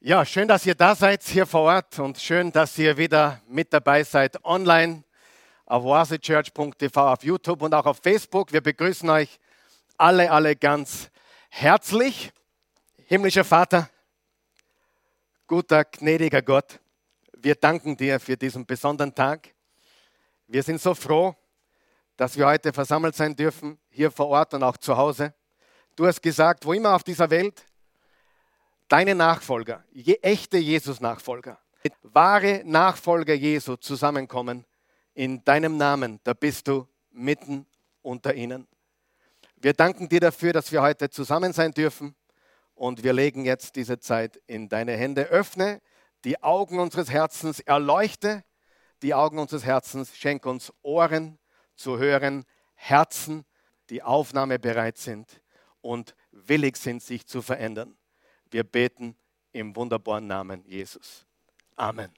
Ja, 0.00 0.24
schön, 0.24 0.46
dass 0.46 0.64
ihr 0.64 0.76
da 0.76 0.94
seid 0.94 1.24
hier 1.24 1.44
vor 1.44 1.62
Ort 1.62 1.98
und 1.98 2.20
schön, 2.20 2.52
dass 2.52 2.78
ihr 2.78 2.96
wieder 2.96 3.42
mit 3.48 3.72
dabei 3.72 4.04
seid 4.04 4.44
online 4.44 5.02
auf 5.66 5.82
oasechurch.tv, 5.82 7.12
auf 7.12 7.24
YouTube 7.24 7.62
und 7.62 7.74
auch 7.74 7.84
auf 7.84 7.98
Facebook. 8.00 8.52
Wir 8.52 8.60
begrüßen 8.60 9.10
euch 9.10 9.40
alle, 9.96 10.30
alle 10.30 10.54
ganz 10.54 11.10
herzlich. 11.48 12.30
Himmlischer 13.06 13.42
Vater, 13.42 13.90
guter, 15.48 15.84
gnädiger 15.84 16.42
Gott, 16.42 16.78
wir 17.36 17.56
danken 17.56 17.96
dir 17.96 18.20
für 18.20 18.36
diesen 18.36 18.64
besonderen 18.64 19.12
Tag. 19.12 19.52
Wir 20.46 20.62
sind 20.62 20.80
so 20.80 20.94
froh, 20.94 21.34
dass 22.16 22.36
wir 22.36 22.46
heute 22.46 22.72
versammelt 22.72 23.16
sein 23.16 23.34
dürfen, 23.34 23.76
hier 23.90 24.12
vor 24.12 24.28
Ort 24.28 24.54
und 24.54 24.62
auch 24.62 24.76
zu 24.76 24.96
Hause. 24.96 25.34
Du 25.96 26.06
hast 26.06 26.22
gesagt, 26.22 26.64
wo 26.64 26.72
immer 26.72 26.94
auf 26.94 27.02
dieser 27.02 27.28
Welt 27.28 27.64
deine 28.88 29.14
Nachfolger, 29.14 29.84
je, 29.92 30.18
echte 30.22 30.58
Jesus-Nachfolger, 30.58 31.58
wahre 32.02 32.62
Nachfolger 32.64 33.34
Jesu 33.34 33.76
zusammenkommen 33.76 34.64
in 35.14 35.44
deinem 35.44 35.76
Namen, 35.76 36.20
da 36.24 36.32
bist 36.32 36.68
du 36.68 36.88
mitten 37.10 37.66
unter 38.02 38.34
ihnen. 38.34 38.66
Wir 39.56 39.72
danken 39.72 40.08
dir 40.08 40.20
dafür, 40.20 40.52
dass 40.52 40.70
wir 40.72 40.82
heute 40.82 41.10
zusammen 41.10 41.52
sein 41.52 41.72
dürfen 41.72 42.14
und 42.74 43.02
wir 43.02 43.12
legen 43.12 43.44
jetzt 43.44 43.76
diese 43.76 43.98
Zeit 43.98 44.40
in 44.46 44.68
deine 44.68 44.92
Hände. 44.96 45.24
Öffne 45.24 45.80
die 46.24 46.42
Augen 46.42 46.78
unseres 46.78 47.10
Herzens, 47.10 47.60
erleuchte 47.60 48.44
die 49.02 49.14
Augen 49.14 49.38
unseres 49.38 49.64
Herzens, 49.64 50.16
schenk 50.16 50.46
uns 50.46 50.72
Ohren 50.82 51.38
zu 51.74 51.98
hören, 51.98 52.44
Herzen, 52.74 53.44
die 53.90 54.02
aufnahmebereit 54.02 54.98
sind 54.98 55.42
und 55.80 56.14
willig 56.30 56.76
sind, 56.76 57.02
sich 57.02 57.26
zu 57.26 57.42
verändern. 57.42 57.97
Wir 58.50 58.64
beten 58.64 59.14
im 59.52 59.76
wunderbaren 59.76 60.26
Namen 60.26 60.64
Jesus. 60.64 61.26
Amen. 61.76 62.10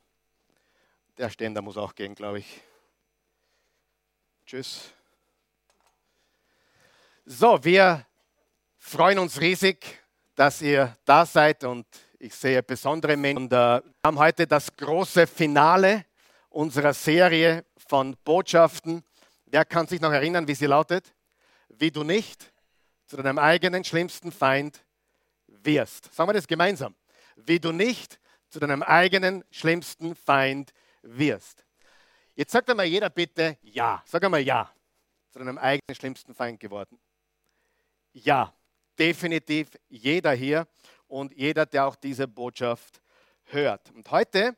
Der 1.19 1.29
Ständer 1.29 1.61
muss 1.61 1.77
auch 1.77 1.95
gehen, 1.95 2.15
glaube 2.15 2.39
ich. 2.39 2.61
Tschüss. 4.47 4.93
So, 7.25 7.63
wir 7.65 8.07
freuen 8.79 9.19
uns 9.19 9.41
riesig, 9.41 9.85
dass 10.35 10.63
ihr 10.63 10.97
da 11.05 11.27
seid 11.27 11.65
und 11.65 11.87
ich 12.19 12.35
sehe 12.35 12.63
besondere 12.63 13.17
Menschen. 13.17 13.45
Und, 13.45 13.53
äh, 13.53 13.57
wir 13.57 13.83
haben 14.05 14.19
heute 14.19 14.47
das 14.47 14.75
große 14.77 15.27
Finale 15.27 16.07
unserer 16.49 16.95
Serie 16.95 17.65
von 17.77 18.17
Botschaften. 18.25 19.05
Wer 19.47 19.65
kann 19.65 19.87
sich 19.89 20.01
noch 20.01 20.13
erinnern, 20.13 20.47
wie 20.47 20.55
sie 20.55 20.67
lautet? 20.67 21.13
Wie 21.69 21.91
du 21.91 22.05
nicht 22.05 22.53
zu 23.07 23.17
deinem 23.17 23.39
eigenen 23.39 23.83
schlimmsten 23.83 24.31
Feind 24.31 24.85
wirst. 25.63 26.13
Sagen 26.15 26.29
wir 26.29 26.35
das 26.35 26.47
gemeinsam. 26.47 26.95
Wie 27.37 27.59
du 27.59 27.73
nicht 27.73 28.21
zu 28.49 28.61
deinem 28.61 28.83
eigenen 28.83 29.45
schlimmsten 29.51 30.15
Feind 30.15 30.73
wirst. 31.03 31.65
Jetzt 32.35 32.53
sagt 32.53 32.69
einmal 32.71 32.87
jeder 32.87 33.11
bitte 33.11 33.59
Ja. 33.63 34.03
Sag 34.07 34.25
einmal 34.25 34.41
Ja. 34.41 34.73
Zu 35.31 35.39
deinem 35.39 35.59
eigenen 35.59 35.95
schlimmsten 35.95 36.35
Feind 36.35 36.59
geworden. 36.59 36.99
Ja, 38.13 38.53
definitiv 38.99 39.71
jeder 39.89 40.33
hier 40.33 40.67
und 41.07 41.33
jeder, 41.35 41.67
der 41.67 41.87
auch 41.87 41.97
diese 41.97 42.27
Botschaft 42.27 43.01
hört. 43.45 43.91
Und 43.93 44.11
heute 44.11 44.57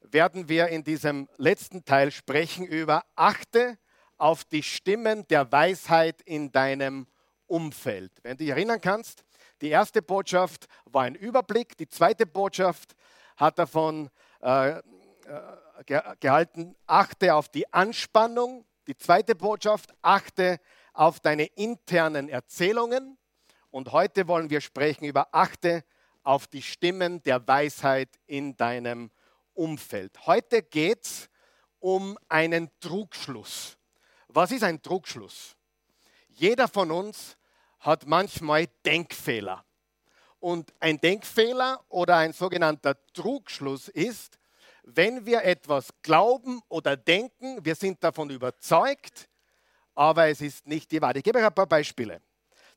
werden 0.00 0.48
wir 0.48 0.68
in 0.68 0.84
diesem 0.84 1.28
letzten 1.36 1.84
Teil 1.84 2.10
sprechen 2.10 2.66
über 2.66 3.04
Achte 3.14 3.78
auf 4.16 4.44
die 4.44 4.62
Stimmen 4.62 5.26
der 5.28 5.50
Weisheit 5.50 6.22
in 6.22 6.52
deinem 6.52 7.06
Umfeld. 7.46 8.12
Wenn 8.22 8.32
du 8.32 8.44
dich 8.44 8.50
erinnern 8.50 8.80
kannst, 8.80 9.24
die 9.64 9.70
erste 9.70 10.02
Botschaft 10.02 10.66
war 10.84 11.04
ein 11.04 11.14
Überblick, 11.14 11.74
die 11.78 11.88
zweite 11.88 12.26
Botschaft 12.26 12.94
hat 13.34 13.58
davon 13.58 14.10
äh, 14.42 14.72
äh 14.72 14.82
gehalten, 16.20 16.76
achte 16.86 17.34
auf 17.34 17.48
die 17.48 17.72
Anspannung, 17.72 18.66
die 18.86 18.96
zweite 18.96 19.34
Botschaft, 19.34 19.92
achte 20.02 20.60
auf 20.92 21.18
deine 21.18 21.46
internen 21.46 22.28
Erzählungen 22.28 23.16
und 23.70 23.90
heute 23.90 24.28
wollen 24.28 24.50
wir 24.50 24.60
sprechen 24.60 25.06
über 25.06 25.28
achte 25.32 25.82
auf 26.22 26.46
die 26.46 26.62
Stimmen 26.62 27.22
der 27.22 27.48
Weisheit 27.48 28.10
in 28.26 28.56
deinem 28.58 29.10
Umfeld. 29.54 30.26
Heute 30.26 30.62
geht 30.62 31.06
es 31.06 31.30
um 31.80 32.18
einen 32.28 32.70
Trugschluss. 32.80 33.78
Was 34.28 34.52
ist 34.52 34.62
ein 34.62 34.82
Trugschluss? 34.82 35.56
Jeder 36.28 36.68
von 36.68 36.90
uns 36.90 37.38
hat 37.84 38.06
manchmal 38.06 38.66
Denkfehler. 38.84 39.64
Und 40.40 40.72
ein 40.80 41.00
Denkfehler 41.00 41.84
oder 41.88 42.16
ein 42.16 42.32
sogenannter 42.32 42.96
Trugschluss 43.12 43.88
ist, 43.88 44.38
wenn 44.82 45.24
wir 45.24 45.44
etwas 45.44 45.88
glauben 46.02 46.60
oder 46.68 46.96
denken, 46.96 47.64
wir 47.64 47.74
sind 47.74 48.02
davon 48.02 48.30
überzeugt, 48.30 49.28
aber 49.94 50.28
es 50.28 50.40
ist 50.40 50.66
nicht 50.66 50.90
die 50.92 51.00
Wahrheit. 51.00 51.18
Ich 51.18 51.24
gebe 51.24 51.38
euch 51.38 51.44
ein 51.44 51.54
paar 51.54 51.66
Beispiele. 51.66 52.20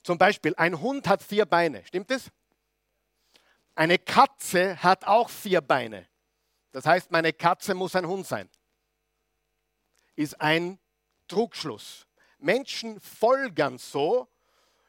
Zum 0.03 0.17
Beispiel, 0.17 0.53
ein 0.55 0.79
Hund 0.79 1.07
hat 1.07 1.23
vier 1.23 1.45
Beine, 1.45 1.85
stimmt 1.85 2.11
es? 2.11 2.29
Eine 3.75 3.97
Katze 3.97 4.81
hat 4.81 5.05
auch 5.05 5.29
vier 5.29 5.61
Beine. 5.61 6.07
Das 6.71 6.85
heißt, 6.85 7.11
meine 7.11 7.33
Katze 7.33 7.73
muss 7.73 7.95
ein 7.95 8.07
Hund 8.07 8.27
sein. 8.27 8.49
Ist 10.15 10.39
ein 10.39 10.79
Trugschluss. 11.27 12.05
Menschen 12.39 12.99
folgern 12.99 13.77
so, 13.77 14.27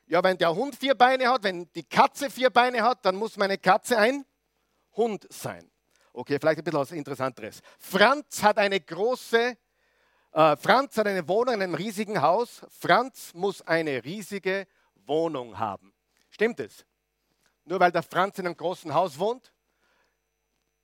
ja, 0.08 0.22
wenn 0.24 0.38
der 0.38 0.54
Hund 0.54 0.74
vier 0.74 0.94
Beine 0.94 1.28
hat, 1.28 1.42
wenn 1.42 1.70
die 1.72 1.84
Katze 1.84 2.30
vier 2.30 2.50
Beine 2.50 2.82
hat, 2.82 3.04
dann 3.04 3.16
muss 3.16 3.36
meine 3.36 3.58
Katze 3.58 3.98
ein 3.98 4.24
Hund 4.96 5.26
sein. 5.30 5.70
Okay, 6.12 6.38
vielleicht 6.40 6.58
ein 6.58 6.64
bisschen 6.64 6.80
was 6.80 6.92
Interessanteres. 6.92 7.60
Franz 7.78 8.42
hat 8.42 8.58
eine 8.58 8.80
große, 8.80 9.56
äh, 10.32 10.56
Franz 10.56 10.96
hat 10.96 11.06
eine 11.06 11.28
Wohnung 11.28 11.54
in 11.54 11.62
einem 11.62 11.74
riesigen 11.74 12.20
Haus. 12.22 12.62
Franz 12.70 13.32
muss 13.34 13.62
eine 13.62 14.02
riesige 14.02 14.66
Wohnung 15.06 15.58
haben. 15.58 15.92
Stimmt 16.30 16.58
es? 16.60 16.84
Nur 17.64 17.78
weil 17.78 17.92
der 17.92 18.02
Franz 18.02 18.38
in 18.38 18.46
einem 18.46 18.56
großen 18.56 18.92
Haus 18.92 19.18
wohnt? 19.18 19.52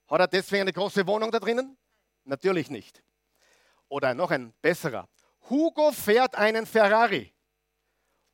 Hat 0.07 0.21
er 0.21 0.29
deswegen 0.29 0.63
eine 0.63 0.73
große 0.73 1.07
Wohnung 1.07 1.31
da 1.31 1.41
drinnen? 1.41 1.77
Natürlich 2.25 2.69
nicht. 2.71 3.03
Oder 3.89 4.15
noch 4.15 4.31
ein 4.31 4.53
besserer. 4.61 5.09
Hugo 5.49 5.93
fährt 5.93 6.35
einen 6.37 6.67
Ferrari. 6.67 7.34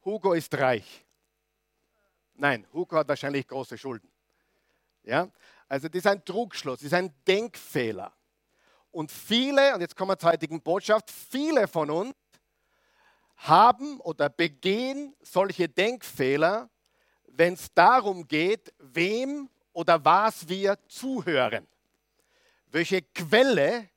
Hugo 0.05 0.33
ist 0.33 0.55
reich. 0.55 1.05
Nein, 2.35 2.67
Hugo 2.73 2.97
hat 2.97 3.09
wahrscheinlich 3.09 3.47
große 3.47 3.77
Schulden. 3.77 4.11
Ja? 5.03 5.29
Also 5.69 5.89
das 5.89 5.99
ist 5.99 6.07
ein 6.07 6.25
Trugschluss, 6.25 6.79
das 6.81 6.87
ist 6.87 6.95
ein 6.95 7.13
Denkfehler. 7.27 8.13
Und 8.91 9.13
viele, 9.13 9.75
und 9.75 9.81
jetzt 9.81 9.95
kommen 9.95 10.11
wir 10.11 10.19
zur 10.19 10.31
heutigen 10.31 10.61
Botschaft, 10.61 11.11
viele 11.11 11.69
von 11.69 11.91
uns 11.91 12.15
haben 13.37 14.01
oder 14.01 14.29
begehen 14.29 15.15
solche 15.21 15.69
Denkfehler, 15.69 16.69
wenn 17.29 17.55
es 17.55 17.73
darum 17.73 18.27
geht, 18.27 18.73
wem 18.79 19.49
oder 19.73 20.05
was 20.05 20.49
wir 20.49 20.79
zuhören. 20.89 21.67
Welche 22.67 23.03
Quelle 23.03 23.89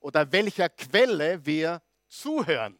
oder 0.00 0.30
welcher 0.30 0.68
Quelle 0.68 1.44
wir 1.44 1.80
zuhören. 2.08 2.78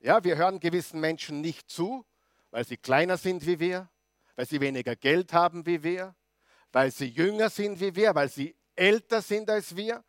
Ja, 0.00 0.22
wir 0.22 0.36
hören 0.36 0.60
gewissen 0.60 1.00
Menschen 1.00 1.40
nicht 1.40 1.70
zu, 1.70 2.04
weil 2.50 2.66
sie 2.66 2.76
kleiner 2.76 3.16
sind 3.16 3.46
wie 3.46 3.58
wir, 3.58 3.88
weil 4.34 4.46
sie 4.46 4.60
weniger 4.60 4.94
Geld 4.94 5.32
haben 5.32 5.66
wie 5.66 5.82
wir, 5.82 6.14
weil 6.72 6.90
sie 6.90 7.06
jünger 7.06 7.50
sind 7.50 7.80
wie 7.80 7.94
wir, 7.96 8.14
weil 8.14 8.28
sie 8.28 8.54
älter 8.74 9.22
sind 9.22 9.48
als 9.48 9.74
wir. 9.74 10.04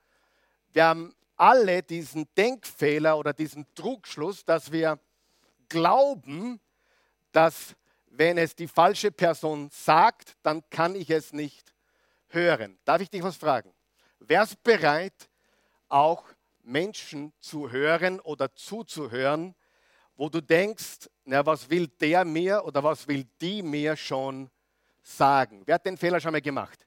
Wir 0.73 0.85
haben 0.85 1.15
alle 1.37 1.83
diesen 1.83 2.27
Denkfehler 2.35 3.17
oder 3.17 3.33
diesen 3.33 3.65
Trugschluss, 3.75 4.43
dass 4.43 4.71
wir 4.71 4.99
glauben, 5.69 6.59
dass 7.31 7.75
wenn 8.09 8.37
es 8.37 8.55
die 8.55 8.67
falsche 8.67 9.11
Person 9.11 9.69
sagt, 9.71 10.35
dann 10.41 10.67
kann 10.69 10.95
ich 10.95 11.09
es 11.09 11.33
nicht 11.33 11.73
hören. 12.29 12.77
Darf 12.83 13.01
ich 13.01 13.09
dich 13.09 13.23
was 13.23 13.37
fragen? 13.37 13.71
Wärst 14.19 14.61
bereit, 14.63 15.29
auch 15.87 16.25
Menschen 16.63 17.31
zu 17.39 17.71
hören 17.71 18.19
oder 18.19 18.53
zuzuhören, 18.55 19.55
wo 20.17 20.29
du 20.29 20.41
denkst, 20.41 21.09
na, 21.23 21.45
was 21.45 21.69
will 21.69 21.87
der 21.87 22.25
mir 22.25 22.63
oder 22.65 22.83
was 22.83 23.07
will 23.07 23.25
die 23.39 23.61
mir 23.61 23.95
schon 23.95 24.49
sagen? 25.03 25.61
Wer 25.65 25.75
hat 25.75 25.85
den 25.85 25.97
Fehler 25.97 26.19
schon 26.19 26.31
mal 26.31 26.41
gemacht? 26.41 26.85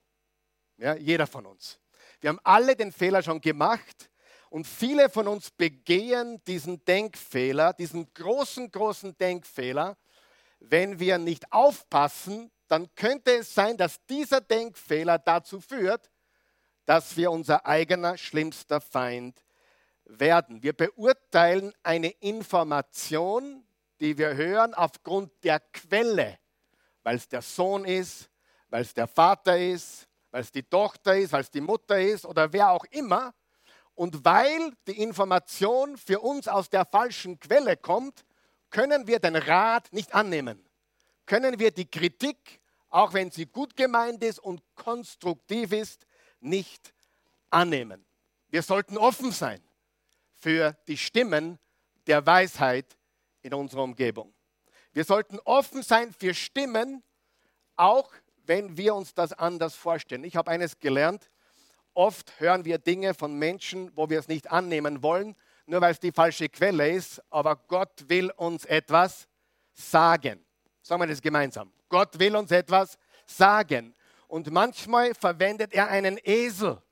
Ja, 0.76 0.94
jeder 0.96 1.26
von 1.26 1.46
uns. 1.46 1.78
Wir 2.20 2.30
haben 2.30 2.40
alle 2.42 2.74
den 2.74 2.92
Fehler 2.92 3.22
schon 3.22 3.40
gemacht 3.40 4.10
und 4.50 4.66
viele 4.66 5.08
von 5.08 5.28
uns 5.28 5.50
begehen 5.50 6.42
diesen 6.44 6.84
Denkfehler, 6.84 7.72
diesen 7.72 8.12
großen, 8.12 8.70
großen 8.70 9.16
Denkfehler. 9.16 9.96
Wenn 10.58 10.98
wir 10.98 11.18
nicht 11.18 11.52
aufpassen, 11.52 12.50
dann 12.66 12.92
könnte 12.94 13.38
es 13.38 13.54
sein, 13.54 13.76
dass 13.76 14.04
dieser 14.06 14.40
Denkfehler 14.40 15.18
dazu 15.18 15.60
führt, 15.60 16.10
dass 16.84 17.16
wir 17.16 17.30
unser 17.30 17.64
eigener 17.66 18.18
schlimmster 18.18 18.80
Feind 18.80 19.40
werden. 20.18 20.62
Wir 20.62 20.72
beurteilen 20.72 21.72
eine 21.82 22.08
Information, 22.08 23.64
die 24.00 24.16
wir 24.18 24.34
hören, 24.34 24.74
aufgrund 24.74 25.32
der 25.44 25.60
Quelle, 25.60 26.38
weil 27.02 27.16
es 27.16 27.28
der 27.28 27.42
Sohn 27.42 27.84
ist, 27.84 28.30
weil 28.68 28.82
es 28.82 28.94
der 28.94 29.06
Vater 29.06 29.58
ist, 29.58 30.08
weil 30.30 30.42
es 30.42 30.52
die 30.52 30.62
Tochter 30.62 31.16
ist, 31.16 31.32
weil 31.32 31.42
es 31.42 31.50
die 31.50 31.60
Mutter 31.60 32.00
ist 32.00 32.24
oder 32.24 32.52
wer 32.52 32.70
auch 32.70 32.84
immer. 32.90 33.34
Und 33.94 34.24
weil 34.24 34.72
die 34.86 35.02
Information 35.02 35.96
für 35.98 36.20
uns 36.20 36.48
aus 36.48 36.70
der 36.70 36.86
falschen 36.86 37.38
Quelle 37.38 37.76
kommt, 37.76 38.24
können 38.70 39.06
wir 39.06 39.18
den 39.18 39.36
Rat 39.36 39.92
nicht 39.92 40.14
annehmen. 40.14 40.64
Können 41.26 41.58
wir 41.58 41.70
die 41.70 41.90
Kritik, 41.90 42.60
auch 42.88 43.12
wenn 43.12 43.30
sie 43.30 43.46
gut 43.46 43.76
gemeint 43.76 44.22
ist 44.22 44.38
und 44.38 44.62
konstruktiv 44.74 45.72
ist, 45.72 46.06
nicht 46.40 46.94
annehmen. 47.50 48.06
Wir 48.48 48.62
sollten 48.62 48.96
offen 48.96 49.32
sein 49.32 49.60
für 50.40 50.76
die 50.88 50.96
Stimmen 50.96 51.58
der 52.06 52.26
Weisheit 52.26 52.96
in 53.42 53.54
unserer 53.54 53.82
Umgebung. 53.82 54.34
Wir 54.92 55.04
sollten 55.04 55.38
offen 55.44 55.82
sein 55.82 56.12
für 56.12 56.34
Stimmen, 56.34 57.04
auch 57.76 58.10
wenn 58.46 58.76
wir 58.76 58.94
uns 58.94 59.14
das 59.14 59.32
anders 59.32 59.76
vorstellen. 59.76 60.25
Ich 60.25 60.37
habe 60.37 60.50
eines 60.50 60.81
gelernt, 60.81 61.31
oft 61.94 62.40
hören 62.40 62.64
wir 62.64 62.78
Dinge 62.78 63.14
von 63.14 63.38
Menschen, 63.38 63.94
wo 63.96 64.10
wir 64.10 64.19
es 64.19 64.28
nicht 64.28 64.50
annehmen 64.50 65.02
wollen, 65.02 65.37
nur 65.66 65.81
weil 65.81 65.92
es 65.92 66.00
die 66.00 66.10
falsche 66.10 66.48
Quelle 66.48 66.90
ist, 66.90 67.22
aber 67.31 67.56
Gott 67.56 68.08
will 68.08 68.31
uns 68.32 68.64
etwas 68.64 69.28
sagen. 69.72 70.44
Sagen 70.82 71.02
wir 71.02 71.06
das 71.06 71.22
gemeinsam. 71.22 71.72
Gott 71.88 72.19
will 72.19 72.34
uns 72.34 72.50
etwas 72.50 72.98
sagen. 73.26 73.94
Und 74.26 74.50
manchmal 74.50 75.14
verwendet 75.14 75.72
er 75.72 75.88
einen 75.88 76.19
Esel. 76.25 76.82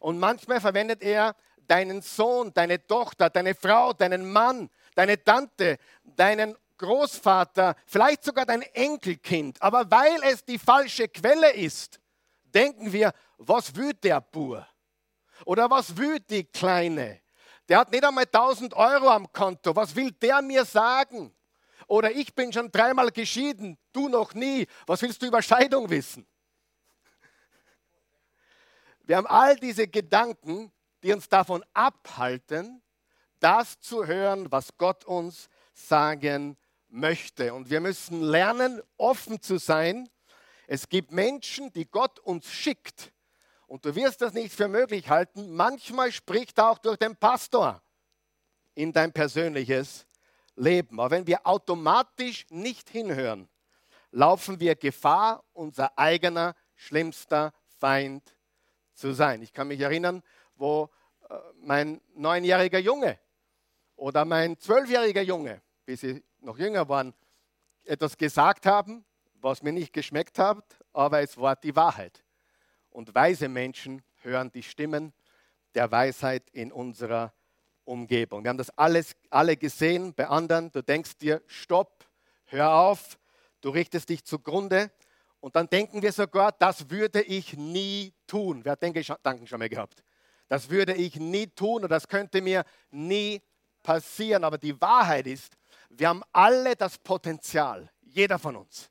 Und 0.00 0.18
manchmal 0.18 0.60
verwendet 0.60 1.02
er 1.02 1.34
deinen 1.66 2.02
Sohn, 2.02 2.52
deine 2.52 2.86
Tochter, 2.86 3.30
deine 3.30 3.54
Frau, 3.54 3.92
deinen 3.92 4.30
Mann, 4.30 4.70
deine 4.94 5.22
Tante, 5.22 5.78
deinen 6.04 6.56
Großvater, 6.78 7.74
vielleicht 7.86 8.24
sogar 8.24 8.46
dein 8.46 8.62
Enkelkind. 8.62 9.60
Aber 9.62 9.90
weil 9.90 10.22
es 10.24 10.44
die 10.44 10.58
falsche 10.58 11.08
Quelle 11.08 11.52
ist, 11.52 12.00
denken 12.44 12.92
wir, 12.92 13.12
was 13.38 13.74
will 13.74 13.94
der 13.94 14.20
Bur? 14.20 14.66
Oder 15.44 15.70
was 15.70 15.96
will 15.96 16.20
die 16.20 16.44
Kleine? 16.44 17.20
Der 17.68 17.78
hat 17.78 17.90
nicht 17.90 18.04
einmal 18.04 18.24
1000 18.24 18.74
Euro 18.74 19.08
am 19.08 19.30
Konto. 19.32 19.74
Was 19.74 19.94
will 19.94 20.12
der 20.12 20.40
mir 20.40 20.64
sagen? 20.64 21.34
Oder 21.88 22.12
ich 22.12 22.34
bin 22.34 22.52
schon 22.52 22.70
dreimal 22.70 23.10
geschieden, 23.10 23.78
du 23.92 24.08
noch 24.08 24.34
nie. 24.34 24.66
Was 24.86 25.02
willst 25.02 25.20
du 25.22 25.26
über 25.26 25.42
Scheidung 25.42 25.88
wissen? 25.90 26.26
Wir 29.04 29.16
haben 29.16 29.26
all 29.26 29.56
diese 29.56 29.86
Gedanken, 29.86 30.72
die 31.02 31.12
uns 31.12 31.28
davon 31.28 31.64
abhalten, 31.74 32.82
das 33.40 33.80
zu 33.80 34.06
hören, 34.06 34.50
was 34.50 34.76
Gott 34.78 35.04
uns 35.04 35.48
sagen 35.72 36.56
möchte. 36.88 37.54
Und 37.54 37.70
wir 37.70 37.80
müssen 37.80 38.22
lernen, 38.22 38.80
offen 38.96 39.40
zu 39.42 39.58
sein. 39.58 40.08
Es 40.66 40.88
gibt 40.88 41.12
Menschen, 41.12 41.72
die 41.72 41.86
Gott 41.86 42.18
uns 42.20 42.46
schickt. 42.50 43.12
Und 43.66 43.84
du 43.84 43.94
wirst 43.94 44.22
das 44.22 44.32
nicht 44.32 44.54
für 44.54 44.68
möglich 44.68 45.08
halten. 45.10 45.54
Manchmal 45.54 46.12
spricht 46.12 46.58
er 46.58 46.70
auch 46.70 46.78
durch 46.78 46.98
den 46.98 47.16
Pastor 47.16 47.82
in 48.74 48.92
dein 48.92 49.12
persönliches 49.12 50.06
Leben. 50.54 51.00
Aber 51.00 51.10
wenn 51.10 51.26
wir 51.26 51.46
automatisch 51.46 52.46
nicht 52.50 52.88
hinhören, 52.88 53.48
laufen 54.12 54.60
wir 54.60 54.76
Gefahr, 54.76 55.44
unser 55.52 55.98
eigener 55.98 56.54
schlimmster 56.74 57.52
Feind 57.78 58.36
zu 58.94 59.12
sein. 59.12 59.42
Ich 59.42 59.52
kann 59.52 59.68
mich 59.68 59.80
erinnern, 59.80 60.22
wo 60.56 60.90
äh, 61.28 61.34
mein 61.60 62.00
neunjähriger 62.14 62.78
Junge 62.78 63.18
oder 63.96 64.24
mein 64.24 64.58
zwölfjähriger 64.58 65.22
Junge, 65.22 65.62
bis 65.84 66.00
sie 66.00 66.22
noch 66.40 66.58
jünger 66.58 66.88
waren, 66.88 67.14
etwas 67.84 68.16
gesagt 68.16 68.66
haben, 68.66 69.04
was 69.40 69.62
mir 69.62 69.72
nicht 69.72 69.92
geschmeckt 69.92 70.38
hat, 70.38 70.64
aber 70.92 71.20
es 71.20 71.36
war 71.38 71.56
die 71.56 71.76
Wahrheit. 71.76 72.24
Und 72.90 73.14
weise 73.14 73.48
Menschen 73.48 74.02
hören 74.22 74.50
die 74.50 74.62
Stimmen 74.62 75.12
der 75.74 75.90
Weisheit 75.90 76.48
in 76.50 76.72
unserer 76.72 77.32
Umgebung. 77.84 78.42
Wir 78.42 78.50
haben 78.50 78.58
das 78.58 78.76
alles 78.76 79.14
alle 79.30 79.56
gesehen 79.56 80.14
bei 80.14 80.26
anderen. 80.26 80.72
Du 80.72 80.82
denkst 80.82 81.18
dir, 81.18 81.42
stopp, 81.46 82.06
hör 82.46 82.72
auf, 82.72 83.18
du 83.60 83.70
richtest 83.70 84.08
dich 84.08 84.24
zugrunde. 84.24 84.90
Und 85.40 85.54
dann 85.54 85.68
denken 85.68 86.02
wir 86.02 86.12
sogar, 86.12 86.52
das 86.52 86.90
würde 86.90 87.22
ich 87.22 87.56
nie 87.56 88.12
tun. 88.26 88.64
Wer 88.64 88.72
hat 88.72 88.82
den 88.82 88.92
Gedanken 88.92 89.46
schon 89.46 89.58
mal 89.58 89.68
gehabt? 89.68 90.02
Das 90.48 90.70
würde 90.70 90.94
ich 90.94 91.16
nie 91.16 91.48
tun 91.48 91.82
und 91.82 91.90
das 91.90 92.08
könnte 92.08 92.40
mir 92.40 92.64
nie 92.90 93.42
passieren. 93.82 94.44
Aber 94.44 94.58
die 94.58 94.80
Wahrheit 94.80 95.26
ist, 95.26 95.56
wir 95.90 96.08
haben 96.08 96.22
alle 96.32 96.76
das 96.76 96.98
Potenzial, 96.98 97.90
jeder 98.02 98.38
von 98.38 98.56
uns, 98.56 98.90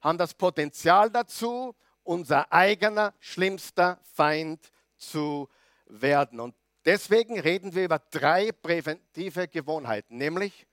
haben 0.00 0.18
das 0.18 0.34
Potenzial 0.34 1.10
dazu, 1.10 1.74
unser 2.02 2.52
eigener 2.52 3.14
schlimmster 3.18 3.98
Feind 4.14 4.70
zu 4.96 5.48
werden. 5.86 6.40
Und 6.40 6.54
deswegen 6.84 7.38
reden 7.40 7.74
wir 7.74 7.84
über 7.84 7.98
drei 7.98 8.52
präventive 8.52 9.48
Gewohnheiten, 9.48 10.16
nämlich 10.16 10.66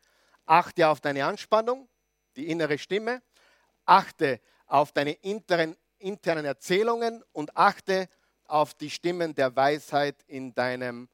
achte 0.46 0.88
auf 0.88 1.02
deine 1.02 1.26
Anspannung, 1.26 1.90
die 2.36 2.50
innere 2.50 2.78
Stimme, 2.78 3.22
achte 3.86 4.40
auf 4.68 4.92
deine 4.92 5.14
internen, 5.14 5.76
internen 5.98 6.46
Erzählungen 6.46 7.24
und 7.32 7.56
achte 7.56 8.04
auf 8.04 8.23
die 8.76 8.90
Stimmen 8.92 9.34
der 9.34 9.56
Weisheit 9.56 10.24
in 10.28 10.54
deinem 10.54 11.10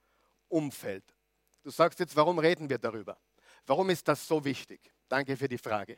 Umfeld. 0.50 1.06
Du 1.63 1.69
sagst 1.69 2.00
jetzt, 2.00 2.15
warum 2.15 2.38
reden 2.38 2.69
wir 2.69 2.77
darüber? 2.77 3.18
Warum 3.65 3.89
ist 3.89 4.07
das 4.09 4.27
so 4.27 4.44
wichtig? 4.44 4.91
Danke 5.07 5.38
für 5.38 5.47
die 5.47 5.57
Frage. 5.57 5.97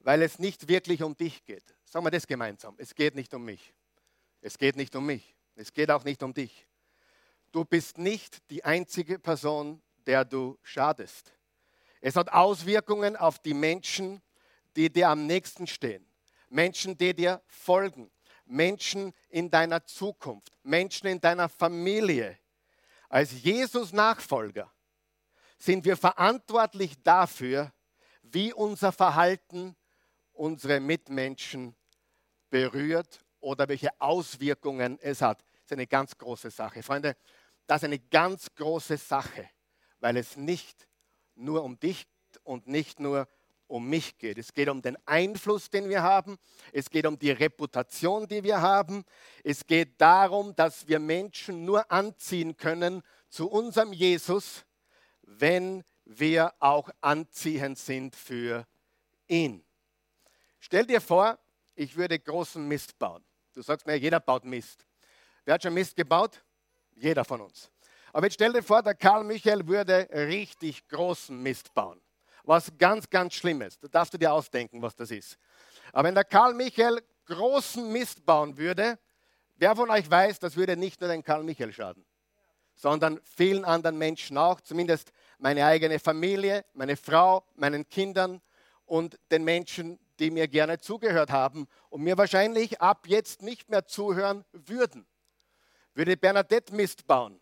Weil 0.00 0.20
es 0.20 0.38
nicht 0.38 0.68
wirklich 0.68 1.02
um 1.02 1.16
dich 1.16 1.42
geht. 1.44 1.74
Sagen 1.84 2.04
wir 2.04 2.10
das 2.10 2.26
gemeinsam. 2.26 2.74
Es 2.76 2.94
geht 2.94 3.14
nicht 3.14 3.32
um 3.32 3.44
mich. 3.44 3.72
Es 4.42 4.58
geht 4.58 4.76
nicht 4.76 4.94
um 4.94 5.06
mich. 5.06 5.34
Es 5.54 5.72
geht 5.72 5.90
auch 5.90 6.04
nicht 6.04 6.22
um 6.22 6.34
dich. 6.34 6.66
Du 7.50 7.64
bist 7.64 7.96
nicht 7.96 8.50
die 8.50 8.62
einzige 8.62 9.18
Person, 9.18 9.80
der 10.06 10.24
du 10.24 10.58
schadest. 10.62 11.32
Es 12.00 12.16
hat 12.16 12.30
Auswirkungen 12.30 13.16
auf 13.16 13.38
die 13.38 13.54
Menschen, 13.54 14.20
die 14.76 14.92
dir 14.92 15.08
am 15.08 15.26
nächsten 15.26 15.66
stehen. 15.66 16.06
Menschen, 16.50 16.98
die 16.98 17.14
dir 17.14 17.40
folgen. 17.46 18.10
Menschen 18.52 19.12
in 19.30 19.50
deiner 19.50 19.84
Zukunft. 19.84 20.52
Menschen 20.62 21.06
in 21.08 21.20
deiner 21.20 21.48
Familie. 21.48 22.38
Als 23.08 23.42
Jesus-Nachfolger 23.42 24.70
sind 25.58 25.84
wir 25.84 25.96
verantwortlich 25.96 27.02
dafür, 27.02 27.72
wie 28.22 28.52
unser 28.52 28.92
Verhalten 28.92 29.76
unsere 30.32 30.80
Mitmenschen 30.80 31.74
berührt 32.50 33.24
oder 33.40 33.68
welche 33.68 33.90
Auswirkungen 34.00 34.98
es 35.00 35.22
hat. 35.22 35.40
Das 35.40 35.64
ist 35.64 35.72
eine 35.72 35.86
ganz 35.86 36.16
große 36.16 36.50
Sache. 36.50 36.82
Freunde, 36.82 37.16
das 37.66 37.82
ist 37.82 37.84
eine 37.84 37.98
ganz 37.98 38.54
große 38.54 38.96
Sache, 38.96 39.48
weil 40.00 40.16
es 40.16 40.36
nicht 40.36 40.88
nur 41.34 41.62
um 41.64 41.78
dich 41.78 42.06
und 42.44 42.66
nicht 42.66 43.00
nur 43.00 43.20
um 43.22 43.26
mich 43.80 44.18
geht. 44.18 44.38
Es 44.38 44.52
geht 44.52 44.68
um 44.68 44.82
den 44.82 44.96
Einfluss, 45.06 45.70
den 45.70 45.88
wir 45.88 46.02
haben. 46.02 46.36
Es 46.72 46.90
geht 46.90 47.06
um 47.06 47.18
die 47.18 47.30
Reputation, 47.30 48.26
die 48.26 48.42
wir 48.42 48.60
haben. 48.60 49.04
Es 49.44 49.66
geht 49.66 50.00
darum, 50.00 50.54
dass 50.54 50.88
wir 50.88 50.98
Menschen 50.98 51.64
nur 51.64 51.90
anziehen 51.90 52.56
können 52.56 53.02
zu 53.28 53.50
unserem 53.50 53.92
Jesus, 53.92 54.64
wenn 55.22 55.84
wir 56.04 56.52
auch 56.58 56.90
anziehend 57.00 57.78
sind 57.78 58.14
für 58.14 58.66
ihn. 59.26 59.64
Stell 60.60 60.86
dir 60.86 61.00
vor, 61.00 61.38
ich 61.74 61.96
würde 61.96 62.18
großen 62.18 62.66
Mist 62.66 62.98
bauen. 62.98 63.24
Du 63.54 63.62
sagst 63.62 63.86
mir, 63.86 63.96
jeder 63.96 64.20
baut 64.20 64.44
Mist. 64.44 64.86
Wer 65.44 65.54
hat 65.54 65.62
schon 65.62 65.74
Mist 65.74 65.96
gebaut? 65.96 66.44
Jeder 66.94 67.24
von 67.24 67.40
uns. 67.40 67.70
Aber 68.12 68.26
jetzt 68.26 68.34
stell 68.34 68.52
dir 68.52 68.62
vor, 68.62 68.82
der 68.82 68.94
Karl 68.94 69.24
Michael 69.24 69.66
würde 69.66 70.06
richtig 70.12 70.86
großen 70.88 71.42
Mist 71.42 71.72
bauen. 71.72 72.01
Was 72.44 72.72
ganz, 72.78 73.08
ganz 73.08 73.34
Schlimmes. 73.34 73.78
Da 73.78 73.88
darfst 73.88 74.14
du 74.14 74.18
dir 74.18 74.32
ausdenken, 74.32 74.82
was 74.82 74.96
das 74.96 75.10
ist. 75.10 75.38
Aber 75.92 76.08
wenn 76.08 76.14
der 76.14 76.24
Karl 76.24 76.54
Michael 76.54 77.00
großen 77.26 77.92
Mist 77.92 78.24
bauen 78.24 78.56
würde, 78.56 78.98
wer 79.56 79.76
von 79.76 79.90
euch 79.90 80.10
weiß, 80.10 80.38
das 80.40 80.56
würde 80.56 80.76
nicht 80.76 81.00
nur 81.00 81.08
den 81.10 81.22
Karl 81.22 81.44
Michael 81.44 81.72
schaden, 81.72 82.04
sondern 82.74 83.20
vielen 83.24 83.64
anderen 83.64 83.98
Menschen 83.98 84.38
auch, 84.38 84.60
zumindest 84.60 85.12
meine 85.38 85.64
eigene 85.64 85.98
Familie, 85.98 86.64
meine 86.72 86.96
Frau, 86.96 87.44
meinen 87.54 87.88
Kindern 87.88 88.40
und 88.86 89.18
den 89.30 89.44
Menschen, 89.44 89.98
die 90.18 90.30
mir 90.30 90.48
gerne 90.48 90.78
zugehört 90.78 91.30
haben 91.30 91.66
und 91.90 92.02
mir 92.02 92.16
wahrscheinlich 92.16 92.80
ab 92.80 93.06
jetzt 93.06 93.42
nicht 93.42 93.70
mehr 93.70 93.86
zuhören 93.86 94.44
würden. 94.52 95.06
Würde 95.94 96.16
Bernadette 96.16 96.74
Mist 96.74 97.06
bauen. 97.06 97.41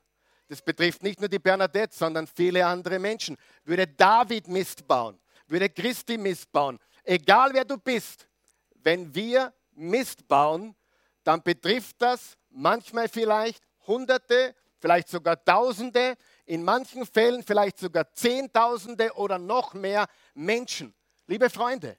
Das 0.51 0.61
betrifft 0.61 1.05
nicht 1.05 1.21
nur 1.21 1.29
die 1.29 1.39
Bernadette, 1.39 1.97
sondern 1.97 2.27
viele 2.27 2.67
andere 2.67 2.99
Menschen. 2.99 3.37
Würde 3.63 3.87
David 3.87 4.49
Mist 4.49 4.85
bauen, 4.85 5.17
würde 5.47 5.71
Christi 5.71 6.19
Mist 6.19 6.51
bauen. 6.51 6.81
Egal 7.05 7.51
wer 7.53 7.65
du 7.65 7.79
bist, 7.79 8.27
wenn 8.75 9.15
wir 9.15 9.55
Mist 9.71 10.27
bauen, 10.27 10.75
dann 11.23 11.41
betrifft 11.41 12.03
das 12.03 12.37
manchmal 12.49 13.09
vielleicht 13.09 13.63
Hunderte, 13.87 14.57
vielleicht 14.81 15.09
sogar 15.09 15.41
Tausende, 15.45 16.17
in 16.47 16.65
manchen 16.65 17.07
Fällen 17.07 17.45
vielleicht 17.45 17.79
sogar 17.79 18.13
Zehntausende 18.13 19.15
oder 19.15 19.39
noch 19.39 19.73
mehr 19.75 20.09
Menschen. 20.35 20.93
Liebe 21.29 21.49
Freunde, 21.49 21.97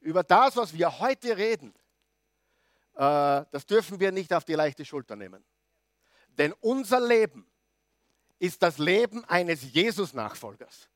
über 0.00 0.22
das, 0.22 0.54
was 0.54 0.74
wir 0.74 1.00
heute 1.00 1.34
reden, 1.34 1.74
äh, 2.96 3.42
das 3.50 3.64
dürfen 3.64 3.98
wir 3.98 4.12
nicht 4.12 4.34
auf 4.34 4.44
die 4.44 4.52
leichte 4.52 4.84
Schulter 4.84 5.16
nehmen. 5.16 5.42
Denn 6.36 6.52
unser 6.60 7.00
Leben 7.00 7.49
ist 8.40 8.62
das 8.62 8.78
Leben 8.78 9.24
eines 9.26 9.72
Jesus-Nachfolgers. 9.72 10.88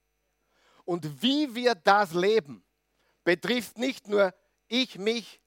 Und 0.85 1.23
wie 1.23 1.55
wir 1.55 1.75
das 1.75 2.13
leben, 2.13 2.65
betrifft 3.23 3.79
nicht 3.79 4.09
nur 4.09 4.35
ich, 4.67 4.99
mich 4.99 5.41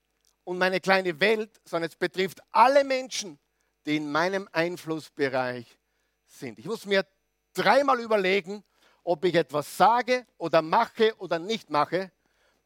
und 0.43 0.57
meine 0.57 0.79
kleine 0.79 1.19
Welt, 1.19 1.59
sondern 1.65 1.89
es 1.89 1.95
betrifft 1.95 2.39
alle 2.51 2.83
Menschen, 2.83 3.37
die 3.85 3.97
in 3.97 4.11
meinem 4.11 4.47
Einflussbereich 4.51 5.77
sind. 6.25 6.59
Ich 6.59 6.65
muss 6.65 6.85
mir 6.85 7.05
dreimal 7.53 7.99
überlegen, 7.99 8.63
ob 9.03 9.25
ich 9.25 9.35
etwas 9.35 9.75
sage 9.77 10.25
oder 10.37 10.61
mache 10.61 11.15
oder 11.17 11.39
nicht 11.39 11.69
mache, 11.69 12.11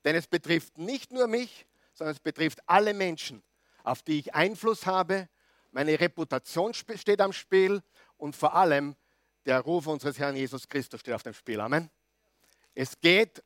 denn 0.04 0.16
es 0.16 0.28
betrifft 0.28 0.78
nicht 0.78 1.12
nur 1.12 1.28
mich, 1.28 1.66
sondern 1.94 2.16
es 2.16 2.20
betrifft 2.20 2.60
alle 2.66 2.94
Menschen, 2.94 3.44
auf 3.84 4.02
die 4.02 4.20
ich 4.20 4.36
Einfluss 4.36 4.86
habe. 4.86 5.30
Meine 5.72 6.00
Reputation 6.00 6.74
steht 6.74 7.22
am 7.22 7.32
Spiel 7.32 7.82
und 8.18 8.36
vor 8.36 8.56
allem 8.56 8.96
der 9.46 9.60
Ruf 9.60 9.88
unseres 9.88 10.20
Herrn 10.20 10.36
Jesus 10.36 10.68
Christus 10.68 11.00
steht 11.00 11.14
auf 11.14 11.24
dem 11.24 11.34
Spiel. 11.34 11.60
Amen. 11.60 11.90
Es 12.74 13.00
geht 13.00 13.44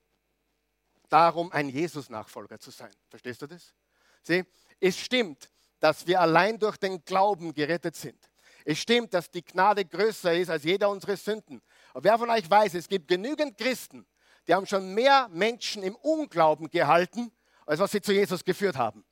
darum, 1.10 1.52
ein 1.52 1.70
Jesus-Nachfolger 1.70 2.60
zu 2.60 2.72
sein. 2.72 2.92
Verstehst 3.10 3.42
du 3.42 3.48
das? 3.48 3.74
Sieh, 4.22 4.44
es 4.80 4.98
stimmt, 5.00 5.50
dass 5.80 6.08
wir 6.08 6.20
allein 6.20 6.60
durch 6.60 6.78
den 6.78 7.04
Glauben 7.04 7.54
gerettet 7.54 7.96
sind. 7.96 8.20
Es 8.66 8.80
stimmt, 8.80 9.14
dass 9.14 9.30
die 9.30 9.44
Gnade 9.44 9.86
größer 9.86 10.34
ist 10.34 10.50
als 10.50 10.64
jeder 10.64 10.90
unserer 10.90 11.16
Sünden. 11.16 11.62
Aber 11.94 12.04
wer 12.04 12.18
von 12.18 12.30
euch 12.30 12.50
weiß, 12.50 12.74
es 12.74 12.88
gibt 12.88 13.08
genügend 13.08 13.58
Christen, 13.58 14.06
die 14.48 14.54
haben 14.54 14.66
schon 14.66 14.94
mehr 14.94 15.28
Menschen 15.30 15.84
im 15.84 15.96
Unglauben 15.96 16.70
gehalten, 16.70 17.32
als 17.66 17.80
was 17.80 17.92
sie 17.92 18.02
zu 18.02 18.12
Jesus 18.12 18.44
geführt 18.44 18.75
haben. 18.75 19.06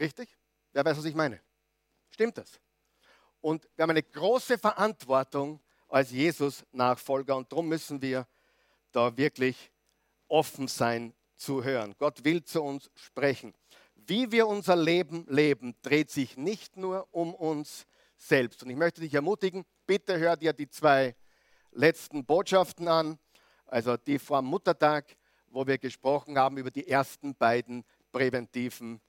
Richtig? 0.00 0.34
Wer 0.72 0.84
weiß, 0.84 0.96
was 0.96 1.04
ich 1.04 1.14
meine? 1.14 1.40
Stimmt 2.10 2.38
das? 2.38 2.58
Und 3.42 3.68
wir 3.74 3.82
haben 3.82 3.90
eine 3.90 4.04
große 4.04 4.56
Verantwortung 4.56 5.60
als 5.88 6.12
Jesus-Nachfolger 6.12 7.36
und 7.36 7.50
darum 7.52 7.68
müssen 7.68 8.00
wir 8.00 8.26
da 8.92 9.16
wirklich 9.16 9.72
offen 10.28 10.68
sein 10.68 11.12
zu 11.36 11.64
hören. 11.64 11.94
Gott 11.98 12.24
will 12.24 12.44
zu 12.44 12.62
uns 12.62 12.90
sprechen. 12.94 13.52
Wie 13.96 14.30
wir 14.30 14.46
unser 14.46 14.76
Leben 14.76 15.26
leben, 15.28 15.74
dreht 15.82 16.10
sich 16.10 16.36
nicht 16.36 16.76
nur 16.76 17.08
um 17.10 17.34
uns 17.34 17.84
selbst. 18.16 18.62
Und 18.62 18.70
ich 18.70 18.76
möchte 18.76 19.00
dich 19.00 19.12
ermutigen, 19.12 19.64
bitte 19.86 20.18
hör 20.18 20.36
dir 20.36 20.52
die 20.52 20.68
zwei 20.68 21.16
letzten 21.72 22.24
Botschaften 22.24 22.86
an, 22.86 23.18
also 23.66 23.96
die 23.96 24.20
vor 24.20 24.40
Muttertag, 24.40 25.16
wo 25.48 25.66
wir 25.66 25.78
gesprochen 25.78 26.38
haben 26.38 26.58
über 26.58 26.70
die 26.70 26.86
ersten 26.86 27.34
beiden 27.34 27.84
präventiven 28.12 29.00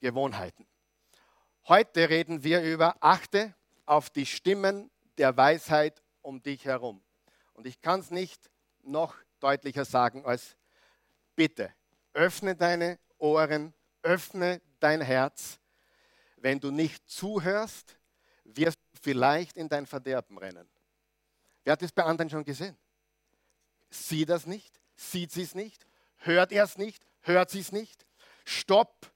Gewohnheiten. 0.00 0.66
Heute 1.68 2.08
reden 2.08 2.42
wir 2.42 2.62
über 2.62 2.96
achte 3.00 3.54
auf 3.88 4.10
die 4.10 4.26
Stimmen 4.26 4.90
der 5.16 5.36
Weisheit 5.36 6.02
um 6.22 6.42
dich 6.42 6.64
herum. 6.64 7.02
Und 7.54 7.66
ich 7.66 7.80
kann 7.80 8.00
es 8.00 8.10
nicht 8.10 8.50
noch 8.82 9.16
deutlicher 9.40 9.84
sagen 9.84 10.24
als 10.24 10.56
bitte, 11.34 11.72
öffne 12.12 12.54
deine 12.54 12.98
Ohren, 13.18 13.74
öffne 14.02 14.60
dein 14.80 15.00
Herz. 15.00 15.58
Wenn 16.36 16.60
du 16.60 16.70
nicht 16.70 17.08
zuhörst, 17.08 17.98
wirst 18.44 18.78
du 18.92 18.98
vielleicht 19.02 19.56
in 19.56 19.68
dein 19.68 19.86
Verderben 19.86 20.38
rennen. 20.38 20.68
Wer 21.64 21.72
hat 21.72 21.82
das 21.82 21.92
bei 21.92 22.04
anderen 22.04 22.30
schon 22.30 22.44
gesehen? 22.44 22.76
Sieht 23.90 24.28
das 24.28 24.46
nicht? 24.46 24.80
Sieht 24.96 25.32
sie 25.32 25.42
es 25.42 25.54
nicht? 25.54 25.86
Hört 26.18 26.52
er 26.52 26.64
es 26.64 26.78
nicht? 26.78 27.04
Hört 27.20 27.50
sie 27.50 27.60
es 27.60 27.72
nicht? 27.72 28.06
Stopp! 28.44 29.10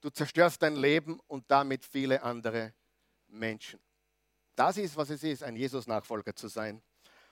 Du 0.00 0.10
zerstörst 0.10 0.62
dein 0.62 0.76
Leben 0.76 1.20
und 1.26 1.50
damit 1.50 1.84
viele 1.84 2.22
andere 2.22 2.72
Menschen. 3.28 3.80
Das 4.54 4.76
ist, 4.76 4.96
was 4.96 5.10
es 5.10 5.22
ist, 5.22 5.42
ein 5.42 5.56
Jesus-Nachfolger 5.56 6.34
zu 6.34 6.48
sein. 6.48 6.82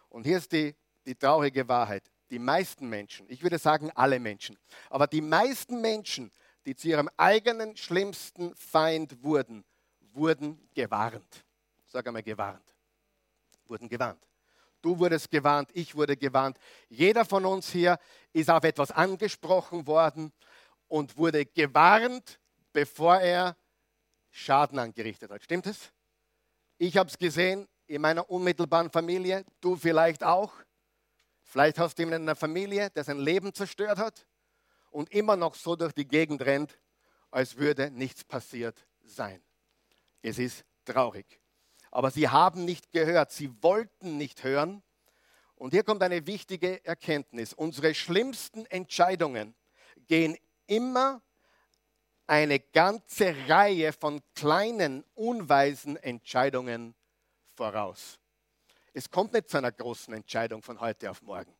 Und 0.08 0.24
hier 0.24 0.38
ist 0.38 0.52
die, 0.52 0.74
die 1.04 1.14
traurige 1.14 1.68
Wahrheit. 1.68 2.10
Die 2.30 2.38
meisten 2.38 2.88
Menschen, 2.88 3.28
ich 3.28 3.42
würde 3.42 3.58
sagen 3.58 3.90
alle 3.94 4.18
Menschen, 4.18 4.58
aber 4.90 5.06
die 5.06 5.20
meisten 5.20 5.80
Menschen, 5.80 6.32
die 6.64 6.74
zu 6.74 6.88
ihrem 6.88 7.08
eigenen 7.16 7.76
schlimmsten 7.76 8.54
Feind 8.56 9.22
wurden, 9.22 9.64
wurden 10.12 10.68
gewarnt. 10.74 11.44
Sag 11.86 12.06
einmal 12.06 12.22
gewarnt. 12.22 12.74
Wurden 13.66 13.88
gewarnt. 13.88 14.26
Du 14.82 14.98
wurdest 14.98 15.30
gewarnt, 15.30 15.70
ich 15.72 15.94
wurde 15.94 16.16
gewarnt. 16.16 16.58
Jeder 16.88 17.24
von 17.24 17.44
uns 17.44 17.70
hier 17.70 17.98
ist 18.32 18.50
auf 18.50 18.64
etwas 18.64 18.90
angesprochen 18.90 19.86
worden 19.86 20.32
und 20.88 21.16
wurde 21.16 21.46
gewarnt, 21.46 22.38
bevor 22.72 23.18
er 23.18 23.56
Schaden 24.36 24.78
angerichtet 24.78 25.30
hat. 25.30 25.42
Stimmt 25.42 25.66
es? 25.66 25.90
Ich 26.76 26.98
habe 26.98 27.08
es 27.08 27.16
gesehen 27.16 27.66
in 27.86 28.02
meiner 28.02 28.28
unmittelbaren 28.28 28.90
Familie, 28.90 29.46
du 29.62 29.76
vielleicht 29.76 30.22
auch. 30.22 30.52
Vielleicht 31.42 31.78
hast 31.78 31.96
du 31.96 32.02
jemanden 32.02 32.24
in 32.24 32.28
einer 32.28 32.36
Familie, 32.36 32.90
der 32.90 33.02
sein 33.02 33.18
Leben 33.18 33.54
zerstört 33.54 33.96
hat 33.96 34.26
und 34.90 35.10
immer 35.10 35.36
noch 35.36 35.54
so 35.54 35.74
durch 35.74 35.94
die 35.94 36.06
Gegend 36.06 36.42
rennt, 36.42 36.78
als 37.30 37.56
würde 37.56 37.90
nichts 37.90 38.24
passiert 38.24 38.86
sein. 39.04 39.42
Es 40.20 40.38
ist 40.38 40.66
traurig. 40.84 41.40
Aber 41.90 42.10
sie 42.10 42.28
haben 42.28 42.66
nicht 42.66 42.92
gehört, 42.92 43.32
sie 43.32 43.50
wollten 43.62 44.18
nicht 44.18 44.44
hören. 44.44 44.82
Und 45.54 45.70
hier 45.70 45.82
kommt 45.82 46.02
eine 46.02 46.26
wichtige 46.26 46.84
Erkenntnis. 46.84 47.54
Unsere 47.54 47.94
schlimmsten 47.94 48.66
Entscheidungen 48.66 49.54
gehen 50.06 50.36
immer 50.66 51.22
eine 52.26 52.60
ganze 52.60 53.34
Reihe 53.48 53.92
von 53.92 54.20
kleinen, 54.34 55.04
unweisen 55.14 55.96
Entscheidungen 55.96 56.94
voraus. 57.54 58.18
Es 58.92 59.10
kommt 59.10 59.32
nicht 59.32 59.48
zu 59.48 59.58
einer 59.58 59.72
großen 59.72 60.12
Entscheidung 60.14 60.62
von 60.62 60.80
heute 60.80 61.10
auf 61.10 61.22
morgen. 61.22 61.54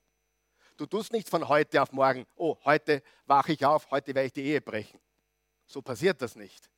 Du 0.77 0.87
tust 0.87 1.13
nicht 1.13 1.29
von 1.29 1.49
heute 1.49 1.81
auf 1.81 1.93
morgen, 1.93 2.27
oh, 2.35 2.57
heute 2.65 3.03
wache 3.27 3.53
ich 3.53 3.65
auf, 3.65 3.91
heute 3.91 4.15
werde 4.15 4.27
ich 4.27 4.33
die 4.33 4.45
Ehe 4.45 4.61
brechen. 4.61 5.01
So 5.67 5.81
passiert 5.83 6.21
das 6.21 6.37
nicht. 6.37 6.71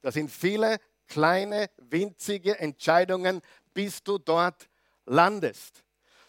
Das 0.00 0.14
sind 0.14 0.30
viele 0.30 0.78
kleine, 1.06 1.70
winzige 1.76 2.58
Entscheidungen, 2.58 3.40
bis 3.74 4.02
du 4.02 4.18
dort 4.18 4.68
landest. 5.04 5.82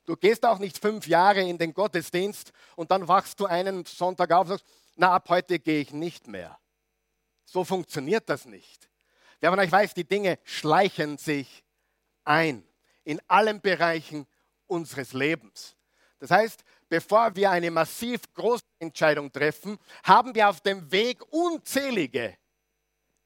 Du 0.05 0.17
gehst 0.17 0.45
auch 0.45 0.59
nicht 0.59 0.77
fünf 0.79 1.07
Jahre 1.07 1.41
in 1.41 1.57
den 1.57 1.73
Gottesdienst 1.73 2.51
und 2.75 2.91
dann 2.91 3.07
wachst 3.07 3.39
du 3.39 3.45
einen 3.45 3.85
Sonntag 3.85 4.31
auf 4.31 4.41
und 4.41 4.47
sagst, 4.49 4.65
na, 4.95 5.13
ab 5.13 5.29
heute 5.29 5.59
gehe 5.59 5.79
ich 5.79 5.93
nicht 5.93 6.27
mehr. 6.27 6.59
So 7.53 7.63
funktioniert 7.63 8.27
das 8.29 8.45
nicht. 8.45 8.89
Wer 9.39 9.51
von 9.51 9.59
euch 9.59 9.71
weiß, 9.71 9.93
die 9.93 10.05
Dinge 10.05 10.39
schleichen 10.43 11.19
sich 11.19 11.63
ein 12.23 12.63
in 13.03 13.21
allen 13.27 13.61
Bereichen 13.61 14.25
unseres 14.65 15.13
Lebens. 15.13 15.75
Das 16.17 16.31
heißt, 16.31 16.63
bevor 16.89 17.35
wir 17.35 17.51
eine 17.51 17.69
massiv 17.69 18.21
große 18.33 18.63
Entscheidung 18.79 19.31
treffen, 19.31 19.77
haben 20.03 20.33
wir 20.33 20.49
auf 20.49 20.61
dem 20.61 20.91
Weg 20.91 21.21
unzählige 21.31 22.35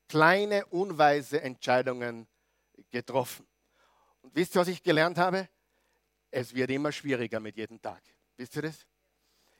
kleine, 0.10 0.66
unweise 0.66 1.42
Entscheidungen 1.42 2.28
getroffen. 2.92 3.48
Und 4.24 4.36
wisst 4.36 4.58
ihr, 4.58 4.60
was 4.60 4.68
ich 4.68 4.84
gelernt 4.84 5.18
habe? 5.18 5.48
Es 6.32 6.54
wird 6.54 6.70
immer 6.72 6.92
schwieriger 6.92 7.40
mit 7.40 7.56
jedem 7.56 7.82
Tag. 7.82 8.02
Wisst 8.36 8.58
ihr 8.58 8.64
das? 8.64 8.86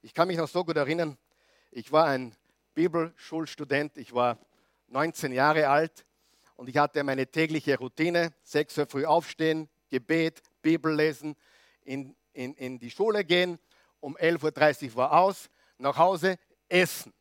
Ich 0.02 0.14
kann 0.14 0.28
mich 0.28 0.36
noch 0.36 0.50
so 0.50 0.66
gut 0.66 0.76
erinnern, 0.76 1.18
ich 1.72 1.90
war 1.90 2.08
ein 2.08 2.36
Bibelschulstudent, 2.74 3.98
ich 3.98 4.14
war 4.14 4.38
19 4.88 5.32
Jahre 5.32 5.70
alt 5.70 6.06
und 6.56 6.70
ich 6.70 6.78
hatte 6.78 7.04
meine 7.04 7.28
tägliche 7.28 7.78
Routine, 7.78 8.34
6 8.44 8.78
Uhr 8.80 8.88
früh 8.88 9.06
aufstehen, 9.06 9.70
Gebet, 9.90 10.42
Bibel 10.62 10.94
lesen, 10.94 11.36
in, 11.84 12.16
in, 12.34 12.54
in 12.56 12.80
die 12.80 12.92
Schule 12.92 13.24
gehen, 13.24 13.60
um 14.00 14.18
11.30 14.18 14.90
Uhr 14.90 14.96
war 14.96 15.14
aus, 15.14 15.50
nach 15.78 15.98
Hause 15.98 16.38
essen, 16.68 17.14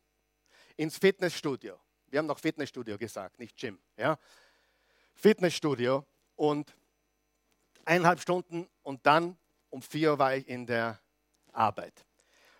ins 0.75 0.97
Fitnessstudio. 0.97 1.79
Wir 2.07 2.19
haben 2.19 2.25
noch 2.25 2.39
Fitnessstudio 2.39 2.97
gesagt, 2.97 3.39
nicht 3.39 3.57
Gym. 3.57 3.79
Ja? 3.97 4.17
Fitnessstudio 5.13 6.05
und 6.35 6.73
eineinhalb 7.85 8.19
Stunden 8.19 8.67
und 8.83 9.05
dann 9.05 9.37
um 9.69 9.81
vier 9.81 10.11
Uhr 10.11 10.19
war 10.19 10.35
ich 10.35 10.47
in 10.47 10.65
der 10.65 10.99
Arbeit. 11.51 12.05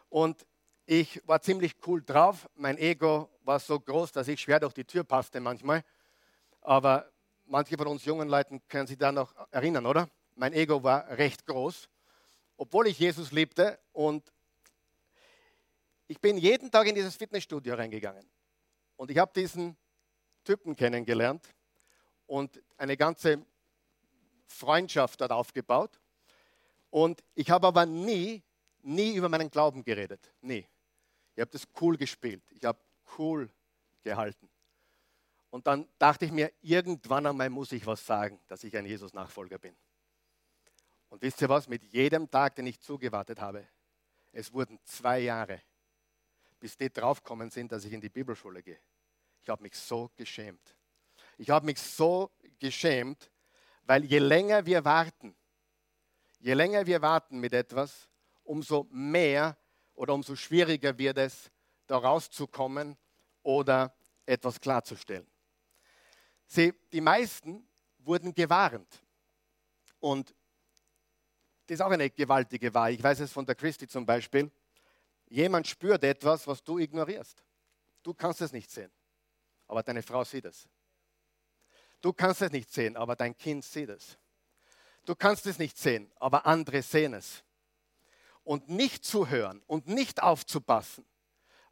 Und 0.10 0.46
ich 0.86 1.22
war 1.28 1.42
ziemlich 1.42 1.76
cool 1.86 2.02
drauf. 2.04 2.50
Mein 2.56 2.78
Ego 2.78 3.30
war 3.48 3.60
so 3.60 3.80
groß, 3.80 4.12
dass 4.12 4.28
ich 4.28 4.42
schwer 4.42 4.60
durch 4.60 4.74
die 4.74 4.84
Tür 4.84 5.06
passte 5.06 5.40
manchmal. 5.40 5.84
Aber 6.62 7.10
manche 7.46 7.78
von 7.78 7.88
uns 7.88 8.04
jungen 8.04 8.28
Leuten 8.28 8.62
können 8.68 8.88
sich 8.88 8.98
da 8.98 9.12
noch 9.12 9.34
erinnern, 9.52 9.86
oder? 9.86 10.10
Mein 10.36 10.54
Ego 10.54 10.84
war 10.84 11.08
recht 11.18 11.46
groß, 11.46 11.90
obwohl 12.58 12.88
ich 12.88 13.00
Jesus 13.00 13.32
liebte. 13.32 13.80
Und 13.94 14.32
ich 16.08 16.20
bin 16.20 16.38
jeden 16.38 16.70
Tag 16.70 16.88
in 16.88 16.96
dieses 16.96 17.16
Fitnessstudio 17.16 17.76
reingegangen. 17.76 18.30
Und 18.98 19.12
ich 19.12 19.18
habe 19.18 19.32
diesen 19.34 19.78
Typen 20.44 20.76
kennengelernt 20.76 21.48
und 22.26 22.62
eine 22.78 22.98
ganze 22.98 23.46
Freundschaft 24.46 25.22
dort 25.22 25.32
aufgebaut. 25.32 26.00
Und 26.90 27.24
ich 27.34 27.50
habe 27.50 27.68
aber 27.68 27.86
nie, 27.86 28.44
nie 28.82 29.16
über 29.16 29.30
meinen 29.30 29.50
Glauben 29.50 29.84
geredet. 29.84 30.34
Nie. 30.42 30.68
Ich 31.36 31.42
habe 31.42 31.52
das 31.52 31.68
cool 31.80 31.98
gespielt. 31.98 32.44
Ich 32.52 32.64
habe 32.66 32.80
cool 33.18 33.50
gehalten. 34.02 34.50
Und 35.50 35.68
dann 35.68 35.88
dachte 35.98 36.26
ich 36.26 36.32
mir, 36.32 36.52
irgendwann 36.62 37.26
einmal 37.26 37.50
muss 37.50 37.72
ich 37.72 37.86
was 37.86 38.06
sagen, 38.06 38.40
dass 38.48 38.64
ich 38.64 38.76
ein 38.76 38.86
Jesus-Nachfolger 38.86 39.58
bin. 39.58 39.76
Und 41.10 41.22
wisst 41.22 41.42
ihr 41.42 41.50
was? 41.50 41.68
Mit 41.68 41.84
jedem 41.84 42.30
Tag, 42.30 42.56
den 42.56 42.68
ich 42.68 42.80
zugewartet 42.82 43.40
habe, 43.40 43.68
es 44.32 44.52
wurden 44.52 44.80
zwei 44.84 45.20
Jahre, 45.20 45.62
bis 46.60 46.78
die 46.78 46.92
draufkommen 46.92 47.50
sind, 47.50 47.72
dass 47.72 47.86
ich 47.86 47.94
in 47.94 48.02
die 48.02 48.10
Bibelschule 48.10 48.62
gehe. 48.62 48.80
Ich 49.42 49.50
habe 49.50 49.64
mich 49.64 49.76
so 49.76 50.12
geschämt. 50.16 50.76
Ich 51.38 51.50
habe 51.50 51.66
mich 51.66 51.80
so 51.80 52.32
geschämt, 52.60 53.32
weil 53.84 54.04
je 54.04 54.20
länger 54.20 54.66
wir 54.66 54.84
warten, 54.84 55.36
je 56.40 56.54
länger 56.54 56.86
wir 56.86 57.02
warten 57.02 57.40
mit 57.40 57.54
etwas, 57.54 58.10
umso 58.44 58.88
mehr 58.92 59.58
oder 59.94 60.14
umso 60.14 60.36
schwieriger 60.36 60.98
wird 60.98 61.18
es, 61.18 61.50
da 61.88 61.98
rauszukommen 61.98 62.98
oder 63.44 63.96
etwas 64.26 64.60
klarzustellen. 64.60 65.26
Sie, 66.46 66.74
die 66.92 67.02
meisten 67.02 67.68
wurden 68.00 68.34
gewarnt. 68.34 69.02
Und 70.00 70.34
das 71.66 71.76
ist 71.76 71.82
auch 71.82 71.92
eine 71.92 72.10
gewaltige 72.10 72.74
Wahrheit. 72.74 72.96
Ich 72.96 73.04
weiß 73.04 73.20
es 73.22 73.32
von 73.32 73.46
der 73.46 73.56
Christi 73.56 73.88
zum 73.88 74.06
Beispiel. 74.06 74.52
Jemand 75.28 75.68
spürt 75.68 76.04
etwas, 76.04 76.48
was 76.48 76.64
du 76.64 76.78
ignorierst. 76.78 77.44
Du 78.04 78.14
kannst 78.14 78.42
es 78.42 78.54
nicht 78.54 78.72
sehen, 78.72 78.92
aber 79.68 79.84
deine 79.84 80.02
Frau 80.02 80.24
sieht 80.24 80.46
es. 80.46 80.70
Du 82.00 82.14
kannst 82.14 82.42
es 82.42 82.52
nicht 82.52 82.72
sehen, 82.72 82.96
aber 82.96 83.16
dein 83.16 83.36
Kind 83.36 83.66
sieht 83.66 83.90
es. 83.90 84.18
Du 85.04 85.16
kannst 85.16 85.46
es 85.46 85.58
nicht 85.58 85.78
sehen, 85.78 86.12
aber 86.18 86.46
andere 86.46 86.82
sehen 86.82 87.14
es. 87.14 87.44
Und 88.44 88.70
nicht 88.70 89.04
zu 89.04 89.28
hören 89.28 89.62
und 89.68 89.88
nicht 89.88 90.24
aufzupassen, 90.24 91.06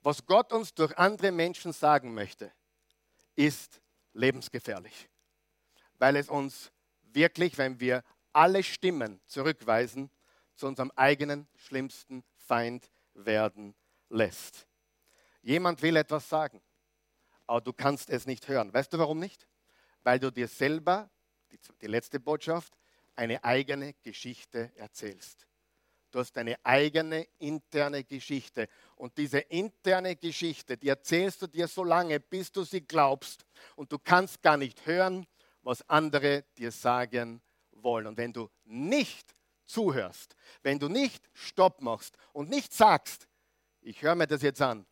was 0.06 0.24
Gott 0.28 0.54
uns 0.54 0.72
durch 0.76 0.96
andere 1.00 1.32
Menschen 1.32 1.74
sagen 1.74 2.14
möchte, 2.14 2.54
ist 3.36 3.82
lebensgefährlich. 4.14 5.10
Weil 5.98 6.16
es 6.16 6.30
uns 6.30 6.72
wirklich, 7.02 7.58
wenn 7.58 7.80
wir 7.80 8.04
alle 8.32 8.62
Stimmen 8.62 9.20
zurückweisen, 9.26 10.12
zu 10.56 10.68
unserem 10.68 10.92
eigenen 10.96 11.48
schlimmsten 11.56 12.24
Feind 12.36 12.92
werden 13.16 13.74
lässt. 14.10 14.68
Jemand 15.42 15.82
will 15.82 15.96
etwas 15.96 16.30
sagen, 16.30 16.62
aber 17.48 17.62
du 17.62 17.74
kannst 17.74 18.12
es 18.12 18.28
nicht 18.28 18.48
hören. 18.48 18.72
Weißt 18.72 18.94
du 18.94 19.00
warum 19.00 19.20
nicht? 19.20 19.48
Weil 20.04 20.20
du 20.20 20.32
dir 20.32 20.48
selber, 20.48 21.10
die, 21.82 21.88
letzte 21.88 22.20
Botschaft, 22.20 22.78
eine 23.16 23.44
eigene 23.44 23.94
Geschichte 24.04 24.72
erzählst. 24.76 25.48
Du 26.16 26.22
hast 26.22 26.38
eine 26.38 26.56
eigene 26.64 27.28
interne 27.40 28.06
Geschichte. 28.06 28.70
Und 28.96 29.18
diese 29.18 29.40
interne 29.40 30.16
Geschichte, 30.16 30.78
die 30.78 30.88
erzählst 30.88 31.42
du 31.42 31.48
dir 31.48 31.68
so 31.68 31.84
lange, 31.84 32.22
bis 32.22 32.54
du 32.54 32.64
sie 32.64 32.80
glaubst. 32.80 33.46
Und 33.76 33.92
du 33.92 34.00
kannst 34.00 34.42
gar 34.42 34.56
nicht 34.56 34.86
hören, 34.86 35.28
was 35.62 35.90
andere 35.90 36.46
dir 36.58 36.72
sagen 36.72 37.42
wollen. 37.72 38.08
Und 38.08 38.16
wenn 38.16 38.32
du 38.32 38.50
nicht 38.64 39.36
zuhörst, 39.66 40.38
wenn 40.64 40.80
du 40.80 40.88
nicht 40.88 41.30
Stopp 41.34 41.82
machst 41.82 42.16
und 42.32 42.50
nicht 42.50 42.72
sagst, 42.72 43.28
ich 43.82 44.02
höre 44.02 44.16
mir 44.16 44.28
das 44.28 44.42
jetzt 44.42 44.62
an, 44.62 44.86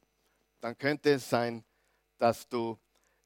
dann 0.59 0.77
könnte 0.77 1.13
es 1.13 1.29
sein, 1.29 1.63
dass 2.17 2.49
du 2.49 2.77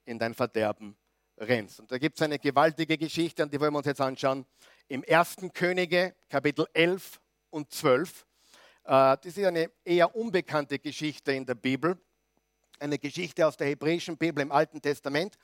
in 0.05 0.19
dein 0.19 0.35
Verderben 0.35 0.95
rennst. 1.35 1.79
Und 1.79 1.91
da 1.91 1.97
gibt 1.97 2.17
es 2.17 2.21
eine 2.21 2.37
gewaltige 2.37 2.99
Geschichte, 2.99 3.41
und 3.41 3.51
die 3.51 3.59
wollen 3.59 3.73
wir 3.73 3.79
uns 3.79 3.87
jetzt 3.87 4.01
anschauen. 4.01 4.45
Im 4.87 5.03
1. 5.09 5.37
Könige, 5.51 6.15
Kapitel 6.29 6.67
11 6.73 7.19
und 7.57 7.71
12. 7.71 8.25
Äh, 8.83 9.17
das 9.17 9.25
ist 9.25 9.39
eine 9.39 9.71
eher 9.83 10.15
unbekannte 10.15 10.79
Geschichte 10.79 11.33
in 11.33 11.45
der 11.45 11.55
Bibel. 11.55 11.99
Eine 12.79 12.99
Geschichte 12.99 13.45
aus 13.45 13.57
der 13.57 13.67
hebräischen 13.67 14.15
Bibel 14.15 14.41
im 14.41 14.51
Alten 14.51 14.81
Testament. 14.81 15.37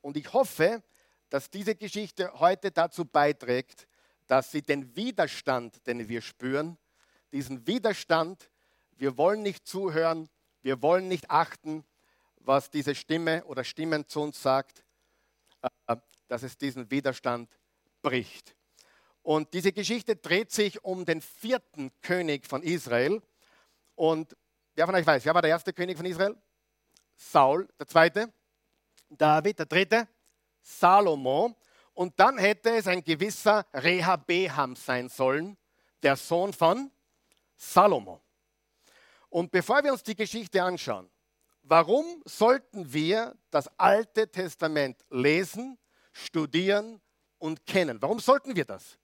Und 0.00 0.16
ich 0.16 0.32
hoffe, 0.32 0.82
dass 1.28 1.50
diese 1.50 1.74
Geschichte 1.74 2.32
heute 2.40 2.70
dazu 2.70 3.04
beiträgt, 3.04 3.86
dass 4.26 4.50
sie 4.50 4.62
den 4.62 4.96
Widerstand, 4.96 5.86
den 5.86 6.08
wir 6.08 6.22
spüren, 6.22 6.78
diesen 7.32 7.66
Widerstand, 7.66 8.50
wir 8.96 9.16
wollen 9.18 9.42
nicht 9.42 9.66
zuhören, 9.66 10.28
wir 10.62 10.80
wollen 10.82 11.08
nicht 11.08 11.30
achten, 11.30 11.84
was 12.36 12.70
diese 12.70 12.94
Stimme 12.94 13.44
oder 13.44 13.62
Stimmen 13.62 14.08
zu 14.08 14.22
uns 14.22 14.42
sagt, 14.42 14.82
äh, 15.86 15.96
dass 16.28 16.42
es 16.42 16.56
diesen 16.56 16.90
Widerstand 16.90 17.50
bricht. 18.00 18.57
Und 19.28 19.52
diese 19.52 19.72
Geschichte 19.72 20.16
dreht 20.16 20.50
sich 20.52 20.82
um 20.82 21.04
den 21.04 21.20
vierten 21.20 21.92
König 22.00 22.46
von 22.46 22.62
Israel. 22.62 23.20
Und 23.94 24.34
wer 24.74 24.86
von 24.86 24.94
euch 24.94 25.06
weiß, 25.06 25.22
wer 25.26 25.34
war 25.34 25.42
der 25.42 25.50
erste 25.50 25.74
König 25.74 25.98
von 25.98 26.06
Israel? 26.06 26.34
Saul, 27.14 27.68
der 27.78 27.86
zweite, 27.86 28.32
David, 29.10 29.58
der 29.58 29.66
dritte, 29.66 30.08
Salomo. 30.62 31.54
Und 31.92 32.18
dann 32.18 32.38
hätte 32.38 32.70
es 32.70 32.86
ein 32.86 33.04
gewisser 33.04 33.66
Rehabeham 33.74 34.74
sein 34.74 35.10
sollen, 35.10 35.58
der 36.02 36.16
Sohn 36.16 36.54
von 36.54 36.90
Salomo. 37.54 38.22
Und 39.28 39.50
bevor 39.50 39.84
wir 39.84 39.92
uns 39.92 40.02
die 40.02 40.16
Geschichte 40.16 40.62
anschauen, 40.62 41.10
warum 41.60 42.22
sollten 42.24 42.90
wir 42.94 43.36
das 43.50 43.68
Alte 43.78 44.32
Testament 44.32 45.04
lesen, 45.10 45.76
studieren 46.12 47.02
und 47.36 47.66
kennen? 47.66 48.00
Warum 48.00 48.20
sollten 48.20 48.56
wir 48.56 48.64
das? 48.64 48.98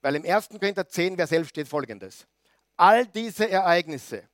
Weil 0.00 0.16
im 0.16 0.24
1. 0.24 0.48
Korinther 0.48 0.88
10, 0.88 1.16
Vers 1.16 1.32
11 1.32 1.48
steht 1.48 1.68
folgendes. 1.68 2.26
All 2.76 3.06
diese 3.06 3.48
Ereignisse, 3.48 4.28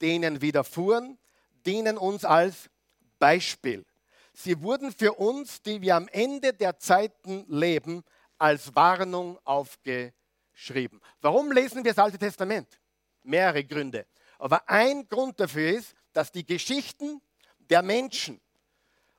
denen 0.00 0.40
widerfuhren, 0.40 1.18
dienen 1.66 1.98
uns 1.98 2.24
als 2.24 2.70
Beispiel. 3.18 3.84
Sie 4.32 4.60
wurden 4.62 4.92
für 4.92 5.14
uns, 5.14 5.62
die 5.62 5.82
wir 5.82 5.96
am 5.96 6.06
Ende 6.08 6.52
der 6.52 6.78
Zeiten 6.78 7.44
leben, 7.48 8.04
als 8.38 8.74
Warnung 8.76 9.38
aufgeschrieben. 9.44 11.00
Warum 11.20 11.50
lesen 11.50 11.84
wir 11.84 11.92
das 11.92 11.98
Alte 11.98 12.18
Testament? 12.18 12.80
Mehrere 13.24 13.64
Gründe. 13.64 14.06
Aber 14.38 14.68
ein 14.68 15.08
Grund 15.08 15.40
dafür 15.40 15.72
ist, 15.72 15.94
dass 16.12 16.30
die 16.30 16.46
Geschichten 16.46 17.20
der 17.58 17.82
Menschen 17.82 18.40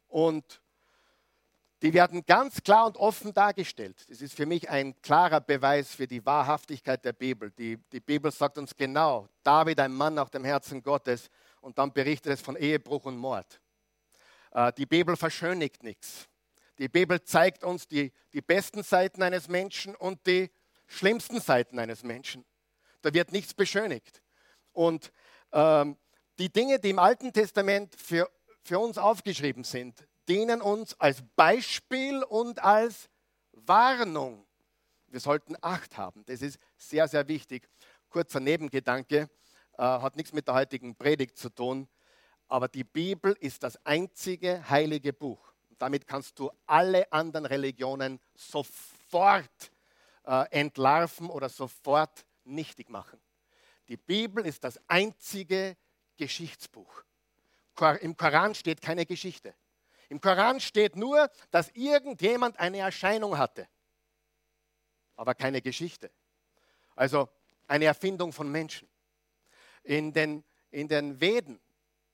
und 0.08 0.62
die 1.82 1.94
werden 1.94 2.26
ganz 2.26 2.62
klar 2.62 2.86
und 2.86 2.98
offen 2.98 3.34
dargestellt. 3.34 4.04
Das 4.10 4.22
ist 4.22 4.36
für 4.36 4.46
mich 4.46 4.70
ein 4.70 5.00
klarer 5.02 5.40
Beweis 5.40 5.96
für 5.96 6.08
die 6.08 6.26
Wahrhaftigkeit 6.26 7.04
der 7.06 7.14
Bibel. 7.14 7.52
Die, 7.52 7.78
die 7.92 8.02
Bibel 8.02 8.32
sagt 8.32 8.58
uns 8.58 8.76
genau, 8.76 9.30
David, 9.44 9.80
ein 9.80 9.94
Mann 9.94 10.14
nach 10.14 10.30
dem 10.30 10.44
Herzen 10.44 10.84
Gottes, 10.84 11.30
und 11.62 11.78
dann 11.78 11.92
berichtet 11.92 12.34
es 12.34 12.42
von 12.42 12.56
Ehebruch 12.56 13.06
und 13.06 13.18
Mord. 13.18 13.60
Äh, 14.52 14.72
die 14.74 14.86
Bibel 14.86 15.16
verschönigt 15.16 15.84
nichts. 15.84 16.28
Die 16.78 16.88
Bibel 16.88 17.22
zeigt 17.22 17.64
uns 17.64 17.88
die, 17.88 18.12
die 18.34 18.42
besten 18.42 18.84
Seiten 18.84 19.22
eines 19.22 19.48
Menschen 19.48 19.96
und 19.96 20.26
die 20.26 20.50
schlimmsten 20.88 21.42
Seiten 21.42 21.78
eines 21.78 22.04
Menschen. 22.04 22.46
Da 23.02 23.14
wird 23.14 23.32
nichts 23.32 23.54
beschönigt. 23.54 24.22
Und 24.72 25.12
ähm, 25.52 25.98
die 26.38 26.52
Dinge, 26.52 26.80
die 26.80 26.92
im 26.92 27.00
Alten 27.00 27.34
Testament 27.34 27.96
für, 27.96 28.30
für 28.64 28.80
uns 28.80 28.98
aufgeschrieben 28.98 29.64
sind, 29.64 30.08
dienen 30.30 30.62
uns 30.62 31.00
als 31.00 31.24
Beispiel 31.36 32.24
und 32.24 32.64
als 32.64 33.10
Warnung. 33.52 34.46
Wir 35.08 35.20
sollten 35.20 35.56
Acht 35.62 35.98
haben. 35.98 36.24
Das 36.26 36.42
ist 36.42 36.60
sehr, 36.78 37.08
sehr 37.08 37.28
wichtig. 37.28 37.68
Kurzer 38.10 38.40
Nebengedanke, 38.40 39.30
äh, 39.78 39.82
hat 39.82 40.16
nichts 40.16 40.34
mit 40.34 40.48
der 40.48 40.54
heutigen 40.54 40.96
Predigt 40.96 41.38
zu 41.38 41.50
tun. 41.50 41.88
Aber 42.48 42.68
die 42.68 42.84
Bibel 42.84 43.36
ist 43.40 43.64
das 43.64 43.84
einzige 43.86 44.68
heilige 44.70 45.14
Buch. 45.14 45.54
Damit 45.78 46.06
kannst 46.06 46.38
du 46.38 46.52
alle 46.66 47.12
anderen 47.12 47.46
Religionen 47.46 48.20
sofort 48.36 49.72
äh, 50.26 50.46
entlarven 50.52 51.30
oder 51.30 51.50
sofort 51.50 52.26
nichtig 52.44 52.90
machen. 52.90 53.20
Die 53.88 53.98
Bibel 53.98 54.46
ist 54.46 54.64
das 54.64 54.80
einzige 54.88 55.76
Geschichtsbuch. 56.18 57.04
Im 58.02 58.18
Koran 58.18 58.54
steht 58.54 58.82
keine 58.82 59.06
Geschichte. 59.06 59.56
Im 60.10 60.20
Koran 60.20 60.60
steht 60.60 60.96
nur, 60.96 61.30
dass 61.52 61.70
irgendjemand 61.70 62.60
eine 62.60 62.80
Erscheinung 62.80 63.38
hatte, 63.38 63.68
aber 65.16 65.36
keine 65.36 65.62
Geschichte. 65.62 66.12
Also 66.96 67.30
eine 67.68 67.86
Erfindung 67.86 68.34
von 68.34 68.52
Menschen. 68.52 68.90
In 69.84 70.12
den, 70.12 70.44
in 70.72 70.88
den 70.88 71.22
Veden, 71.22 71.62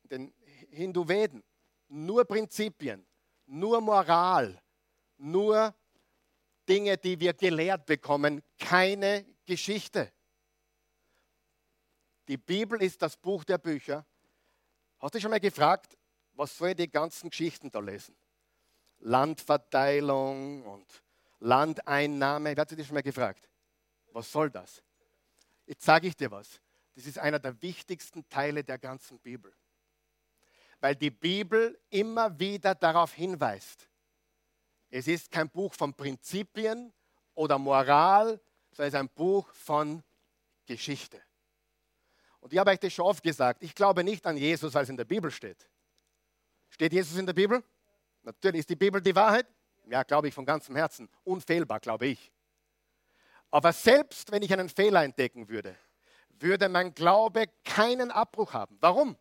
den 0.04 0.34
Hindu-Veden, 0.70 1.44
nur 1.88 2.26
Prinzipien, 2.26 3.06
nur 3.46 3.80
Moral, 3.80 4.62
nur 5.18 5.74
Dinge, 6.68 6.98
die 6.98 7.20
wir 7.20 7.34
gelehrt 7.34 7.86
bekommen, 7.86 8.44
keine 8.60 9.26
Geschichte. 9.46 10.12
Die 12.28 12.38
Bibel 12.38 12.82
ist 12.82 13.02
das 13.02 13.16
Buch 13.16 13.44
der 13.44 13.58
Bücher. 13.58 14.06
Hast 15.00 15.16
du 15.16 15.22
schon 15.22 15.32
mal 15.32 15.40
gefragt, 15.40 15.98
was 16.36 16.58
soll 16.58 16.70
ich 16.70 16.76
die 16.76 16.92
ganzen 16.92 17.30
Geschichten 17.30 17.72
da 17.72 17.80
lesen? 17.80 18.16
Landverteilung 19.00 20.64
und 20.66 21.04
Landeinnahme. 21.40 22.56
Wer 22.56 22.62
hat 22.62 22.70
sich 22.70 22.78
das 22.78 22.88
schon 22.88 22.96
mal 22.96 23.04
gefragt? 23.04 23.50
Was 24.12 24.32
soll 24.32 24.50
das? 24.50 24.82
Jetzt 25.66 25.84
sage 25.84 26.08
ich 26.08 26.16
dir 26.16 26.32
was. 26.32 26.62
Das 26.94 27.06
ist 27.06 27.20
einer 27.20 27.40
der 27.40 27.62
wichtigsten 27.62 28.28
Teile 28.30 28.64
der 28.64 28.78
ganzen 28.78 29.20
Bibel. 29.20 29.54
weil 30.80 30.96
die 30.96 31.10
Bibel 31.10 31.80
immer 31.90 32.38
wieder 32.38 32.76
darauf 32.76 33.14
hinweist. 33.14 33.90
Es 34.90 35.08
ist 35.08 35.32
kein 35.32 35.50
Buch 35.50 35.74
von 35.74 35.94
Prinzipien 35.94 36.94
oder 37.34 37.58
Moral, 37.58 38.40
sondern 38.72 38.88
es 38.88 38.94
ist 38.94 39.00
ein 39.00 39.10
Buch 39.10 39.52
von 39.54 40.04
Geschichte. 40.66 41.22
Und 42.40 42.54
ich 42.54 42.60
habe 42.60 42.70
euch 42.70 42.80
das 42.80 42.94
schon 42.94 43.06
oft 43.06 43.24
gesagt, 43.24 43.64
ich 43.64 43.74
glaube 43.74 44.04
nicht 44.04 44.26
an 44.28 44.38
Jesus, 44.38 44.76
als 44.76 44.90
in 44.90 44.98
der 44.98 45.06
Bibel 45.06 45.32
steht. 45.32 45.68
Steht 46.76 46.92
Jesus 46.92 47.18
in 47.18 47.26
der 47.26 47.32
Bibel? 47.32 47.64
Natürlich 48.24 48.60
ist 48.60 48.70
die 48.70 48.76
Bibel 48.76 49.02
die 49.02 49.16
Wahrheit. 49.16 49.48
Ja, 49.86 50.04
glaube 50.04 50.28
ich 50.28 50.34
von 50.34 50.46
ganzem 50.46 50.76
Herzen. 50.76 51.08
Unfehlbar, 51.24 51.80
glaube 51.80 52.08
ich. 52.08 52.34
Aber 53.50 53.72
selbst 53.72 54.30
wenn 54.34 54.44
ich 54.44 54.52
einen 54.52 54.68
Fehler 54.68 55.02
entdecken 55.02 55.48
würde, 55.48 55.78
würde 56.32 56.68
mein 56.68 56.94
Glaube 56.94 57.46
keinen 57.64 58.12
Abbruch 58.12 58.52
haben. 58.52 58.78
Warum? 58.82 59.16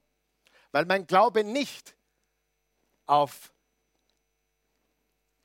Weil 0.72 0.84
mein 0.84 1.06
Glaube 1.06 1.44
nicht 1.44 1.94
auf 3.06 3.52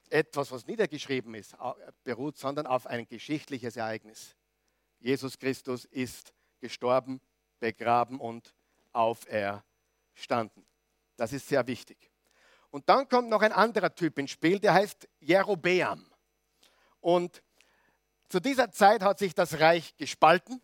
etwas, 0.09 0.51
was 0.51 0.65
niedergeschrieben 0.65 1.35
ist, 1.35 1.55
beruht, 2.03 2.39
sondern 2.39 2.65
auf 2.65 2.87
ein 2.87 3.07
geschichtliches 3.07 3.77
Ereignis. 3.77 4.35
Jesus 4.97 5.37
Christus 5.37 5.85
ist 5.85 6.33
gestorben, 6.59 7.21
begraben 7.59 8.19
und 8.19 8.55
auferstanden. 8.93 10.65
Das 11.19 11.33
ist 11.33 11.49
sehr 11.49 11.67
wichtig. 11.67 12.09
Und 12.69 12.87
dann 12.87 13.09
kommt 13.09 13.27
noch 13.27 13.41
ein 13.41 13.51
anderer 13.51 13.93
Typ 13.93 14.17
ins 14.19 14.31
Spiel, 14.31 14.57
der 14.57 14.73
heißt 14.73 15.05
Jerobeam. 15.19 16.09
Und 17.01 17.43
zu 18.29 18.39
dieser 18.39 18.71
Zeit 18.71 19.03
hat 19.03 19.19
sich 19.19 19.35
das 19.35 19.59
Reich 19.59 19.97
gespalten. 19.97 20.61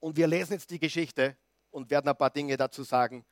Und 0.00 0.16
wir 0.16 0.26
lesen 0.26 0.54
jetzt 0.54 0.70
die 0.70 0.78
Geschichte 0.78 1.36
und 1.70 1.90
werden 1.90 2.08
ein 2.08 2.16
paar 2.16 2.30
Dinge 2.30 2.56
dazu 2.56 2.82
sagen. 2.82 3.26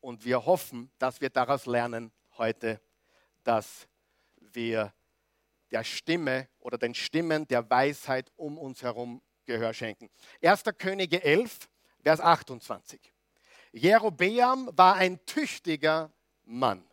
Und 0.00 0.24
wir 0.24 0.46
hoffen, 0.46 0.90
dass 0.98 1.20
wir 1.20 1.28
daraus 1.28 1.66
lernen 1.66 2.12
heute, 2.38 2.80
dass 3.44 3.86
wir 4.36 4.94
der 5.70 5.84
Stimme 5.84 6.48
oder 6.60 6.78
den 6.78 6.94
Stimmen 6.94 7.46
der 7.46 7.68
Weisheit 7.68 8.32
um 8.36 8.56
uns 8.56 8.82
herum 8.82 9.20
Gehör 9.44 9.74
schenken. 9.74 10.08
1. 10.42 10.62
Könige 10.78 11.22
11, 11.22 11.68
Vers 12.02 12.20
28. 12.20 13.12
Jerobeam 13.72 14.70
war 14.72 14.94
ein 14.94 15.24
tüchtiger 15.26 16.10
Mann. 16.44 16.84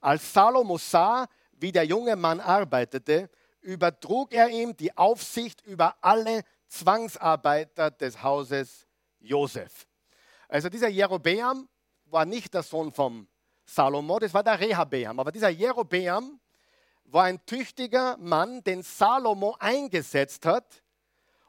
Als 0.00 0.32
Salomo 0.32 0.78
sah, 0.78 1.28
wie 1.52 1.72
der 1.72 1.84
junge 1.84 2.16
Mann 2.16 2.40
arbeitete, 2.40 3.30
übertrug 3.60 4.32
er 4.32 4.48
ihm 4.48 4.76
die 4.76 4.96
Aufsicht 4.96 5.60
über 5.62 5.96
alle 6.00 6.42
Zwangsarbeiter 6.68 7.90
des 7.90 8.22
Hauses 8.22 8.86
Josef. 9.20 9.86
Also 10.48 10.68
dieser 10.68 10.88
Jerobeam 10.88 11.68
war 12.06 12.24
nicht 12.24 12.52
der 12.52 12.62
Sohn 12.62 12.92
vom 12.92 13.28
Salomo, 13.64 14.18
das 14.18 14.34
war 14.34 14.42
der 14.42 14.58
Rehabeam. 14.58 15.20
Aber 15.20 15.30
dieser 15.30 15.48
Jerobeam 15.48 16.40
war 17.04 17.24
ein 17.24 17.44
tüchtiger 17.46 18.16
Mann, 18.18 18.62
den 18.64 18.82
Salomo 18.82 19.56
eingesetzt 19.58 20.44
hat, 20.46 20.82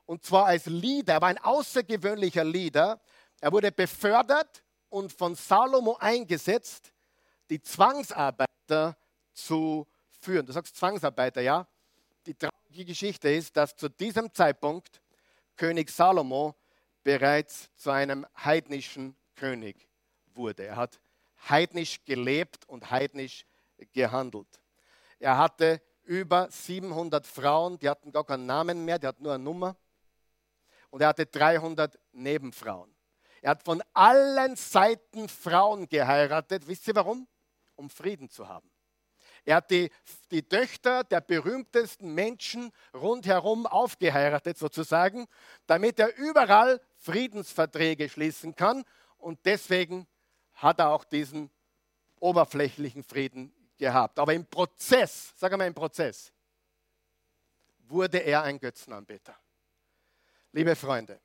und 0.06 0.24
zwar 0.24 0.46
als 0.46 0.66
Leader. 0.66 1.14
Er 1.14 1.22
war 1.22 1.30
ein 1.30 1.38
außergewöhnlicher 1.38 2.44
Leader. 2.44 3.00
Er 3.44 3.52
wurde 3.52 3.74
befördert 3.74 4.64
und 4.88 5.12
von 5.12 5.36
Salomo 5.36 5.98
eingesetzt, 6.00 6.94
die 7.50 7.62
Zwangsarbeiter 7.62 8.96
zu 9.34 9.86
führen. 10.22 10.46
Du 10.46 10.54
sagst 10.54 10.78
Zwangsarbeiter, 10.78 11.42
ja? 11.42 11.68
Die 12.26 12.36
traurige 12.36 12.86
Geschichte 12.86 13.28
ist, 13.28 13.58
dass 13.58 13.76
zu 13.76 13.90
diesem 13.90 14.34
Zeitpunkt 14.34 15.02
König 15.58 15.90
Salomo 15.90 16.56
bereits 17.04 17.70
zu 17.76 17.92
einem 17.92 18.26
heidnischen 18.46 19.14
König 19.36 19.90
wurde. 20.34 20.64
Er 20.64 20.78
hat 20.78 21.02
heidnisch 21.50 21.98
gelebt 22.06 22.64
und 22.70 22.92
heidnisch 22.92 23.46
gehandelt. 23.92 24.62
Er 25.20 25.38
hatte 25.38 25.82
über 26.04 26.50
700 26.50 27.28
Frauen, 27.28 27.78
die 27.78 27.90
hatten 27.90 28.10
gar 28.10 28.24
keinen 28.24 28.46
Namen 28.46 28.86
mehr, 28.86 29.00
die 29.00 29.08
hatten 29.08 29.24
nur 29.24 29.34
eine 29.34 29.44
Nummer. 29.44 29.76
Und 30.92 31.02
er 31.02 31.10
hatte 31.10 31.26
300 31.26 32.00
Nebenfrauen. 32.14 32.93
Er 33.44 33.50
hat 33.52 33.64
von 33.64 33.84
allen 33.92 34.56
Seiten 34.56 35.28
Frauen 35.28 35.90
geheiratet. 35.90 36.66
Wisst 36.66 36.88
ihr 36.88 36.96
warum? 36.96 37.28
Um 37.76 37.90
Frieden 37.90 38.30
zu 38.30 38.48
haben. 38.48 38.72
Er 39.44 39.58
hat 39.58 39.70
die, 39.70 39.92
die 40.32 40.48
Töchter 40.48 41.04
der 41.04 41.20
berühmtesten 41.20 42.14
Menschen 42.14 42.72
rundherum 42.94 43.68
aufgeheiratet, 43.68 44.58
sozusagen, 44.58 45.28
damit 45.68 46.00
er 46.00 46.16
überall 46.16 46.80
Friedensverträge 46.96 48.08
schließen 48.08 48.56
kann. 48.56 48.86
Und 49.18 49.46
deswegen 49.46 50.08
hat 50.54 50.80
er 50.80 50.92
auch 50.92 51.04
diesen 51.04 51.52
oberflächlichen 52.22 53.04
Frieden 53.04 53.54
gehabt. 53.78 54.20
Aber 54.20 54.34
im 54.34 54.46
Prozess, 54.46 55.34
sagen 55.36 55.60
wir 55.60 55.68
im 55.68 55.74
Prozess, 55.74 56.32
wurde 57.80 58.20
er 58.20 58.44
ein 58.44 58.58
Götzenanbeter. 58.58 59.38
Liebe 60.54 60.78
Freunde, 60.78 61.20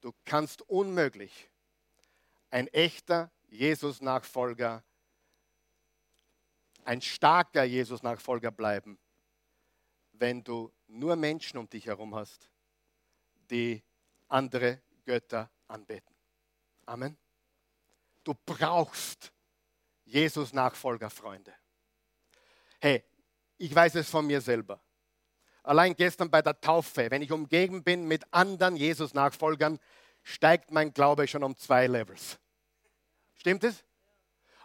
du 0.00 0.14
kannst 0.24 0.62
unmöglich 0.62 1.50
ein 2.50 2.68
echter 2.68 3.30
Jesus-Nachfolger 3.48 4.82
ein 6.88 7.02
starker 7.02 7.64
Jesus-Nachfolger 7.64 8.50
bleiben, 8.50 8.98
wenn 10.12 10.42
du 10.42 10.72
nur 10.86 11.16
Menschen 11.16 11.58
um 11.58 11.68
dich 11.68 11.84
herum 11.84 12.14
hast, 12.14 12.48
die 13.50 13.82
andere 14.28 14.80
Götter 15.04 15.50
anbeten. 15.66 16.14
Amen. 16.86 17.18
Du 18.24 18.32
brauchst 18.46 19.30
Jesus-Nachfolger, 20.06 21.10
Freunde. 21.10 21.52
Hey, 22.80 23.04
ich 23.58 23.74
weiß 23.74 23.96
es 23.96 24.08
von 24.08 24.26
mir 24.26 24.40
selber. 24.40 24.80
Allein 25.64 25.94
gestern 25.94 26.30
bei 26.30 26.40
der 26.40 26.58
Taufe, 26.58 27.10
wenn 27.10 27.20
ich 27.20 27.32
umgeben 27.32 27.84
bin 27.84 28.08
mit 28.08 28.24
anderen 28.32 28.76
Jesus-Nachfolgern, 28.76 29.78
steigt 30.22 30.70
mein 30.70 30.92
Glaube 30.92 31.26
schon 31.28 31.42
um 31.42 31.56
zwei 31.56 31.86
Levels. 31.86 32.38
Stimmt 33.36 33.64
es? 33.64 33.84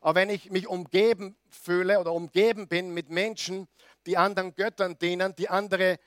Aber 0.01 0.15
wenn 0.15 0.29
ich 0.29 0.51
mich 0.51 0.67
umgeben 0.67 1.37
fühle 1.49 1.99
oder 1.99 2.11
umgeben 2.11 2.67
bin 2.67 2.93
mit 2.93 3.09
Menschen, 3.09 3.67
die 4.05 4.17
anderen 4.17 4.53
Göttern 4.55 4.97
dienen, 4.97 5.35
die 5.35 5.49
andere 5.49 5.97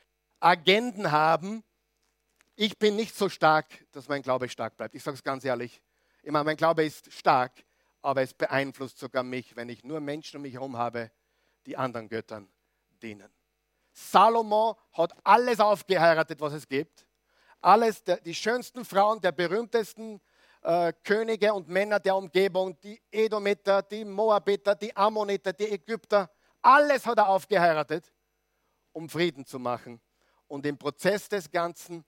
Agenden 0.41 1.13
haben, 1.13 1.65
ich 2.57 2.79
bin 2.79 2.97
nicht 2.97 3.15
so 3.15 3.29
stark, 3.29 3.67
dass 3.93 4.09
mein 4.09 4.23
Glaube 4.23 4.49
stark 4.49 4.77
bleibt. 4.77 4.95
Ich 4.95 5.03
sage 5.03 5.17
es 5.17 5.23
ganz 5.23 5.45
ehrlich. 5.45 5.81
Ich 6.23 6.31
meine, 6.31 6.45
mein 6.45 6.57
Glaube 6.57 6.85
ist 6.85 7.13
stark, 7.13 7.53
aber 8.03 8.23
es 8.23 8.35
beeinflusst 8.35 8.99
sogar 8.99 9.23
mich, 9.23 9.57
wenn 9.57 9.69
ich 9.69 9.85
nur 9.85 10.01
Menschen 10.01 10.37
um 10.37 10.43
mich 10.43 10.55
herum 10.55 10.77
habe, 10.77 11.11
die 11.67 11.77
anderen 11.77 12.09
Göttern 12.09 12.49
dienen. 13.03 13.33
Salomo 13.93 14.79
hat 14.93 15.13
alles 15.25 15.59
aufgeheiratet, 15.59 16.41
was 16.41 16.53
es 16.53 16.69
gibt. 16.69 17.07
Alles, 17.61 18.03
die 18.05 18.35
schönsten 18.35 18.85
Frauen 18.85 19.21
der 19.21 19.33
berühmtesten 19.33 20.21
äh, 20.63 20.93
Könige 21.05 21.53
und 21.55 21.69
Männer 21.69 22.01
der 22.01 22.17
Umgebung, 22.17 22.79
die 22.81 23.01
Edomiter, 23.11 23.83
die 23.83 24.05
Moabiter, 24.05 24.75
die 24.75 24.95
Ammoniter, 24.97 25.53
die 25.53 25.71
Ägypter, 25.71 26.31
alles 26.61 27.07
hat 27.07 27.19
er 27.19 27.29
aufgeheiratet, 27.29 28.13
um 28.93 29.09
Frieden 29.09 29.47
zu 29.47 29.59
machen. 29.59 30.01
Und 30.49 30.67
im 30.67 30.77
Prozess 30.77 31.29
des 31.29 31.51
Ganzen 31.51 32.05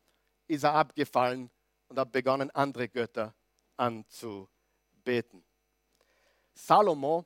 ist 0.49 0.65
er 0.65 0.75
abgefallen 0.75 1.51
und 1.89 1.99
hat 1.99 2.11
begonnen, 2.13 2.51
andere 2.51 2.89
Götter 2.89 3.35
anzubeten. 3.77 5.45
Salomo, 6.55 7.25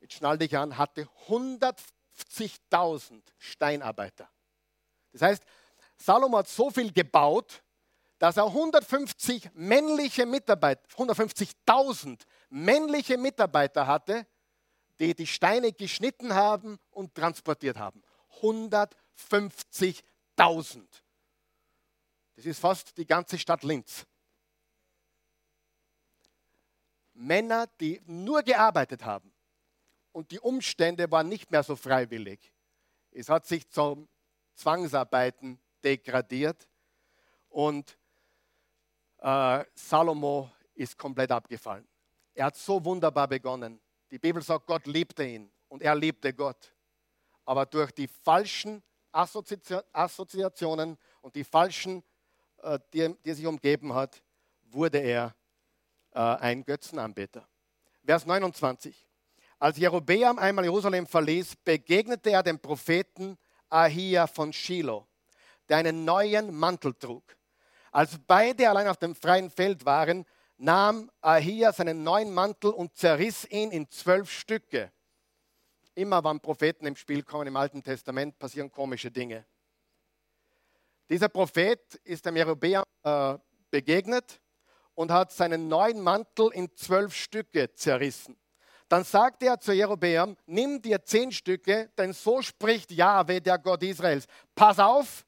jetzt 0.00 0.14
schnall 0.14 0.36
dich 0.36 0.56
an, 0.56 0.76
hatte 0.76 1.08
150.000 1.28 3.22
Steinarbeiter. 3.38 4.28
Das 5.12 5.22
heißt, 5.22 5.44
Salomo 6.04 6.36
hat 6.36 6.48
so 6.48 6.70
viel 6.70 6.92
gebaut, 6.92 7.64
dass 8.18 8.36
er 8.36 8.44
150 8.44 9.54
männliche 9.54 10.26
Mitarbeiter, 10.26 10.86
150.000 10.98 12.20
männliche 12.50 13.16
Mitarbeiter 13.16 13.86
hatte, 13.86 14.26
die 15.00 15.14
die 15.14 15.26
Steine 15.26 15.72
geschnitten 15.72 16.34
haben 16.34 16.78
und 16.90 17.14
transportiert 17.14 17.78
haben. 17.78 18.02
150.000. 18.42 20.84
Das 22.36 22.44
ist 22.44 22.58
fast 22.58 22.98
die 22.98 23.06
ganze 23.06 23.38
Stadt 23.38 23.62
Linz. 23.62 24.04
Männer, 27.14 27.66
die 27.80 28.02
nur 28.04 28.42
gearbeitet 28.42 29.06
haben. 29.06 29.32
Und 30.12 30.32
die 30.32 30.40
Umstände 30.40 31.10
waren 31.10 31.30
nicht 31.30 31.50
mehr 31.50 31.62
so 31.62 31.76
freiwillig. 31.76 32.52
Es 33.10 33.30
hat 33.30 33.46
sich 33.46 33.70
zum 33.70 34.06
Zwangsarbeiten 34.54 35.58
degradiert. 35.84 36.68
Und 37.48 37.98
äh, 39.18 39.64
Salomo 39.74 40.50
ist 40.74 40.98
komplett 40.98 41.30
abgefallen. 41.30 41.86
Er 42.34 42.46
hat 42.46 42.56
so 42.56 42.84
wunderbar 42.84 43.28
begonnen. 43.28 43.80
Die 44.10 44.18
Bibel 44.18 44.42
sagt, 44.42 44.66
Gott 44.66 44.86
liebte 44.86 45.24
ihn 45.24 45.50
und 45.68 45.82
er 45.82 45.94
liebte 45.94 46.32
Gott. 46.32 46.74
Aber 47.44 47.66
durch 47.66 47.92
die 47.92 48.08
falschen 48.08 48.82
Assoziationen 49.12 50.98
und 51.20 51.36
die 51.36 51.44
falschen, 51.44 52.02
äh, 52.62 52.78
die, 52.92 53.14
die 53.24 53.30
er 53.30 53.34
sich 53.34 53.46
umgeben 53.46 53.94
hat, 53.94 54.22
wurde 54.64 54.98
er 54.98 55.34
äh, 56.12 56.18
ein 56.18 56.64
Götzenanbeter. 56.64 57.46
Vers 58.04 58.26
29. 58.26 59.08
Als 59.58 59.78
Jerobeam 59.78 60.38
einmal 60.38 60.64
Jerusalem 60.64 61.06
verließ, 61.06 61.56
begegnete 61.64 62.30
er 62.30 62.42
dem 62.42 62.58
Propheten 62.58 63.38
Ahia 63.68 64.26
von 64.26 64.52
Shiloh, 64.52 65.06
der 65.68 65.78
einen 65.78 66.04
neuen 66.04 66.54
Mantel 66.54 66.94
trug. 66.94 67.22
Als 67.92 68.18
beide 68.26 68.68
allein 68.68 68.88
auf 68.88 68.96
dem 68.96 69.14
freien 69.14 69.50
Feld 69.50 69.84
waren, 69.84 70.26
nahm 70.56 71.10
Ahia 71.20 71.72
seinen 71.72 72.02
neuen 72.02 72.32
Mantel 72.32 72.70
und 72.70 72.96
zerriss 72.96 73.44
ihn 73.50 73.70
in 73.70 73.88
zwölf 73.88 74.30
Stücke. 74.30 74.92
Immer 75.94 76.24
wenn 76.24 76.40
Propheten 76.40 76.86
im 76.86 76.96
Spiel 76.96 77.22
kommen 77.22 77.46
im 77.46 77.56
Alten 77.56 77.82
Testament, 77.82 78.38
passieren 78.38 78.70
komische 78.70 79.10
Dinge. 79.10 79.46
Dieser 81.08 81.28
Prophet 81.28 81.94
ist 82.02 82.24
dem 82.24 82.36
Jerobeam 82.36 82.82
äh, 83.02 83.38
begegnet 83.70 84.40
und 84.94 85.10
hat 85.10 85.32
seinen 85.32 85.68
neuen 85.68 86.00
Mantel 86.00 86.50
in 86.52 86.74
zwölf 86.74 87.14
Stücke 87.14 87.72
zerrissen. 87.74 88.36
Dann 88.88 89.04
sagte 89.04 89.46
er 89.46 89.60
zu 89.60 89.72
Jerobeam, 89.72 90.36
nimm 90.46 90.80
dir 90.80 91.02
zehn 91.04 91.32
Stücke, 91.32 91.90
denn 91.98 92.12
so 92.12 92.42
spricht 92.42 92.90
Jahwe, 92.90 93.40
der 93.40 93.58
Gott 93.58 93.82
Israels. 93.82 94.26
Pass 94.54 94.78
auf, 94.78 95.24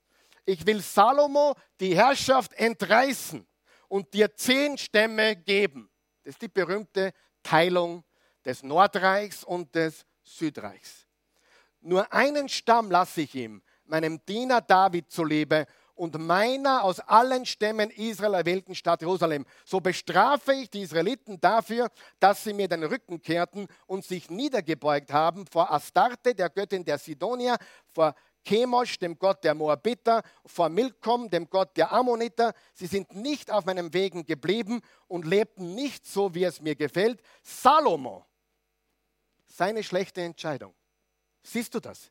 ich 0.46 0.64
will 0.64 0.80
Salomo 0.80 1.54
die 1.80 1.94
Herrschaft 1.94 2.54
entreißen 2.54 3.46
und 3.88 4.14
dir 4.14 4.34
zehn 4.34 4.78
Stämme 4.78 5.36
geben. 5.36 5.90
Das 6.22 6.34
ist 6.34 6.42
die 6.42 6.48
berühmte 6.48 7.12
Teilung 7.42 8.04
des 8.44 8.62
Nordreichs 8.62 9.44
und 9.44 9.74
des 9.74 10.06
Südreichs. 10.22 11.06
Nur 11.80 12.10
einen 12.12 12.48
Stamm 12.48 12.90
lasse 12.90 13.22
ich 13.22 13.34
ihm, 13.34 13.62
meinem 13.84 14.24
Diener 14.24 14.60
David 14.60 15.10
zuliebe, 15.10 15.66
und 15.96 16.18
meiner 16.18 16.84
aus 16.84 17.00
allen 17.00 17.46
Stämmen 17.46 17.90
Israel 17.90 18.34
erwählten 18.34 18.74
Stadt 18.74 19.00
Jerusalem. 19.00 19.46
So 19.64 19.80
bestrafe 19.80 20.52
ich 20.52 20.70
die 20.70 20.82
Israeliten 20.82 21.40
dafür, 21.40 21.88
dass 22.20 22.44
sie 22.44 22.52
mir 22.52 22.68
den 22.68 22.84
Rücken 22.84 23.20
kehrten 23.20 23.66
und 23.86 24.04
sich 24.04 24.28
niedergebeugt 24.28 25.10
haben 25.10 25.46
vor 25.46 25.72
Astarte, 25.72 26.34
der 26.34 26.50
Göttin 26.50 26.84
der 26.84 26.98
Sidonier, 26.98 27.56
vor 27.92 28.14
Chemosh, 28.46 28.98
dem 28.98 29.18
Gott 29.18 29.42
der 29.42 29.54
Moabiter, 29.54 30.22
vor 30.44 30.68
Milkom, 30.68 31.28
dem 31.28 31.50
Gott 31.50 31.76
der 31.76 31.92
Ammoniter. 31.92 32.54
Sie 32.74 32.86
sind 32.86 33.14
nicht 33.14 33.50
auf 33.50 33.64
meinem 33.64 33.92
Wegen 33.92 34.24
geblieben 34.24 34.80
und 35.08 35.26
lebten 35.26 35.74
nicht 35.74 36.06
so, 36.06 36.34
wie 36.34 36.44
es 36.44 36.60
mir 36.60 36.76
gefällt. 36.76 37.20
Salomo, 37.42 38.24
seine 39.46 39.82
schlechte 39.82 40.22
Entscheidung. 40.22 40.74
Siehst 41.42 41.74
du 41.74 41.80
das? 41.80 42.10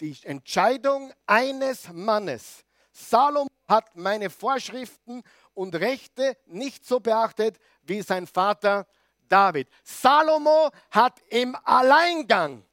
Die 0.00 0.16
Entscheidung 0.22 1.12
eines 1.26 1.92
Mannes, 1.92 2.64
Salomo 2.92 3.48
hat 3.66 3.96
meine 3.96 4.30
Vorschriften 4.30 5.22
und 5.54 5.74
Rechte 5.74 6.36
nicht 6.46 6.84
so 6.86 7.00
beachtet 7.00 7.58
wie 7.82 8.02
sein 8.02 8.26
Vater 8.26 8.86
David. 9.28 9.68
Salomo 9.82 10.70
hat 10.90 11.20
im 11.28 11.56
Alleingang 11.64 12.64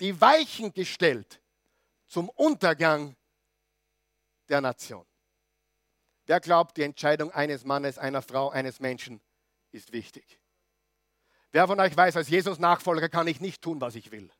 die 0.00 0.18
Weichen 0.18 0.72
gestellt 0.72 1.40
zum 2.06 2.28
Untergang 2.28 3.16
der 4.48 4.60
Nation. 4.60 5.06
Wer 6.26 6.40
glaubt, 6.40 6.76
die 6.76 6.82
Entscheidung 6.82 7.30
eines 7.30 7.64
Mannes, 7.64 7.98
einer 7.98 8.22
Frau, 8.22 8.50
eines 8.50 8.80
Menschen 8.80 9.20
ist 9.70 9.92
wichtig? 9.92 10.40
Wer 11.52 11.66
von 11.66 11.78
euch 11.80 11.96
weiß, 11.96 12.16
als 12.16 12.28
Jesus 12.28 12.58
Nachfolger 12.58 13.08
kann 13.08 13.28
ich 13.28 13.40
nicht 13.40 13.62
tun, 13.62 13.80
was 13.80 13.94
ich 13.94 14.10
will? 14.10 14.30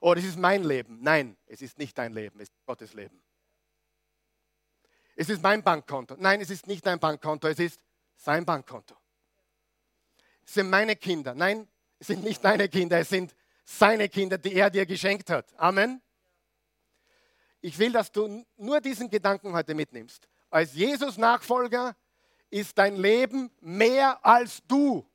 oh, 0.00 0.14
das 0.14 0.24
ist 0.24 0.38
mein 0.38 0.64
Leben. 0.64 0.98
Nein, 1.02 1.36
es 1.46 1.62
ist 1.62 1.78
nicht 1.78 1.96
dein 1.96 2.12
Leben, 2.12 2.40
es 2.40 2.48
ist 2.48 2.66
Gottes 2.66 2.94
Leben. 2.94 3.22
Es 5.14 5.28
ist 5.28 5.42
mein 5.42 5.62
Bankkonto. 5.62 6.16
Nein, 6.18 6.40
es 6.40 6.50
ist 6.50 6.66
nicht 6.66 6.84
dein 6.86 6.98
Bankkonto, 6.98 7.46
es 7.48 7.58
ist 7.58 7.80
sein 8.16 8.44
Bankkonto. 8.44 8.96
Es 10.44 10.54
sind 10.54 10.70
meine 10.70 10.96
Kinder. 10.96 11.34
Nein, 11.34 11.68
es 11.98 12.06
sind 12.06 12.24
nicht 12.24 12.42
deine 12.42 12.68
Kinder, 12.68 12.98
es 12.98 13.10
sind 13.10 13.34
seine 13.64 14.08
Kinder, 14.08 14.38
die 14.38 14.54
er 14.54 14.70
dir 14.70 14.86
geschenkt 14.86 15.30
hat. 15.30 15.52
Amen. 15.58 16.00
Ich 17.60 17.78
will, 17.78 17.92
dass 17.92 18.10
du 18.10 18.44
nur 18.56 18.80
diesen 18.80 19.10
Gedanken 19.10 19.52
heute 19.52 19.74
mitnimmst. 19.74 20.28
Als 20.48 20.74
Jesus-Nachfolger 20.74 21.96
ist 22.48 22.76
dein 22.78 22.96
Leben 22.96 23.50
mehr 23.60 24.24
als 24.24 24.62
du, 24.66 25.06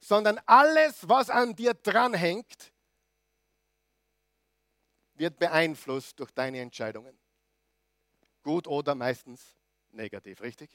sondern 0.00 0.40
alles, 0.46 1.08
was 1.08 1.30
an 1.30 1.54
dir 1.54 1.74
dranhängt, 1.74 2.72
wird 5.14 5.38
beeinflusst 5.38 6.18
durch 6.18 6.30
deine 6.32 6.60
Entscheidungen. 6.60 7.16
Gut 8.42 8.66
oder 8.66 8.94
meistens 8.94 9.56
negativ, 9.92 10.40
richtig? 10.40 10.70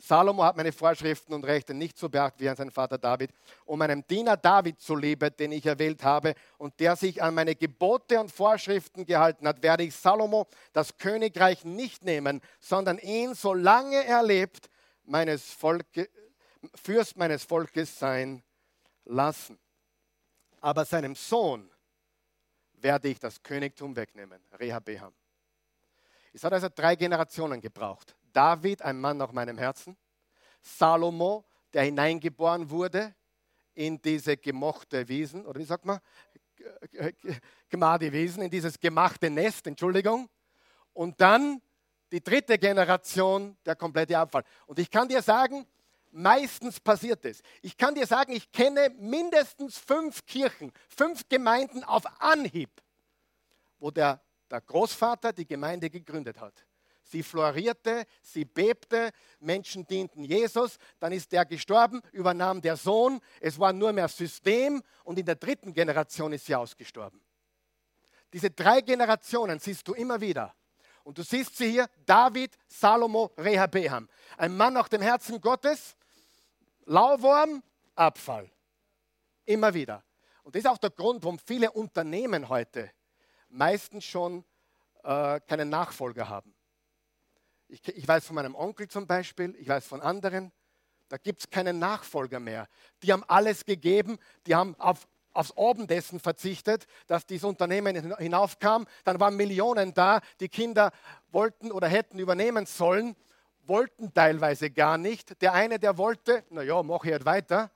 Salomo 0.00 0.42
hat 0.44 0.56
meine 0.56 0.72
Vorschriften 0.72 1.34
und 1.34 1.44
Rechte 1.44 1.74
nicht 1.74 1.98
so 1.98 2.08
beachtet 2.08 2.40
wie 2.40 2.48
an 2.48 2.56
seinen 2.56 2.70
Vater 2.70 2.96
David, 2.96 3.30
um 3.66 3.78
meinem 3.78 4.06
Diener 4.06 4.36
David 4.36 4.80
zu 4.80 4.96
lieben, 4.96 5.30
den 5.38 5.52
ich 5.52 5.66
erwählt 5.66 6.02
habe 6.02 6.34
und 6.56 6.80
der 6.80 6.96
sich 6.96 7.22
an 7.22 7.34
meine 7.34 7.54
Gebote 7.54 8.18
und 8.18 8.32
Vorschriften 8.32 9.04
gehalten 9.04 9.46
hat, 9.46 9.62
werde 9.62 9.82
ich 9.82 9.94
Salomo 9.94 10.46
das 10.72 10.96
Königreich 10.96 11.64
nicht 11.64 12.02
nehmen, 12.04 12.40
sondern 12.60 12.98
ihn, 12.98 13.34
solange 13.34 14.04
er 14.04 14.22
lebt, 14.22 14.70
meines 15.04 15.50
Volke, 15.52 16.08
Fürst 16.74 17.16
meines 17.16 17.44
Volkes 17.44 17.98
sein 17.98 18.42
lassen. 19.04 19.58
Aber 20.60 20.84
seinem 20.84 21.14
Sohn 21.14 21.70
werde 22.74 23.08
ich 23.08 23.18
das 23.18 23.42
Königtum 23.42 23.96
wegnehmen. 23.96 24.42
Rehabeam. 24.58 25.12
Es 26.32 26.44
hat 26.44 26.52
also 26.52 26.68
drei 26.74 26.96
Generationen 26.96 27.60
gebraucht. 27.60 28.14
David, 28.32 28.82
ein 28.82 29.00
Mann 29.00 29.16
nach 29.16 29.32
meinem 29.32 29.58
Herzen. 29.58 29.96
Salomo, 30.62 31.44
der 31.72 31.84
hineingeboren 31.84 32.70
wurde 32.70 33.14
in 33.74 34.00
diese 34.02 34.36
gemochte 34.36 35.08
Wiesen, 35.08 35.46
oder 35.46 35.58
wie 35.60 35.64
sagt 35.64 35.84
man? 35.84 36.00
Gemade 37.68 38.12
Wiesen, 38.12 38.42
in 38.42 38.50
dieses 38.50 38.78
gemachte 38.78 39.30
Nest, 39.30 39.66
Entschuldigung. 39.66 40.28
Und 40.92 41.20
dann 41.20 41.62
die 42.12 42.22
dritte 42.22 42.58
Generation, 42.58 43.56
der 43.64 43.76
komplette 43.76 44.18
Abfall. 44.18 44.44
Und 44.66 44.78
ich 44.78 44.90
kann 44.90 45.08
dir 45.08 45.22
sagen, 45.22 45.66
Meistens 46.12 46.80
passiert 46.80 47.24
es. 47.24 47.40
Ich 47.62 47.76
kann 47.76 47.94
dir 47.94 48.06
sagen, 48.06 48.32
ich 48.32 48.50
kenne 48.50 48.90
mindestens 48.98 49.78
fünf 49.78 50.26
Kirchen, 50.26 50.72
fünf 50.88 51.28
Gemeinden 51.28 51.84
auf 51.84 52.02
Anhieb, 52.20 52.70
wo 53.78 53.92
der, 53.92 54.20
der 54.50 54.60
Großvater 54.60 55.32
die 55.32 55.46
Gemeinde 55.46 55.88
gegründet 55.88 56.40
hat. 56.40 56.66
Sie 57.10 57.24
florierte, 57.24 58.06
sie 58.22 58.44
bebte, 58.44 59.10
Menschen 59.40 59.84
dienten 59.84 60.22
Jesus, 60.22 60.78
dann 61.00 61.10
ist 61.10 61.32
der 61.32 61.44
gestorben, 61.44 62.00
übernahm 62.12 62.62
der 62.62 62.76
Sohn, 62.76 63.20
es 63.40 63.58
war 63.58 63.72
nur 63.72 63.92
mehr 63.92 64.06
System 64.06 64.80
und 65.02 65.18
in 65.18 65.26
der 65.26 65.34
dritten 65.34 65.72
Generation 65.72 66.32
ist 66.32 66.46
sie 66.46 66.54
ausgestorben. 66.54 67.20
Diese 68.32 68.48
drei 68.48 68.80
Generationen 68.80 69.58
siehst 69.58 69.88
du 69.88 69.94
immer 69.94 70.20
wieder. 70.20 70.54
Und 71.02 71.18
du 71.18 71.24
siehst 71.24 71.56
sie 71.56 71.72
hier, 71.72 71.88
David, 72.06 72.56
Salomo, 72.68 73.32
Rehabeam. 73.36 74.08
Ein 74.36 74.56
Mann 74.56 74.74
nach 74.74 74.88
dem 74.88 75.02
Herzen 75.02 75.40
Gottes, 75.40 75.96
Lauwarm, 76.84 77.60
Abfall. 77.96 78.48
Immer 79.46 79.74
wieder. 79.74 80.04
Und 80.44 80.54
das 80.54 80.60
ist 80.60 80.70
auch 80.70 80.78
der 80.78 80.90
Grund, 80.90 81.24
warum 81.24 81.40
viele 81.40 81.72
Unternehmen 81.72 82.48
heute 82.48 82.92
meistens 83.48 84.04
schon 84.04 84.44
äh, 85.02 85.40
keinen 85.40 85.70
Nachfolger 85.70 86.28
haben. 86.28 86.54
Ich, 87.72 87.86
ich, 87.88 88.08
weiß 88.08 88.26
von 88.26 88.34
meinem 88.34 88.54
Onkel 88.54 88.88
zum 88.88 89.06
Beispiel, 89.06 89.54
ich 89.58 89.68
weiß 89.68 89.86
von 89.86 90.00
anderen, 90.00 90.52
da 91.08 91.16
gibt 91.16 91.40
es 91.40 91.50
keinen 91.50 91.78
Nachfolger 91.78 92.40
mehr. 92.40 92.68
Die 93.02 93.12
haben 93.12 93.24
alles 93.28 93.64
gegeben, 93.64 94.18
die 94.46 94.54
haben 94.54 94.74
auf, 94.78 95.06
aufs 95.32 95.56
Abendessen 95.56 96.20
verzichtet, 96.20 96.86
dass 97.06 97.26
dieses 97.26 97.44
Unternehmen 97.44 98.16
hinaufkam. 98.18 98.86
Dann 99.04 99.20
waren 99.20 99.36
Millionen 99.36 99.94
da, 99.94 100.20
die 100.40 100.48
Kinder 100.48 100.90
wollten 101.30 101.72
oder 101.72 101.88
hätten 101.88 102.18
übernehmen 102.18 102.66
sollen 102.66 103.16
wollten 103.70 104.12
teilweise 104.12 104.70
gar 104.70 104.98
nicht. 104.98 105.40
Der 105.40 105.54
eine, 105.54 105.78
der 105.78 105.96
wollte, 105.96 106.44
naja, 106.50 106.82
mach 106.82 107.04
ich 107.04 107.12
halt 107.12 107.24
weiter. 107.24 107.70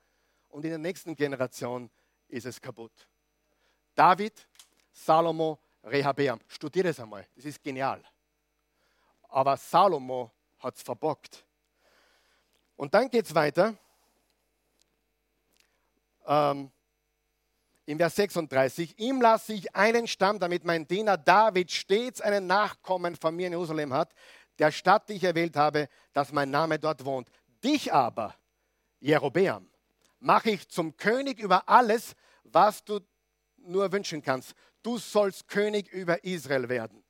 Und 0.48 0.64
in 0.64 0.70
der 0.70 0.78
nächsten 0.78 1.14
Generation 1.16 1.90
ist 2.28 2.46
es 2.46 2.60
kaputt. 2.60 2.92
David, 3.94 4.46
Salomo, 4.92 5.58
Rehabeam. 5.84 6.40
Studiert 6.48 6.86
es 6.86 7.00
einmal, 7.00 7.26
das 7.36 7.44
ist 7.44 7.62
genial. 7.62 8.02
Aber 9.34 9.56
Salomo 9.56 10.30
hat 10.60 10.76
es 10.76 10.82
verbockt. 10.82 11.44
Und 12.76 12.94
dann 12.94 13.10
geht 13.10 13.26
es 13.26 13.34
weiter. 13.34 13.74
Ähm, 16.24 16.70
in 17.84 17.98
Vers 17.98 18.14
36, 18.14 18.96
ihm 19.00 19.20
lasse 19.20 19.54
ich 19.54 19.74
einen 19.74 20.06
Stamm, 20.06 20.38
damit 20.38 20.64
mein 20.64 20.86
Diener 20.86 21.16
David 21.16 21.72
stets 21.72 22.20
einen 22.20 22.46
Nachkommen 22.46 23.16
von 23.16 23.34
mir 23.34 23.48
in 23.48 23.54
Jerusalem 23.54 23.92
hat, 23.92 24.14
der 24.60 24.70
Stadt, 24.70 25.08
die 25.08 25.14
ich 25.14 25.24
erwählt 25.24 25.56
habe, 25.56 25.88
dass 26.12 26.30
mein 26.30 26.50
Name 26.50 26.78
dort 26.78 27.04
wohnt. 27.04 27.28
Dich 27.64 27.92
aber, 27.92 28.36
Jerobeam, 29.00 29.68
mache 30.20 30.50
ich 30.50 30.68
zum 30.68 30.96
König 30.96 31.40
über 31.40 31.68
alles, 31.68 32.14
was 32.44 32.84
du 32.84 33.00
nur 33.56 33.90
wünschen 33.90 34.22
kannst. 34.22 34.54
Du 34.84 34.96
sollst 34.96 35.48
König 35.48 35.88
über 35.88 36.22
Israel 36.22 36.68
werden. 36.68 37.03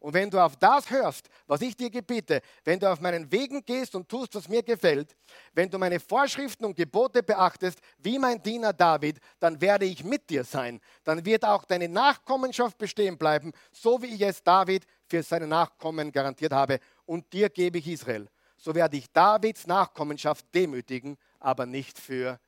Und 0.00 0.14
wenn 0.14 0.30
du 0.30 0.38
auf 0.38 0.56
das 0.56 0.90
hörst, 0.90 1.28
was 1.46 1.60
ich 1.60 1.76
dir 1.76 1.90
gebiete, 1.90 2.40
wenn 2.64 2.78
du 2.78 2.90
auf 2.90 3.00
meinen 3.00 3.30
Wegen 3.32 3.64
gehst 3.64 3.94
und 3.94 4.08
tust, 4.08 4.34
was 4.34 4.48
mir 4.48 4.62
gefällt, 4.62 5.16
wenn 5.54 5.68
du 5.68 5.78
meine 5.78 5.98
Vorschriften 5.98 6.64
und 6.64 6.76
Gebote 6.76 7.22
beachtest, 7.22 7.80
wie 7.98 8.18
mein 8.18 8.42
Diener 8.42 8.72
David, 8.72 9.18
dann 9.40 9.60
werde 9.60 9.86
ich 9.86 10.04
mit 10.04 10.30
dir 10.30 10.44
sein. 10.44 10.80
Dann 11.04 11.24
wird 11.24 11.44
auch 11.44 11.64
deine 11.64 11.88
Nachkommenschaft 11.88 12.78
bestehen 12.78 13.18
bleiben, 13.18 13.52
so 13.72 14.00
wie 14.00 14.14
ich 14.14 14.20
es 14.20 14.42
David 14.42 14.86
für 15.06 15.22
seine 15.22 15.46
Nachkommen 15.46 16.12
garantiert 16.12 16.52
habe. 16.52 16.78
Und 17.04 17.32
dir 17.32 17.48
gebe 17.48 17.78
ich 17.78 17.88
Israel. 17.88 18.28
So 18.56 18.74
werde 18.74 18.96
ich 18.96 19.10
Davids 19.12 19.66
Nachkommenschaft 19.66 20.46
demütigen, 20.54 21.16
aber 21.38 21.66
nicht 21.66 21.98
für 21.98 22.40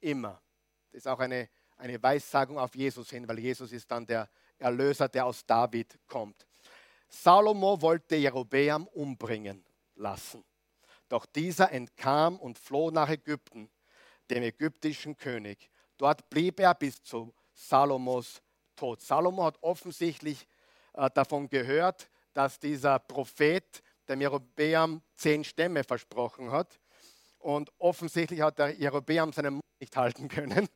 immer. 0.00 0.40
Das 0.90 0.98
ist 0.98 1.08
auch 1.08 1.20
eine, 1.20 1.48
eine 1.76 2.02
Weissagung 2.02 2.58
auf 2.58 2.74
Jesus 2.74 3.10
hin, 3.10 3.26
weil 3.26 3.38
Jesus 3.38 3.72
ist 3.72 3.90
dann 3.90 4.06
der 4.06 4.28
Erlöser, 4.58 5.08
der 5.08 5.26
aus 5.26 5.44
David 5.46 5.98
kommt. 6.06 6.46
Salomo 7.14 7.80
wollte 7.80 8.16
Jerobeam 8.16 8.86
umbringen 8.88 9.64
lassen. 9.96 10.42
Doch 11.08 11.26
dieser 11.26 11.70
entkam 11.70 12.38
und 12.38 12.58
floh 12.58 12.90
nach 12.90 13.10
Ägypten, 13.10 13.70
dem 14.30 14.42
ägyptischen 14.42 15.16
König. 15.16 15.70
Dort 15.98 16.28
blieb 16.30 16.58
er 16.58 16.74
bis 16.74 17.02
zu 17.02 17.34
Salomos 17.52 18.42
Tod. 18.74 19.02
Salomo 19.02 19.44
hat 19.44 19.58
offensichtlich 19.60 20.48
äh, 20.94 21.10
davon 21.10 21.48
gehört, 21.48 22.08
dass 22.32 22.58
dieser 22.58 22.98
Prophet 22.98 23.82
dem 24.08 24.22
Jerobeam 24.22 25.02
zehn 25.14 25.44
Stämme 25.44 25.84
versprochen 25.84 26.50
hat. 26.50 26.80
Und 27.38 27.70
offensichtlich 27.78 28.40
hat 28.40 28.58
der 28.58 28.70
Jerobeam 28.70 29.32
seinen 29.32 29.54
Mund 29.54 29.64
nicht 29.80 29.94
halten 29.96 30.28
können. 30.28 30.66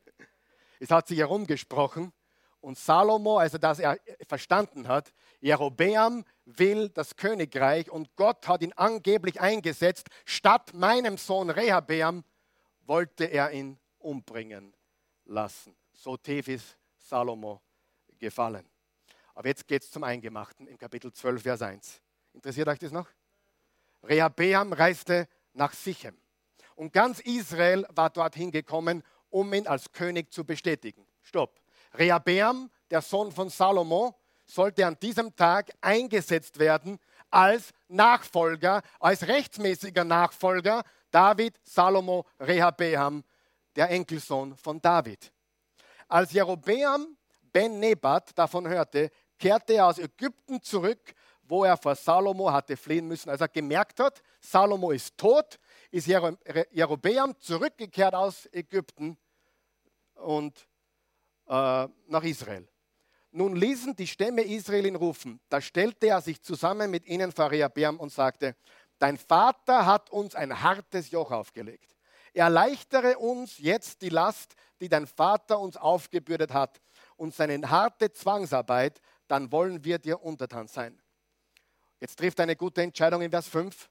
Es 0.79 0.91
hat 0.91 1.07
sich 1.07 1.17
herumgesprochen 1.17 2.13
und 2.61 2.77
Salomo, 2.77 3.37
also 3.37 3.57
dass 3.57 3.79
er 3.79 3.97
verstanden 4.27 4.87
hat, 4.87 5.13
Jerobeam 5.39 6.23
will 6.45 6.89
das 6.89 7.15
Königreich 7.15 7.89
und 7.89 8.15
Gott 8.15 8.47
hat 8.47 8.61
ihn 8.61 8.73
angeblich 8.73 9.39
eingesetzt. 9.39 10.07
Statt 10.25 10.73
meinem 10.73 11.17
Sohn 11.17 11.49
Rehabeam 11.49 12.23
wollte 12.85 13.25
er 13.25 13.51
ihn 13.51 13.77
umbringen 13.99 14.73
lassen. 15.25 15.75
So 15.93 16.17
tief 16.17 16.47
ist 16.47 16.77
Salomo 16.97 17.61
gefallen. 18.17 18.67
Aber 19.35 19.47
jetzt 19.47 19.67
geht 19.67 19.83
es 19.83 19.91
zum 19.91 20.03
Eingemachten 20.03 20.67
im 20.67 20.77
Kapitel 20.77 21.13
12, 21.13 21.43
Vers 21.43 21.61
1. 21.61 22.01
Interessiert 22.33 22.67
euch 22.67 22.79
das 22.79 22.91
noch? 22.91 23.07
Rehabeam 24.03 24.73
reiste 24.73 25.27
nach 25.53 25.73
Sichem. 25.73 26.17
Und 26.75 26.93
ganz 26.93 27.19
Israel 27.19 27.85
war 27.89 28.09
dorthin 28.09 28.51
gekommen, 28.51 29.03
um 29.29 29.53
ihn 29.53 29.67
als 29.67 29.91
König 29.91 30.31
zu 30.31 30.45
bestätigen. 30.45 31.05
Stopp. 31.21 31.59
Rehabeam, 31.97 32.69
der 32.89 33.01
Sohn 33.01 33.31
von 33.31 33.49
Salomo, 33.49 34.15
sollte 34.45 34.85
an 34.85 34.97
diesem 34.99 35.35
Tag 35.35 35.71
eingesetzt 35.81 36.59
werden 36.59 36.99
als 37.29 37.73
Nachfolger, 37.87 38.81
als 38.99 39.27
rechtsmäßiger 39.27 40.03
Nachfolger 40.03 40.83
David, 41.11 41.59
Salomo, 41.63 42.25
Rehabeam, 42.39 43.23
der 43.75 43.89
Enkelsohn 43.89 44.55
von 44.55 44.81
David. 44.81 45.31
Als 46.07 46.31
Jerobeam 46.31 47.17
Ben 47.51 47.79
Nebat 47.79 48.37
davon 48.37 48.67
hörte, 48.67 49.11
kehrte 49.37 49.73
er 49.73 49.87
aus 49.87 49.99
Ägypten 49.99 50.61
zurück, 50.61 51.13
wo 51.43 51.63
er 51.63 51.77
vor 51.77 51.95
Salomo 51.95 52.51
hatte 52.51 52.75
fliehen 52.75 53.07
müssen. 53.07 53.29
Als 53.29 53.41
er 53.41 53.47
gemerkt 53.47 53.99
hat, 53.99 54.21
Salomo 54.39 54.91
ist 54.91 55.17
tot, 55.17 55.59
ist 55.91 56.07
Jerobeam 56.07 57.37
zurückgekehrt 57.39 58.13
aus 58.13 58.47
Ägypten 58.51 59.17
und 60.15 60.67
äh, 61.47 61.87
nach 62.07 62.23
Israel. 62.23 62.67
Nun 63.31 63.55
ließen 63.55 63.95
die 63.95 64.07
Stämme 64.07 64.41
Israel 64.41 64.85
ihn 64.85 64.95
rufen. 64.95 65.39
Da 65.49 65.61
stellte 65.61 66.07
er 66.07 66.21
sich 66.21 66.41
zusammen 66.41 66.89
mit 66.89 67.05
ihnen 67.05 67.31
vor 67.31 67.51
Rehabeam 67.51 67.99
und 67.99 68.11
sagte, 68.11 68.55
dein 68.99 69.17
Vater 69.17 69.85
hat 69.85 70.09
uns 70.09 70.35
ein 70.35 70.61
hartes 70.61 71.11
Joch 71.11 71.31
aufgelegt. 71.31 71.95
Erleichtere 72.33 73.17
uns 73.17 73.57
jetzt 73.57 74.01
die 74.01 74.09
Last, 74.09 74.55
die 74.79 74.89
dein 74.89 75.07
Vater 75.07 75.59
uns 75.59 75.77
aufgebürdet 75.77 76.53
hat 76.53 76.81
und 77.15 77.33
seine 77.33 77.69
harte 77.69 78.11
Zwangsarbeit, 78.11 79.01
dann 79.27 79.51
wollen 79.51 79.83
wir 79.83 79.99
dir 79.99 80.21
untertan 80.21 80.67
sein. 80.67 81.01
Jetzt 81.99 82.17
trifft 82.17 82.39
eine 82.39 82.55
gute 82.55 82.81
Entscheidung 82.81 83.21
in 83.21 83.31
Vers 83.31 83.47
5. 83.47 83.89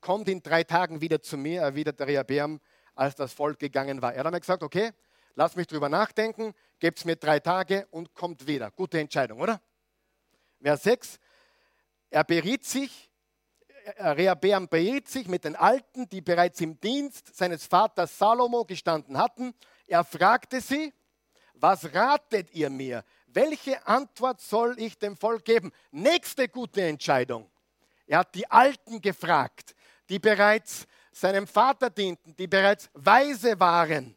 Kommt 0.00 0.28
in 0.28 0.42
drei 0.42 0.64
Tagen 0.64 1.00
wieder 1.00 1.22
zu 1.22 1.36
mir, 1.36 1.62
erwidert 1.62 2.00
Rehabeam, 2.00 2.60
als 2.94 3.14
das 3.14 3.32
Volk 3.32 3.58
gegangen 3.58 4.02
war. 4.02 4.12
Er 4.12 4.20
hat 4.20 4.26
einmal 4.26 4.40
gesagt, 4.40 4.62
okay, 4.62 4.90
lass 5.34 5.56
mich 5.56 5.66
drüber 5.66 5.88
nachdenken, 5.88 6.54
gebt 6.78 7.04
mir 7.04 7.16
drei 7.16 7.40
Tage 7.40 7.86
und 7.90 8.14
kommt 8.14 8.46
wieder. 8.46 8.70
Gute 8.70 9.00
Entscheidung, 9.00 9.40
oder? 9.40 9.60
Vers 10.60 10.82
6, 10.84 11.18
er 12.10 12.24
beriet 12.24 12.64
sich, 12.64 13.10
Rehabeam 13.98 14.68
beriet 14.68 15.08
sich 15.08 15.28
mit 15.28 15.44
den 15.44 15.56
Alten, 15.56 16.08
die 16.08 16.20
bereits 16.20 16.60
im 16.60 16.80
Dienst 16.80 17.36
seines 17.36 17.66
Vaters 17.66 18.16
Salomo 18.16 18.64
gestanden 18.64 19.18
hatten. 19.18 19.54
Er 19.86 20.04
fragte 20.04 20.60
sie, 20.60 20.92
was 21.54 21.94
ratet 21.94 22.52
ihr 22.52 22.70
mir? 22.70 23.04
Welche 23.26 23.86
Antwort 23.86 24.40
soll 24.40 24.78
ich 24.78 24.98
dem 24.98 25.16
Volk 25.16 25.44
geben? 25.44 25.72
Nächste 25.90 26.48
gute 26.48 26.82
Entscheidung. 26.82 27.50
Er 28.06 28.18
hat 28.18 28.34
die 28.34 28.50
Alten 28.50 29.00
gefragt, 29.00 29.74
die 30.08 30.18
bereits 30.18 30.86
seinem 31.12 31.46
Vater 31.46 31.90
dienten, 31.90 32.34
die 32.36 32.46
bereits 32.46 32.90
weise 32.94 33.58
waren. 33.58 34.16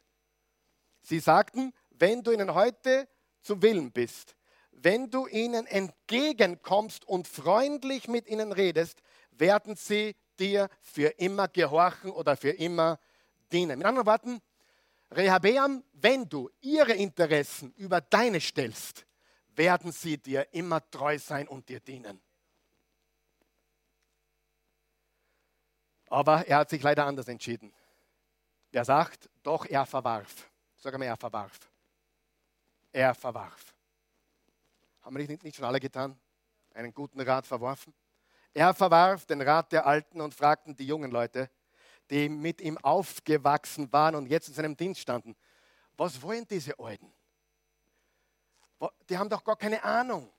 Sie 1.07 1.21
sagten, 1.21 1.71
wenn 1.91 2.21
du 2.21 2.31
ihnen 2.31 2.53
heute 2.53 3.07
zu 3.39 3.61
Willen 3.61 3.93
bist, 3.93 4.35
wenn 4.71 5.09
du 5.09 5.25
ihnen 5.25 5.65
entgegenkommst 5.65 7.07
und 7.07 7.29
freundlich 7.29 8.09
mit 8.09 8.27
ihnen 8.27 8.51
redest, 8.51 9.01
werden 9.31 9.77
sie 9.77 10.17
dir 10.37 10.67
für 10.81 11.07
immer 11.17 11.47
gehorchen 11.47 12.11
oder 12.11 12.35
für 12.35 12.49
immer 12.49 12.99
dienen. 13.53 13.77
Mit 13.77 13.87
anderen 13.87 14.05
Worten, 14.05 14.41
Rehabeam, 15.09 15.81
wenn 15.93 16.27
du 16.27 16.49
ihre 16.59 16.91
Interessen 16.91 17.71
über 17.77 18.01
deine 18.01 18.41
stellst, 18.41 19.05
werden 19.55 19.93
sie 19.93 20.17
dir 20.17 20.53
immer 20.53 20.91
treu 20.91 21.17
sein 21.19 21.47
und 21.47 21.69
dir 21.69 21.79
dienen. 21.79 22.21
Aber 26.09 26.45
er 26.45 26.57
hat 26.57 26.69
sich 26.69 26.83
leider 26.83 27.05
anders 27.05 27.29
entschieden. 27.29 27.73
Er 28.73 28.83
sagt, 28.83 29.29
doch 29.43 29.65
er 29.65 29.85
verwarf. 29.85 30.51
Sag 30.77 30.97
mal, 30.97 31.05
er 31.05 31.17
verwarf. 31.17 31.59
Er 32.91 33.13
verwarf. 33.13 33.73
Haben 35.01 35.17
wir 35.17 35.27
nicht, 35.27 35.55
schon 35.55 35.65
alle 35.65 35.79
getan? 35.79 36.19
Einen 36.73 36.93
guten 36.93 37.19
Rat 37.21 37.47
verworfen? 37.47 37.93
Er 38.53 38.73
verwarf 38.73 39.25
den 39.25 39.41
Rat 39.41 39.71
der 39.71 39.85
Alten 39.85 40.21
und 40.21 40.33
fragten 40.33 40.75
die 40.75 40.85
jungen 40.85 41.11
Leute, 41.11 41.49
die 42.09 42.29
mit 42.29 42.61
ihm 42.61 42.77
aufgewachsen 42.77 43.91
waren 43.91 44.15
und 44.15 44.27
jetzt 44.27 44.47
in 44.49 44.53
seinem 44.53 44.77
Dienst 44.77 45.01
standen, 45.01 45.35
was 45.95 46.21
wollen 46.21 46.47
diese 46.47 46.77
Alten? 46.79 47.11
Die 49.09 49.17
haben 49.17 49.29
doch 49.29 49.43
gar 49.43 49.57
keine 49.57 49.83
Ahnung. 49.83 50.31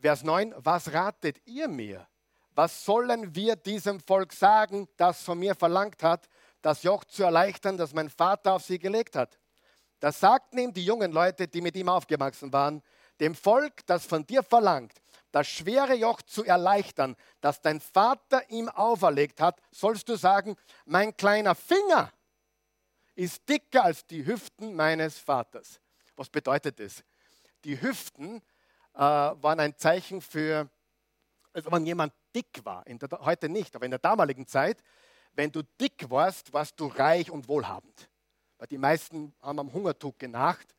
Vers 0.00 0.22
9, 0.22 0.54
was 0.56 0.92
ratet 0.92 1.40
ihr 1.44 1.68
mir? 1.68 2.06
Was 2.54 2.84
sollen 2.84 3.34
wir 3.34 3.56
diesem 3.56 4.00
Volk 4.00 4.32
sagen, 4.32 4.88
das 4.96 5.22
von 5.22 5.38
mir 5.38 5.54
verlangt 5.54 6.02
hat, 6.02 6.28
das 6.62 6.82
Joch 6.82 7.04
zu 7.04 7.22
erleichtern, 7.22 7.76
das 7.76 7.94
mein 7.94 8.10
Vater 8.10 8.54
auf 8.54 8.62
sie 8.62 8.78
gelegt 8.78 9.16
hat. 9.16 9.38
Das 10.00 10.20
sagten 10.20 10.58
ihm 10.58 10.72
die 10.72 10.84
jungen 10.84 11.12
Leute, 11.12 11.46
die 11.46 11.60
mit 11.60 11.76
ihm 11.76 11.88
aufgewachsen 11.88 12.52
waren, 12.52 12.82
dem 13.20 13.34
Volk, 13.34 13.86
das 13.86 14.06
von 14.06 14.26
dir 14.26 14.42
verlangt, 14.42 14.94
das 15.30 15.46
schwere 15.46 15.94
Joch 15.94 16.22
zu 16.22 16.44
erleichtern, 16.44 17.16
das 17.40 17.60
dein 17.60 17.80
Vater 17.80 18.48
ihm 18.50 18.68
auferlegt 18.68 19.40
hat, 19.40 19.60
sollst 19.70 20.08
du 20.08 20.16
sagen, 20.16 20.56
mein 20.86 21.16
kleiner 21.16 21.54
Finger 21.54 22.12
ist 23.14 23.46
dicker 23.48 23.84
als 23.84 24.06
die 24.06 24.24
Hüften 24.24 24.74
meines 24.74 25.18
Vaters. 25.18 25.80
Was 26.16 26.30
bedeutet 26.30 26.80
das? 26.80 27.04
Die 27.64 27.80
Hüften 27.80 28.42
äh, 28.94 29.00
waren 29.00 29.60
ein 29.60 29.76
Zeichen 29.76 30.22
für, 30.22 30.70
also 31.52 31.70
wenn 31.70 31.84
jemand 31.84 32.14
dick 32.34 32.64
war, 32.64 32.84
der, 32.86 33.10
heute 33.20 33.48
nicht, 33.48 33.76
aber 33.76 33.84
in 33.84 33.90
der 33.90 34.00
damaligen 34.00 34.46
Zeit 34.46 34.82
wenn 35.34 35.50
du 35.50 35.62
dick 35.80 36.10
warst, 36.10 36.52
warst 36.52 36.78
du 36.78 36.86
reich 36.86 37.30
und 37.30 37.48
wohlhabend. 37.48 38.10
Weil 38.58 38.68
die 38.68 38.78
meisten 38.78 39.34
haben 39.40 39.58
am 39.58 39.72
Hungertuch 39.72 40.18
genacht. 40.18 40.74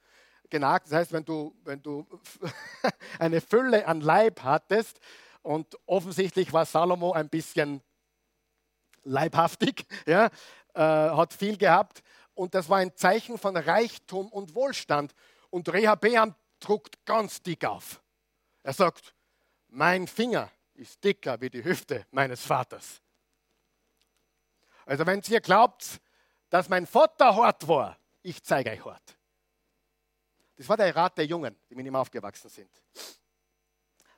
genagt. 0.50 0.88
Das 0.88 0.94
heißt, 0.94 1.14
wenn 1.14 1.26
du, 1.26 1.56
wenn 1.64 1.82
du 1.82 2.06
eine 3.20 3.42
Fülle 3.42 3.88
an 3.88 4.02
Leib 4.02 4.44
hattest 4.44 5.00
und 5.42 5.78
offensichtlich 5.86 6.52
war 6.54 6.66
Salomo 6.66 7.14
ein 7.14 7.30
bisschen 7.30 7.82
leibhaftig, 9.04 9.86
ja, 10.06 10.28
äh, 10.74 10.80
hat 10.80 11.34
viel 11.34 11.58
gehabt 11.58 12.04
und 12.34 12.54
das 12.54 12.70
war 12.70 12.78
ein 12.78 12.96
Zeichen 12.96 13.38
von 13.38 13.56
Reichtum 13.58 14.28
und 14.30 14.56
Wohlstand. 14.56 15.14
Und 15.50 15.72
Rehabeam 15.72 16.34
druckt 16.60 17.06
ganz 17.06 17.42
dick 17.42 17.66
auf. 17.66 18.02
Er 18.64 18.74
sagt, 18.74 19.14
mein 19.68 20.08
Finger 20.08 20.50
ist 20.74 21.04
dicker 21.04 21.40
wie 21.42 21.50
die 21.50 21.64
Hüfte 21.64 22.06
meines 22.12 22.42
Vaters. 22.42 23.01
Also 24.86 25.06
wenn 25.06 25.22
ihr 25.28 25.42
glaubt, 25.42 26.02
dass 26.50 26.70
mein 26.70 26.86
Vater 26.86 27.36
hart 27.36 27.68
war, 27.68 27.98
ich 28.22 28.44
zeige 28.44 28.72
euch 28.72 28.86
hart. 28.86 29.18
Das 30.58 30.70
war 30.70 30.78
der 30.78 30.96
Rat 30.96 31.18
der 31.18 31.26
Jungen, 31.26 31.58
die 31.70 31.76
mit 31.76 31.86
ihm 31.86 31.96
aufgewachsen 31.96 32.50
sind. 32.50 32.70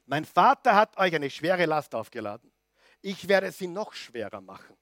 Mein 0.06 0.26
Vater 0.26 0.76
hat 0.76 0.98
euch 0.98 1.16
eine 1.16 1.30
schwere 1.30 1.66
Last 1.66 1.96
aufgeladen. 1.96 2.52
Ich 3.02 3.28
werde 3.28 3.52
sie 3.52 3.68
noch 3.68 3.94
schwerer 3.94 4.42
machen. 4.42 4.76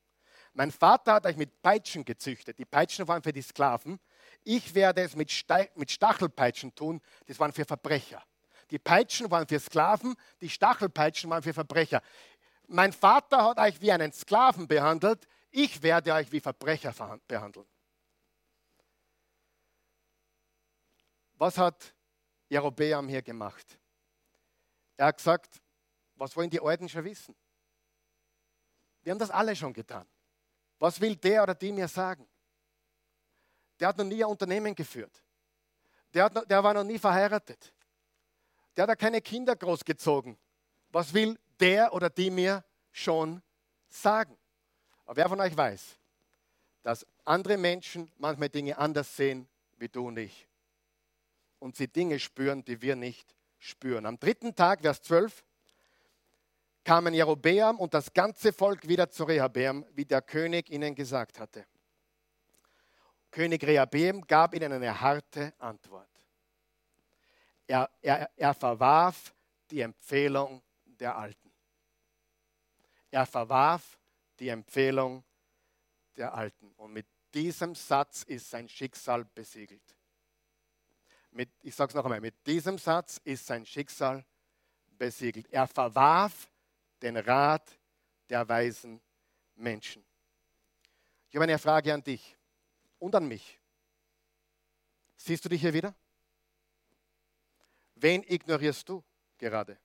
Mein 0.54 0.72
Vater 0.72 1.14
hat 1.14 1.26
euch 1.26 1.38
mit 1.38 1.62
Peitschen 1.62 2.04
gezüchtet. 2.04 2.58
Die 2.58 2.66
Peitschen 2.66 3.08
waren 3.08 3.22
für 3.24 3.32
die 3.32 3.42
Sklaven. 3.42 4.00
Ich 4.44 4.74
werde 4.74 5.02
es 5.02 5.16
mit, 5.16 5.32
mit 5.76 5.92
Stachelpeitschen 5.92 6.76
tun. 6.76 7.02
Das 7.28 7.40
waren 7.40 7.54
für 7.54 7.66
Verbrecher. 7.66 8.24
Die 8.72 8.80
Peitschen 8.80 9.30
waren 9.30 9.48
für 9.48 9.60
Sklaven, 9.60 10.16
die 10.40 10.50
Stachelpeitschen 10.50 11.30
waren 11.30 11.44
für 11.44 11.54
Verbrecher. 11.54 12.02
Mein 12.68 12.94
Vater 12.94 13.44
hat 13.44 13.60
euch 13.60 13.82
wie 13.82 13.92
einen 13.92 14.14
Sklaven 14.14 14.68
behandelt. 14.68 15.28
Ich 15.52 15.82
werde 15.84 16.14
euch 16.14 16.32
wie 16.32 16.40
Verbrecher 16.40 16.94
behandeln. 17.28 17.68
Was 21.34 21.58
hat 21.58 21.94
Jerobeam 22.48 23.10
hier 23.10 23.22
gemacht? 23.22 23.78
Er 24.96 25.08
hat 25.08 25.18
gesagt, 25.18 25.62
was 26.16 26.36
wollen 26.36 26.50
die 26.50 26.62
Alten 26.62 26.88
schon 26.88 27.04
wissen? 27.04 27.36
Wir 29.02 29.12
haben 29.12 29.20
das 29.20 29.32
alle 29.32 29.56
schon 29.56 29.74
getan. 29.74 30.08
Was 30.80 31.02
will 31.02 31.16
der 31.16 31.44
oder 31.44 31.56
die 31.56 31.72
mir 31.72 31.88
sagen? 31.88 32.28
Der 33.80 33.90
hat 33.90 33.98
noch 33.98 34.06
nie 34.06 34.24
ein 34.24 34.30
Unternehmen 34.30 34.76
geführt. 34.76 35.24
Der, 36.14 36.26
hat, 36.26 36.50
der 36.50 36.64
war 36.64 36.74
noch 36.74 36.84
nie 36.84 37.00
verheiratet. 37.00 37.74
Der 38.78 38.88
hat 38.88 39.00
keine 39.00 39.22
Kinder 39.22 39.56
großgezogen. 39.56 40.38
Was 40.90 41.14
will 41.14 41.40
der 41.60 41.94
oder 41.94 42.10
die 42.10 42.30
mir 42.30 42.64
schon 42.92 43.42
sagen? 43.88 44.38
Aber 45.06 45.16
wer 45.18 45.30
von 45.30 45.40
euch 45.40 45.56
weiß, 45.56 45.98
dass 46.84 47.06
andere 47.26 47.58
Menschen 47.58 48.12
manchmal 48.18 48.50
Dinge 48.50 48.78
anders 48.78 49.16
sehen 49.16 49.48
wie 49.78 49.90
du 49.90 50.08
und 50.08 50.18
ich? 50.18 50.48
Und 51.60 51.76
sie 51.76 51.88
Dinge 51.88 52.20
spüren, 52.20 52.64
die 52.66 52.82
wir 52.82 52.96
nicht 52.96 53.36
spüren. 53.60 54.06
Am 54.06 54.20
dritten 54.20 54.56
Tag, 54.56 54.82
Vers 54.82 55.02
12, 55.04 55.44
kamen 56.84 57.14
Jerobeam 57.14 57.78
und 57.78 57.94
das 57.94 58.12
ganze 58.14 58.52
Volk 58.52 58.88
wieder 58.88 59.10
zu 59.10 59.24
Rehabeam, 59.24 59.86
wie 59.94 60.06
der 60.06 60.22
König 60.22 60.70
ihnen 60.70 60.96
gesagt 60.96 61.40
hatte. 61.40 61.66
König 63.30 63.64
Rehabeam 63.64 64.22
gab 64.28 64.54
ihnen 64.56 64.74
eine 64.74 65.00
harte 65.00 65.54
Antwort. 65.60 66.10
Er, 67.68 67.90
er, 68.02 68.30
er 68.36 68.54
verwarf 68.54 69.34
die 69.70 69.82
Empfehlung 69.82 70.62
der 70.84 71.16
Alten. 71.16 71.52
Er 73.10 73.26
verwarf 73.26 73.98
die 74.42 74.50
Empfehlung 74.50 75.24
der 76.18 76.34
Alten. 76.34 76.74
Und 76.74 76.92
mit 76.94 77.06
diesem 77.32 77.76
Satz 77.76 78.24
ist 78.24 78.50
sein 78.50 78.68
Schicksal 78.68 79.24
besiegelt. 79.24 79.96
Mit, 81.30 81.50
ich 81.62 81.76
sage 81.76 81.90
es 81.90 81.96
noch 81.96 82.04
einmal, 82.04 82.20
mit 82.20 82.36
diesem 82.46 82.80
Satz 82.80 83.22
ist 83.24 83.46
sein 83.46 83.66
Schicksal 83.66 84.26
besiegelt. 84.98 85.48
Er 85.52 85.68
verwarf 85.68 86.50
den 87.04 87.18
Rat 87.18 87.80
der 88.30 88.50
weisen 88.50 89.00
Menschen. 89.56 90.04
Ich 91.30 91.36
habe 91.36 91.44
eine 91.44 91.60
Frage 91.60 91.94
an 91.94 92.04
dich 92.04 92.36
und 92.98 93.14
an 93.14 93.28
mich. 93.28 93.60
Siehst 95.18 95.46
du 95.46 95.50
dich 95.50 95.62
hier 95.62 95.74
wieder? 95.74 95.94
Wen 97.94 98.24
ignorierst 98.24 98.90
du 98.90 99.04
gerade? 99.38 99.78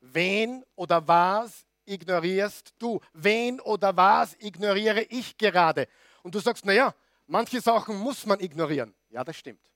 Wen 0.00 0.64
oder 0.74 1.06
was 1.06 1.64
ignorierst 1.84 2.74
du? 2.78 3.00
Wen 3.12 3.60
oder 3.60 3.96
was 3.96 4.34
ignoriere 4.38 5.02
ich 5.02 5.36
gerade? 5.36 5.88
Und 6.22 6.34
du 6.34 6.40
sagst, 6.40 6.64
naja, 6.64 6.94
manche 7.26 7.60
Sachen 7.60 7.96
muss 7.96 8.26
man 8.26 8.40
ignorieren. 8.40 8.94
Ja, 9.10 9.24
das 9.24 9.36
stimmt. 9.36 9.70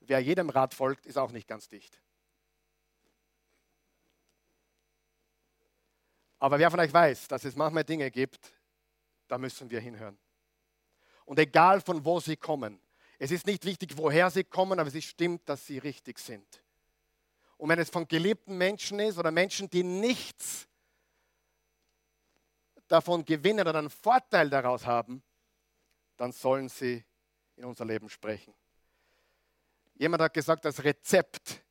Wer 0.00 0.20
jedem 0.20 0.50
Rat 0.50 0.74
folgt, 0.74 1.06
ist 1.06 1.18
auch 1.18 1.32
nicht 1.32 1.48
ganz 1.48 1.68
dicht. 1.68 2.00
Aber 6.38 6.58
wer 6.58 6.70
von 6.70 6.80
euch 6.80 6.92
weiß, 6.92 7.28
dass 7.28 7.44
es 7.44 7.56
manchmal 7.56 7.84
Dinge 7.84 8.10
gibt, 8.10 8.52
da 9.26 9.38
müssen 9.38 9.70
wir 9.70 9.80
hinhören. 9.80 10.18
Und 11.24 11.38
egal 11.38 11.80
von 11.80 12.04
wo 12.04 12.20
sie 12.20 12.36
kommen, 12.36 12.80
es 13.18 13.30
ist 13.30 13.46
nicht 13.46 13.64
wichtig, 13.64 13.96
woher 13.96 14.30
sie 14.30 14.44
kommen, 14.44 14.78
aber 14.78 14.94
es 14.94 15.04
stimmt, 15.04 15.48
dass 15.48 15.66
sie 15.66 15.78
richtig 15.78 16.18
sind. 16.18 16.62
Und 17.56 17.70
wenn 17.70 17.78
es 17.78 17.88
von 17.88 18.06
geliebten 18.06 18.58
Menschen 18.58 19.00
ist 19.00 19.18
oder 19.18 19.30
Menschen, 19.30 19.70
die 19.70 19.82
nichts 19.82 20.68
davon 22.88 23.24
gewinnen 23.24 23.66
oder 23.66 23.78
einen 23.78 23.90
Vorteil 23.90 24.48
daraus 24.50 24.86
haben, 24.86 25.22
dann 26.16 26.32
sollen 26.32 26.68
sie 26.68 27.04
in 27.56 27.64
unser 27.64 27.84
Leben 27.84 28.08
sprechen. 28.08 28.54
Jemand 29.94 30.22
hat 30.22 30.34
gesagt, 30.34 30.64
das 30.64 30.84
Rezept 30.84 31.62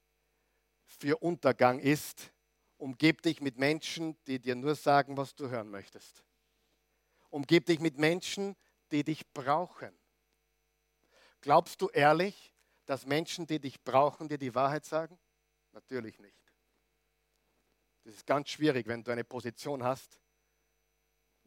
für 0.85 1.17
Untergang 1.17 1.79
ist, 1.79 2.31
Umgib 2.77 3.21
dich 3.21 3.41
mit 3.41 3.57
Menschen, 3.57 4.17
die 4.27 4.39
dir 4.39 4.55
nur 4.55 4.75
sagen, 4.75 5.15
was 5.15 5.35
du 5.35 5.49
hören 5.49 5.69
möchtest. 5.69 6.23
Umgib 7.29 7.65
dich 7.65 7.79
mit 7.79 7.97
Menschen, 7.97 8.55
die 8.91 9.03
dich 9.03 9.31
brauchen. 9.33 9.97
Glaubst 11.41 11.81
du 11.81 11.89
ehrlich, 11.89 12.53
dass 12.85 13.05
Menschen, 13.05 13.47
die 13.47 13.59
dich 13.59 13.83
brauchen, 13.83 14.27
dir 14.27 14.37
die 14.37 14.53
Wahrheit 14.53 14.85
sagen? 14.85 15.17
Natürlich 15.71 16.19
nicht. 16.19 16.37
Das 18.03 18.15
ist 18.15 18.27
ganz 18.27 18.49
schwierig, 18.49 18.87
wenn 18.87 19.03
du 19.03 19.11
eine 19.11 19.23
Position 19.23 19.83
hast, 19.83 20.19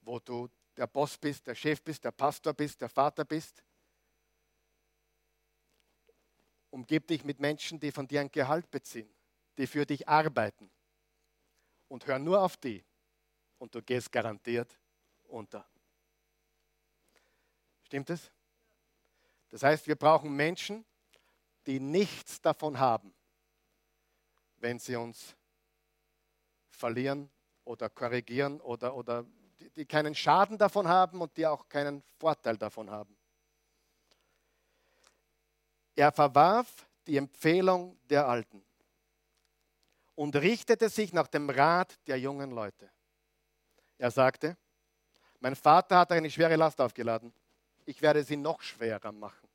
wo 0.08 0.18
du 0.18 0.48
der 0.74 0.86
Boss 0.86 1.18
bist, 1.18 1.46
der 1.46 1.54
Chef 1.54 1.82
bist, 1.82 2.02
der 2.02 2.12
Pastor 2.12 2.54
bist, 2.54 2.80
der 2.80 2.88
Vater 2.88 3.26
bist. 3.26 3.62
Umgib 6.70 7.06
dich 7.06 7.24
mit 7.24 7.38
Menschen, 7.38 7.78
die 7.78 7.92
von 7.92 8.08
dir 8.08 8.22
ein 8.22 8.30
Gehalt 8.30 8.70
beziehen, 8.70 9.12
die 9.58 9.66
für 9.66 9.84
dich 9.84 10.08
arbeiten 10.08 10.70
und 11.88 12.06
hör 12.06 12.18
nur 12.18 12.42
auf 12.42 12.56
die 12.56 12.82
und 13.58 13.74
du 13.74 13.82
gehst 13.82 14.10
garantiert 14.10 14.78
unter. 15.24 15.68
Stimmt 17.82 18.08
es? 18.08 18.30
Das 19.50 19.62
heißt, 19.62 19.86
wir 19.86 19.96
brauchen 19.96 20.34
Menschen, 20.34 20.86
die 21.66 21.80
nichts 21.80 22.40
davon 22.40 22.78
haben, 22.78 23.14
wenn 24.56 24.78
sie 24.78 24.96
uns 24.96 25.36
verlieren 26.70 27.30
oder 27.64 27.90
korrigieren 27.90 28.60
oder, 28.62 28.94
oder 28.94 29.26
die, 29.58 29.86
keinen 29.86 30.14
Schaden 30.14 30.58
davon 30.58 30.88
haben 30.88 31.20
und 31.20 31.36
die 31.36 31.46
auch 31.46 31.68
keinen 31.68 32.02
Vorteil 32.18 32.56
davon 32.56 32.90
haben. 32.90 33.16
Er 35.94 36.12
verwarf 36.12 36.86
die 37.06 37.16
Empfehlung 37.16 37.98
der 38.08 38.28
Alten 38.28 38.64
und 40.14 40.36
richtete 40.36 40.88
sich 40.88 41.12
nach 41.12 41.26
dem 41.26 41.50
Rat 41.50 41.98
der 42.06 42.18
jungen 42.18 42.50
Leute. 42.50 42.90
Er 43.98 44.10
sagte, 44.10 44.56
mein 45.40 45.56
Vater 45.56 45.98
hat 45.98 46.10
euch 46.10 46.18
eine 46.18 46.30
schwere 46.30 46.56
Last 46.56 46.80
aufgeladen. 46.80 47.32
Ich 47.84 48.02
werde 48.02 48.22
sie 48.22 48.36
noch 48.36 48.60
schwerer 48.60 49.12
machen. 49.12 49.48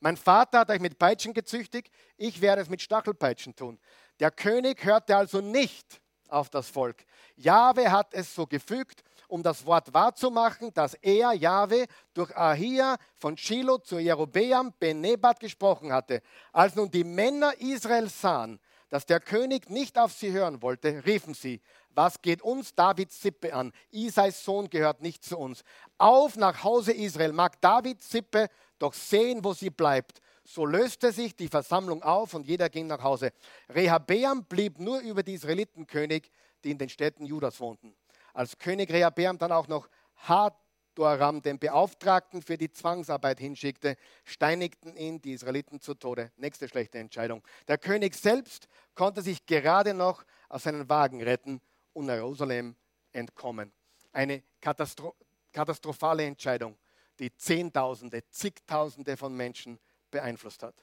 Mein 0.00 0.16
Vater 0.16 0.60
hat 0.60 0.70
euch 0.70 0.80
mit 0.80 0.98
Peitschen 0.98 1.32
gezüchtigt. 1.32 1.90
Ich 2.16 2.40
werde 2.40 2.62
es 2.62 2.68
mit 2.68 2.82
Stachelpeitschen 2.82 3.56
tun. 3.56 3.78
Der 4.20 4.30
König 4.30 4.84
hörte 4.84 5.16
also 5.16 5.40
nicht 5.40 6.00
auf 6.30 6.50
das 6.50 6.68
Volk. 6.68 7.04
Jahwe 7.36 7.90
hat 7.90 8.12
es 8.12 8.34
so 8.34 8.46
gefügt, 8.46 9.02
um 9.28 9.42
das 9.42 9.64
Wort 9.66 9.92
wahrzumachen, 9.92 10.72
dass 10.74 10.94
er, 10.94 11.32
Jahwe, 11.32 11.86
durch 12.12 12.36
Ahia 12.36 12.96
von 13.16 13.36
Shiloh 13.36 13.78
zu 13.78 13.98
Jerobeam 13.98 14.72
ben 14.78 15.00
Nebat 15.00 15.40
gesprochen 15.40 15.92
hatte. 15.92 16.22
Als 16.52 16.74
nun 16.74 16.90
die 16.90 17.04
Männer 17.04 17.52
Israels 17.58 18.20
sahen, 18.20 18.60
dass 18.90 19.06
der 19.06 19.20
König 19.20 19.70
nicht 19.70 19.98
auf 19.98 20.12
sie 20.12 20.30
hören 20.30 20.62
wollte, 20.62 21.04
riefen 21.04 21.34
sie, 21.34 21.60
was 21.90 22.20
geht 22.22 22.42
uns 22.42 22.74
Davids 22.74 23.20
Sippe 23.20 23.54
an? 23.54 23.72
Isais 23.90 24.44
Sohn 24.44 24.68
gehört 24.68 25.00
nicht 25.00 25.24
zu 25.24 25.38
uns. 25.38 25.62
Auf 25.96 26.36
nach 26.36 26.64
Hause 26.64 26.92
Israel, 26.92 27.32
mag 27.32 27.60
Davids 27.60 28.10
Sippe 28.10 28.48
doch 28.78 28.94
sehen, 28.94 29.44
wo 29.44 29.52
sie 29.52 29.70
bleibt. 29.70 30.20
So 30.44 30.66
löste 30.66 31.10
sich 31.10 31.34
die 31.34 31.48
Versammlung 31.48 32.02
auf 32.02 32.34
und 32.34 32.46
jeder 32.46 32.68
ging 32.68 32.86
nach 32.86 33.02
Hause. 33.02 33.32
Rehabeam 33.70 34.44
blieb 34.44 34.78
nur 34.78 35.00
über 35.00 35.22
die 35.22 35.34
Israelitenkönig, 35.34 36.30
die 36.62 36.70
in 36.70 36.78
den 36.78 36.88
Städten 36.88 37.24
Judas 37.24 37.60
wohnten. 37.60 37.94
Als 38.34 38.58
König 38.58 38.90
Rehabeam 38.90 39.38
dann 39.38 39.52
auch 39.52 39.68
noch 39.68 39.88
hart 40.16 40.54
Doram, 40.94 41.42
den 41.42 41.58
Beauftragten 41.58 42.40
für 42.40 42.56
die 42.56 42.70
Zwangsarbeit 42.70 43.40
hinschickte, 43.40 43.96
steinigten 44.24 44.96
ihn 44.96 45.20
die 45.20 45.32
Israeliten 45.32 45.80
zu 45.80 45.94
Tode. 45.94 46.30
Nächste 46.36 46.68
schlechte 46.68 46.98
Entscheidung. 46.98 47.42
Der 47.66 47.78
König 47.78 48.14
selbst 48.14 48.68
konnte 48.94 49.22
sich 49.22 49.44
gerade 49.46 49.92
noch 49.92 50.24
aus 50.48 50.62
seinen 50.64 50.88
Wagen 50.88 51.20
retten 51.22 51.60
und 51.94 52.08
Jerusalem 52.08 52.76
entkommen. 53.12 53.72
Eine 54.12 54.42
Katastro 54.60 55.14
katastrophale 55.52 56.24
Entscheidung, 56.24 56.76
die 57.20 57.32
Zehntausende, 57.36 58.28
zigtausende 58.28 59.16
von 59.16 59.36
Menschen 59.36 59.78
beeinflusst 60.14 60.62
hat. 60.62 60.76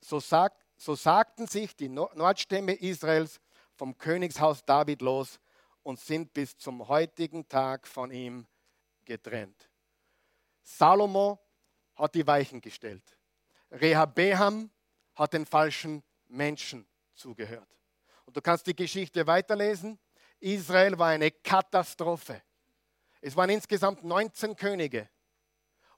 So, 0.00 0.20
sag, 0.20 0.54
so 0.76 0.94
sagten 0.94 1.48
sich 1.48 1.74
die 1.74 1.88
Nordstämme 1.88 2.72
Israels 2.74 3.40
vom 3.74 3.98
Königshaus 3.98 4.64
David 4.64 5.02
los 5.02 5.40
und 5.82 5.98
sind 5.98 6.32
bis 6.32 6.56
zum 6.56 6.86
heutigen 6.86 7.48
Tag 7.48 7.88
von 7.88 8.12
ihm 8.12 8.46
getrennt. 9.04 9.68
Salomo 10.62 11.40
hat 11.96 12.14
die 12.14 12.26
Weichen 12.26 12.60
gestellt. 12.60 13.02
Rehabeam 13.72 14.70
hat 15.16 15.32
den 15.32 15.44
falschen 15.44 16.04
Menschen 16.28 16.86
zugehört. 17.14 17.68
Und 18.26 18.36
du 18.36 18.40
kannst 18.40 18.66
die 18.68 18.76
Geschichte 18.76 19.26
weiterlesen. 19.26 19.98
Israel 20.38 20.96
war 20.96 21.08
eine 21.08 21.32
Katastrophe. 21.32 22.42
Es 23.20 23.34
waren 23.34 23.50
insgesamt 23.50 24.04
19 24.04 24.54
Könige 24.54 25.08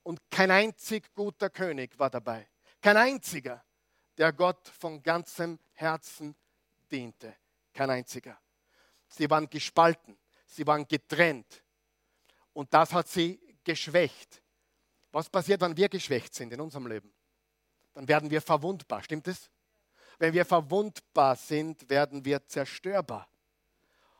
und 0.03 0.19
kein 0.31 0.51
einzig 0.51 1.13
guter 1.15 1.51
König 1.51 1.99
war 1.99 2.09
dabei. 2.09 2.49
Kein 2.81 2.97
einziger, 2.97 3.65
der 4.17 4.33
Gott 4.33 4.69
von 4.69 5.03
ganzem 5.03 5.59
Herzen 5.73 6.35
diente. 6.91 7.37
Kein 7.73 7.91
einziger. 7.91 8.39
Sie 9.09 9.29
waren 9.29 9.49
gespalten, 9.49 10.19
sie 10.47 10.67
waren 10.67 10.87
getrennt 10.87 11.63
und 12.53 12.73
das 12.73 12.93
hat 12.93 13.09
sie 13.09 13.41
geschwächt. 13.65 14.43
Was 15.13 15.29
passiert, 15.29 15.61
wenn 15.61 15.77
wir 15.77 15.89
geschwächt 15.89 16.35
sind 16.35 16.53
in 16.53 16.61
unserem 16.61 16.87
Leben? 16.87 17.13
Dann 17.93 18.07
werden 18.07 18.31
wir 18.31 18.41
verwundbar, 18.41 19.03
stimmt 19.03 19.27
es? 19.29 19.51
Wenn 20.19 20.33
wir 20.33 20.45
verwundbar 20.45 21.35
sind, 21.35 21.89
werden 21.89 22.25
wir 22.25 22.47
zerstörbar. 22.47 23.29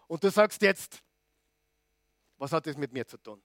Und 0.09 0.25
du 0.25 0.31
sagst 0.31 0.61
jetzt, 0.63 1.03
was 2.37 2.53
hat 2.53 2.67
das 2.67 2.77
mit 2.77 2.93
mir 2.93 3.07
zu 3.07 3.19
tun? 3.19 3.43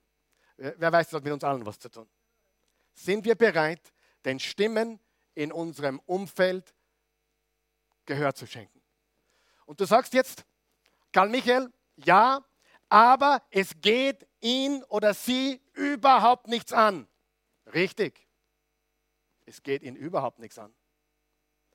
Wer 0.57 0.91
weiß, 0.91 1.07
das 1.07 1.17
hat 1.17 1.23
mit 1.23 1.33
uns 1.33 1.43
allen 1.43 1.65
was 1.65 1.77
zu 1.77 1.89
tun. 1.89 2.09
Sind 2.93 3.25
wir 3.25 3.35
bereit, 3.35 3.93
den 4.23 4.39
Stimmen 4.39 4.99
in 5.35 5.51
unserem 5.51 5.99
Umfeld 6.05 6.73
Gehör 8.05 8.33
zu 8.33 8.47
schenken? 8.47 8.81
Und 9.65 9.79
du 9.79 9.85
sagst 9.85 10.13
jetzt, 10.13 10.45
Karl 11.11 11.29
Michael, 11.29 11.71
ja, 11.95 12.43
aber 12.89 13.41
es 13.49 13.79
geht 13.81 14.27
ihn 14.41 14.83
oder 14.85 15.13
sie 15.13 15.61
überhaupt 15.73 16.47
nichts 16.47 16.71
an. 16.71 17.07
Richtig. 17.73 18.27
Es 19.45 19.61
geht 19.61 19.83
ihn 19.83 19.95
überhaupt 19.95 20.39
nichts 20.39 20.57
an. 20.57 20.73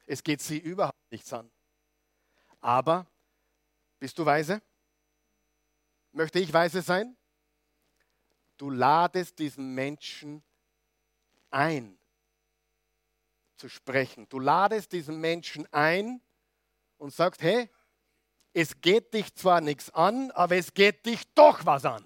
Es 0.06 0.22
geht 0.22 0.40
sie 0.40 0.58
überhaupt 0.58 1.10
nichts 1.10 1.32
an. 1.32 1.50
Aber 2.60 3.06
bist 3.98 4.18
du 4.18 4.26
weise? 4.26 4.62
Möchte 6.12 6.38
ich 6.38 6.52
weise 6.52 6.82
sein? 6.82 7.16
Du 8.56 8.70
ladest 8.70 9.38
diesen 9.38 9.74
Menschen 9.74 10.42
ein 11.50 11.99
zu 13.60 13.68
sprechen. 13.68 14.28
Du 14.28 14.38
ladest 14.40 14.92
diesen 14.92 15.20
Menschen 15.20 15.72
ein 15.72 16.20
und 16.96 17.14
sagst, 17.14 17.42
hey, 17.42 17.70
es 18.52 18.80
geht 18.80 19.14
dich 19.14 19.34
zwar 19.34 19.60
nichts 19.60 19.90
an, 19.90 20.30
aber 20.32 20.56
es 20.56 20.74
geht 20.74 21.06
dich 21.06 21.32
doch 21.34 21.64
was 21.64 21.84
an. 21.84 22.04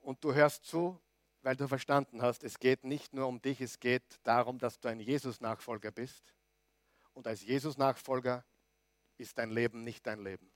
Und 0.00 0.22
du 0.22 0.32
hörst 0.32 0.64
zu 0.64 1.00
weil 1.42 1.56
du 1.56 1.66
verstanden 1.68 2.22
hast, 2.22 2.44
es 2.44 2.58
geht 2.58 2.84
nicht 2.84 3.14
nur 3.14 3.26
um 3.26 3.40
dich, 3.40 3.60
es 3.60 3.80
geht 3.80 4.20
darum, 4.24 4.58
dass 4.58 4.78
du 4.78 4.88
ein 4.88 5.00
Jesus-Nachfolger 5.00 5.90
bist. 5.90 6.34
Und 7.12 7.26
als 7.26 7.42
Jesus-Nachfolger 7.42 8.44
ist 9.16 9.38
dein 9.38 9.50
Leben 9.50 9.82
nicht 9.82 10.06
dein 10.06 10.22
Leben. 10.22 10.50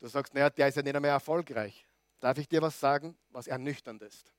Du 0.00 0.08
sagst, 0.08 0.34
naja, 0.34 0.50
der 0.50 0.68
ist 0.68 0.76
ja 0.76 0.82
nicht 0.82 0.98
mehr 0.98 1.12
erfolgreich. 1.12 1.86
Darf 2.22 2.38
ich 2.38 2.48
dir 2.48 2.62
was 2.62 2.78
sagen, 2.78 3.18
was 3.30 3.48
ernüchternd 3.48 4.00
ist? 4.00 4.32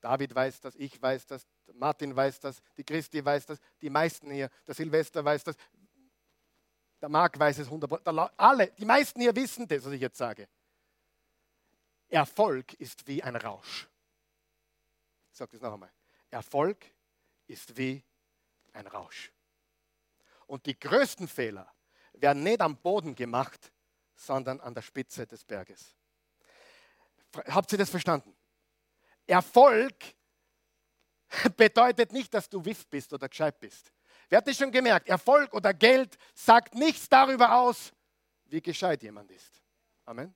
David 0.00 0.34
weiß 0.34 0.60
das, 0.60 0.74
ich 0.74 1.00
weiß 1.00 1.24
das, 1.26 1.46
Martin 1.72 2.16
weiß 2.16 2.40
das, 2.40 2.60
die 2.76 2.82
Christi 2.82 3.24
weiß 3.24 3.46
das, 3.46 3.60
die 3.80 3.88
meisten 3.88 4.28
hier, 4.32 4.50
der 4.66 4.74
Silvester 4.74 5.24
weiß 5.24 5.44
das, 5.44 5.56
der 7.00 7.08
Marc 7.10 7.38
weiß 7.38 7.58
es 7.58 7.68
100%, 7.68 8.32
alle, 8.36 8.72
die 8.72 8.84
meisten 8.84 9.20
hier 9.20 9.36
wissen 9.36 9.68
das, 9.68 9.84
was 9.84 9.92
ich 9.92 10.00
jetzt 10.00 10.18
sage. 10.18 10.48
Erfolg 12.08 12.72
ist 12.74 13.06
wie 13.06 13.22
ein 13.22 13.36
Rausch. 13.36 13.88
Ich 15.30 15.38
sage 15.38 15.52
das 15.52 15.60
noch 15.60 15.74
einmal. 15.74 15.92
Erfolg 16.28 16.84
ist 17.46 17.76
wie 17.76 18.02
ein 18.72 18.88
Rausch. 18.88 19.30
Und 20.48 20.66
die 20.66 20.76
größten 20.76 21.28
Fehler 21.28 21.72
werden 22.14 22.42
nicht 22.42 22.60
am 22.60 22.76
Boden 22.76 23.14
gemacht, 23.14 23.70
sondern 24.16 24.58
an 24.58 24.74
der 24.74 24.82
Spitze 24.82 25.24
des 25.24 25.44
Berges. 25.44 25.94
Habt 27.48 27.72
ihr 27.72 27.78
das 27.78 27.90
verstanden? 27.90 28.34
Erfolg 29.26 29.94
bedeutet 31.56 32.12
nicht, 32.12 32.32
dass 32.32 32.48
du 32.48 32.64
wiff 32.64 32.86
bist 32.86 33.12
oder 33.12 33.28
gescheit 33.28 33.58
bist. 33.60 33.92
Wer 34.28 34.38
hat 34.38 34.46
das 34.46 34.56
schon 34.56 34.72
gemerkt? 34.72 35.08
Erfolg 35.08 35.52
oder 35.54 35.72
Geld 35.72 36.16
sagt 36.34 36.74
nichts 36.74 37.08
darüber 37.08 37.56
aus, 37.56 37.92
wie 38.46 38.60
gescheit 38.60 39.02
jemand 39.02 39.30
ist. 39.30 39.62
Amen. 40.04 40.34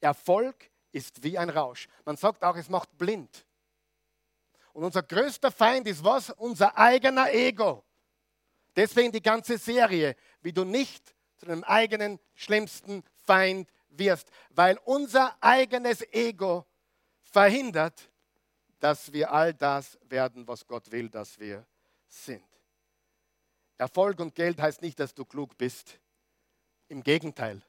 Erfolg 0.00 0.70
ist 0.92 1.22
wie 1.22 1.36
ein 1.36 1.50
Rausch. 1.50 1.88
Man 2.04 2.16
sagt 2.16 2.42
auch, 2.42 2.56
es 2.56 2.68
macht 2.68 2.96
blind. 2.96 3.46
Und 4.72 4.84
unser 4.84 5.02
größter 5.02 5.50
Feind 5.50 5.86
ist 5.88 6.04
was? 6.04 6.30
Unser 6.30 6.76
eigener 6.76 7.32
Ego. 7.32 7.84
Deswegen 8.74 9.10
die 9.10 9.22
ganze 9.22 9.56
Serie, 9.56 10.16
wie 10.42 10.52
du 10.52 10.64
nicht 10.64 11.14
zu 11.36 11.46
deinem 11.46 11.64
eigenen 11.64 12.18
schlimmsten 12.34 13.02
Feind 13.24 13.70
wirst, 13.98 14.30
weil 14.50 14.78
unser 14.84 15.36
eigenes 15.42 16.02
Ego 16.12 16.66
verhindert, 17.22 18.10
dass 18.78 19.12
wir 19.12 19.32
all 19.32 19.54
das 19.54 19.98
werden, 20.08 20.46
was 20.46 20.66
Gott 20.66 20.90
will, 20.90 21.08
dass 21.08 21.38
wir 21.38 21.66
sind. 22.08 22.44
Erfolg 23.78 24.20
und 24.20 24.34
Geld 24.34 24.60
heißt 24.60 24.82
nicht, 24.82 24.98
dass 25.00 25.14
du 25.14 25.24
klug 25.24 25.56
bist. 25.56 25.98
Im 26.88 27.02
Gegenteil. 27.02 27.60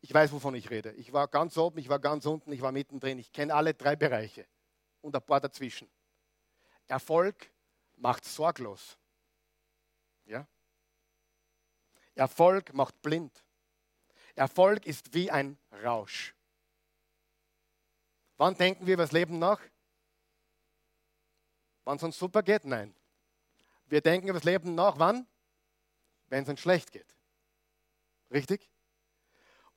Ich 0.00 0.12
weiß, 0.12 0.32
wovon 0.32 0.54
ich 0.54 0.70
rede. 0.70 0.92
Ich 0.92 1.12
war 1.12 1.28
ganz 1.28 1.56
oben, 1.56 1.78
ich 1.78 1.88
war 1.88 1.98
ganz 1.98 2.26
unten, 2.26 2.52
ich 2.52 2.62
war 2.62 2.72
mittendrin. 2.72 3.18
Ich 3.18 3.32
kenne 3.32 3.54
alle 3.54 3.74
drei 3.74 3.96
Bereiche 3.96 4.46
und 5.00 5.14
ein 5.14 5.22
paar 5.22 5.40
dazwischen. 5.40 5.88
Erfolg 6.88 7.50
macht 7.96 8.24
sorglos. 8.24 8.98
Ja? 10.24 10.46
Erfolg 12.14 12.72
macht 12.74 13.00
blind. 13.02 13.44
Erfolg 14.34 14.86
ist 14.86 15.14
wie 15.14 15.30
ein 15.30 15.58
Rausch. 15.84 16.34
Wann 18.36 18.56
denken 18.56 18.86
wir 18.86 18.94
über 18.94 19.04
das 19.04 19.12
Leben 19.12 19.38
nach? 19.38 19.60
Wann 21.84 21.96
es 21.96 22.02
uns 22.02 22.18
super 22.18 22.42
geht? 22.42 22.64
Nein. 22.64 22.94
Wir 23.86 24.00
denken 24.00 24.28
über 24.28 24.38
das 24.38 24.44
Leben 24.44 24.74
nach, 24.74 24.98
wann? 24.98 25.26
Wenn 26.28 26.44
es 26.44 26.48
uns 26.48 26.60
schlecht 26.60 26.92
geht. 26.92 27.14
Richtig? 28.30 28.70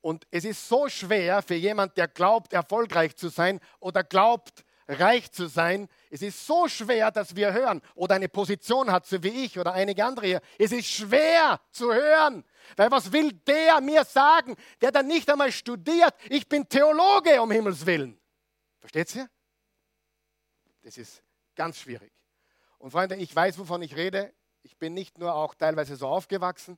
Und 0.02 0.28
es 0.32 0.46
ist 0.46 0.70
so 0.70 0.88
schwer 0.88 1.42
für 1.42 1.56
jemand, 1.56 1.98
der 1.98 2.08
glaubt, 2.08 2.54
erfolgreich 2.54 3.16
zu 3.16 3.28
sein 3.30 3.60
oder 3.80 4.04
glaubt, 4.04 4.64
reich 4.88 5.32
zu 5.32 5.48
sein. 5.48 5.90
Es 6.16 6.22
ist 6.22 6.48
so 6.48 6.66
schwer, 6.70 7.12
dass 7.12 7.36
wir 7.36 7.52
hören 7.52 7.82
oder 7.94 8.16
eine 8.16 8.30
Position 8.30 8.90
hat, 8.90 9.06
so 9.06 9.22
wie 9.22 9.44
ich 9.44 9.60
oder 9.60 9.74
einige 9.74 10.06
andere 10.06 10.28
hier. 10.28 10.42
Es 10.58 10.72
ist 10.72 10.88
schwer 10.88 11.60
zu 11.72 11.94
hören, 11.94 12.46
weil 12.78 12.90
was 12.90 13.12
will 13.12 13.34
der 13.34 13.82
mir 13.82 14.06
sagen, 14.06 14.56
der 14.80 14.94
dann 14.94 15.08
nicht 15.08 15.30
einmal 15.30 15.52
studiert? 15.52 16.16
Ich 16.30 16.48
bin 16.48 16.70
Theologe, 16.70 17.42
um 17.42 17.52
Himmels 17.52 17.86
Willen. 17.86 18.18
Versteht 18.80 19.14
ihr? 19.14 19.30
Das 20.84 20.98
ist 20.98 21.22
ganz 21.54 21.80
schwierig. 21.80 22.14
Und 22.78 22.92
Freunde, 22.92 23.18
ich 23.18 23.36
weiß, 23.36 23.58
wovon 23.58 23.82
ich 23.82 23.98
rede. 23.98 24.34
Ich 24.64 24.78
bin 24.78 24.94
nicht 24.94 25.18
nur 25.18 25.36
auch 25.36 25.54
teilweise 25.54 25.98
so 25.98 26.08
aufgewachsen, 26.08 26.78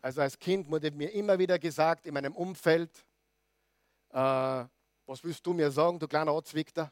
also 0.00 0.22
als 0.22 0.36
Kind 0.40 0.68
wurde 0.68 0.90
mir 0.90 1.12
immer 1.12 1.38
wieder 1.38 1.60
gesagt 1.60 2.04
in 2.04 2.14
meinem 2.14 2.34
Umfeld, 2.34 2.90
äh, 4.08 4.16
was 4.16 5.22
willst 5.22 5.46
du 5.46 5.52
mir 5.52 5.70
sagen, 5.70 6.00
du 6.00 6.08
kleiner 6.08 6.32
Ortswichter? 6.32 6.90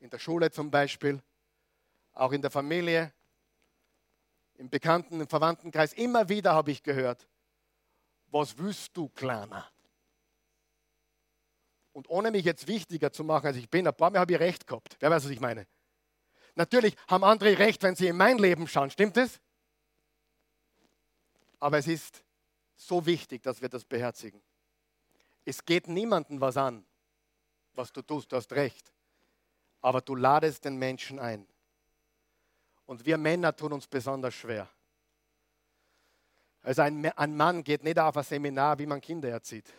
In 0.00 0.10
der 0.10 0.18
Schule 0.18 0.50
zum 0.50 0.70
Beispiel, 0.70 1.22
auch 2.12 2.32
in 2.32 2.42
der 2.42 2.50
Familie, 2.50 3.12
im 4.54 4.68
Bekannten, 4.68 5.20
im 5.20 5.28
Verwandtenkreis, 5.28 5.92
immer 5.92 6.28
wieder 6.28 6.54
habe 6.54 6.70
ich 6.70 6.82
gehört, 6.82 7.26
was 8.26 8.58
willst 8.58 8.96
du, 8.96 9.08
Kleiner? 9.08 9.70
Und 11.92 12.08
ohne 12.10 12.30
mich 12.30 12.44
jetzt 12.44 12.68
wichtiger 12.68 13.12
zu 13.12 13.24
machen, 13.24 13.46
als 13.46 13.56
ich 13.56 13.68
bin, 13.68 13.86
ein 13.86 13.94
paar 13.94 14.10
Mal 14.10 14.20
habe 14.20 14.32
ich 14.32 14.38
recht 14.38 14.66
gehabt. 14.66 14.96
Wer 15.00 15.10
weiß, 15.10 15.24
was 15.24 15.30
ich 15.30 15.40
meine? 15.40 15.66
Natürlich 16.54 16.96
haben 17.08 17.24
andere 17.24 17.58
recht, 17.58 17.82
wenn 17.82 17.96
sie 17.96 18.08
in 18.08 18.16
mein 18.16 18.38
Leben 18.38 18.68
schauen, 18.68 18.90
stimmt 18.90 19.16
es? 19.16 19.40
Aber 21.60 21.78
es 21.78 21.86
ist 21.86 22.22
so 22.76 23.04
wichtig, 23.06 23.42
dass 23.42 23.60
wir 23.60 23.68
das 23.68 23.84
beherzigen. 23.84 24.40
Es 25.44 25.64
geht 25.64 25.88
niemandem 25.88 26.40
was 26.40 26.56
an, 26.56 26.84
was 27.74 27.92
du 27.92 28.02
tust, 28.02 28.30
du 28.30 28.36
hast 28.36 28.52
recht. 28.52 28.92
Aber 29.80 30.00
du 30.00 30.14
ladest 30.14 30.64
den 30.64 30.76
Menschen 30.76 31.18
ein. 31.18 31.46
Und 32.86 33.04
wir 33.04 33.18
Männer 33.18 33.54
tun 33.54 33.72
uns 33.72 33.86
besonders 33.86 34.34
schwer. 34.34 34.68
Also 36.62 36.82
ein, 36.82 37.04
ein 37.12 37.36
Mann 37.36 37.62
geht 37.62 37.84
nicht 37.84 37.98
auf 37.98 38.16
ein 38.16 38.24
Seminar, 38.24 38.78
wie 38.78 38.86
man 38.86 39.00
Kinder 39.00 39.28
erzieht. 39.28 39.72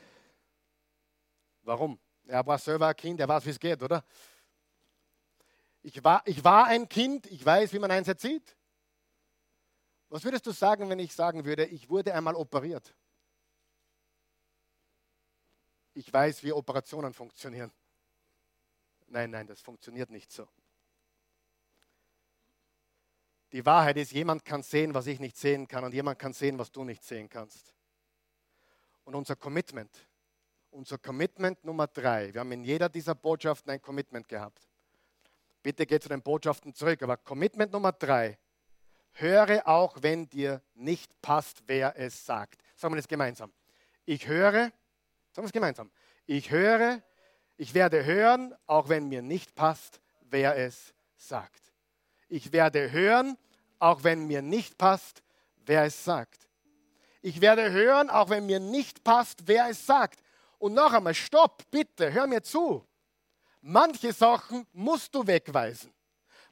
Warum? 1.63 1.99
Er 2.25 2.45
war 2.45 2.57
selber 2.57 2.87
ein 2.87 2.95
Kind, 2.95 3.19
er 3.19 3.27
weiß, 3.27 3.45
wie 3.45 3.49
es 3.49 3.59
geht, 3.59 3.81
oder? 3.81 4.03
Ich 5.81 6.03
war, 6.03 6.21
ich 6.25 6.43
war 6.43 6.65
ein 6.65 6.87
Kind, 6.87 7.25
ich 7.27 7.45
weiß, 7.45 7.73
wie 7.73 7.79
man 7.79 7.91
eins 7.91 8.07
erzieht. 8.07 8.55
Was 10.09 10.23
würdest 10.23 10.45
du 10.45 10.51
sagen, 10.51 10.89
wenn 10.89 10.99
ich 10.99 11.13
sagen 11.13 11.45
würde, 11.45 11.65
ich 11.65 11.89
wurde 11.89 12.13
einmal 12.13 12.35
operiert? 12.35 12.95
Ich 15.93 16.11
weiß, 16.11 16.43
wie 16.43 16.51
Operationen 16.51 17.13
funktionieren. 17.13 17.71
Nein, 19.09 19.31
nein, 19.31 19.47
das 19.47 19.61
funktioniert 19.61 20.09
nicht 20.09 20.31
so. 20.31 20.47
Die 23.51 23.65
Wahrheit 23.65 23.97
ist, 23.97 24.11
jemand 24.11 24.45
kann 24.45 24.61
sehen, 24.61 24.93
was 24.93 25.07
ich 25.07 25.19
nicht 25.19 25.35
sehen 25.35 25.67
kann 25.67 25.83
und 25.83 25.93
jemand 25.93 26.19
kann 26.19 26.33
sehen, 26.33 26.59
was 26.59 26.71
du 26.71 26.83
nicht 26.83 27.03
sehen 27.03 27.29
kannst. 27.29 27.73
Und 29.05 29.15
unser 29.15 29.35
Commitment, 29.35 30.07
unser 30.69 30.99
Commitment 30.99 31.63
Nummer 31.65 31.87
drei, 31.87 32.31
wir 32.31 32.41
haben 32.41 32.51
in 32.51 32.63
jeder 32.63 32.89
dieser 32.89 33.15
Botschaften 33.15 33.71
ein 33.71 33.81
Commitment 33.81 34.27
gehabt. 34.27 34.69
Bitte 35.63 35.87
geh 35.87 35.99
zu 35.99 36.09
den 36.09 36.21
Botschaften 36.21 36.75
zurück, 36.75 37.01
aber 37.01 37.17
Commitment 37.17 37.71
Nummer 37.71 37.91
drei, 37.91 38.37
höre 39.13 39.67
auch, 39.67 39.97
wenn 40.01 40.29
dir 40.29 40.61
nicht 40.75 41.19
passt, 41.21 41.63
wer 41.65 41.97
es 41.97 42.23
sagt. 42.23 42.61
Sagen 42.75 42.93
wir 42.93 42.97
das 42.97 43.07
gemeinsam. 43.07 43.51
Ich 44.05 44.27
höre, 44.27 44.71
sagen 45.31 45.37
wir 45.37 45.45
es 45.45 45.51
gemeinsam. 45.51 45.91
Ich 46.27 46.51
höre, 46.51 47.01
ich 47.59 47.73
werde 47.73 48.05
hören, 48.05 48.55
auch 48.67 48.87
wenn 48.87 49.09
mir 49.09 49.21
nicht 49.21 49.53
passt, 49.53 49.99
wer 50.21 50.55
es 50.55 50.93
sagt. 51.17 51.73
Ich 52.29 52.53
werde 52.53 52.89
hören, 52.89 53.37
auch 53.79 54.05
wenn 54.05 54.27
mir 54.27 54.41
nicht 54.41 54.77
passt, 54.77 55.21
wer 55.65 55.83
es 55.83 56.05
sagt. 56.05 56.47
Ich 57.21 57.41
werde 57.41 57.69
hören, 57.69 58.09
auch 58.09 58.29
wenn 58.29 58.45
mir 58.45 58.61
nicht 58.61 59.03
passt, 59.03 59.45
wer 59.45 59.67
es 59.67 59.85
sagt. 59.85 60.21
Und 60.57 60.73
noch 60.73 60.93
einmal, 60.93 61.13
stopp, 61.13 61.69
bitte, 61.69 62.13
hör 62.13 62.27
mir 62.27 62.41
zu. 62.41 62.87
Manche 63.59 64.13
Sachen 64.13 64.65
musst 64.71 65.13
du 65.13 65.27
wegweisen. 65.27 65.93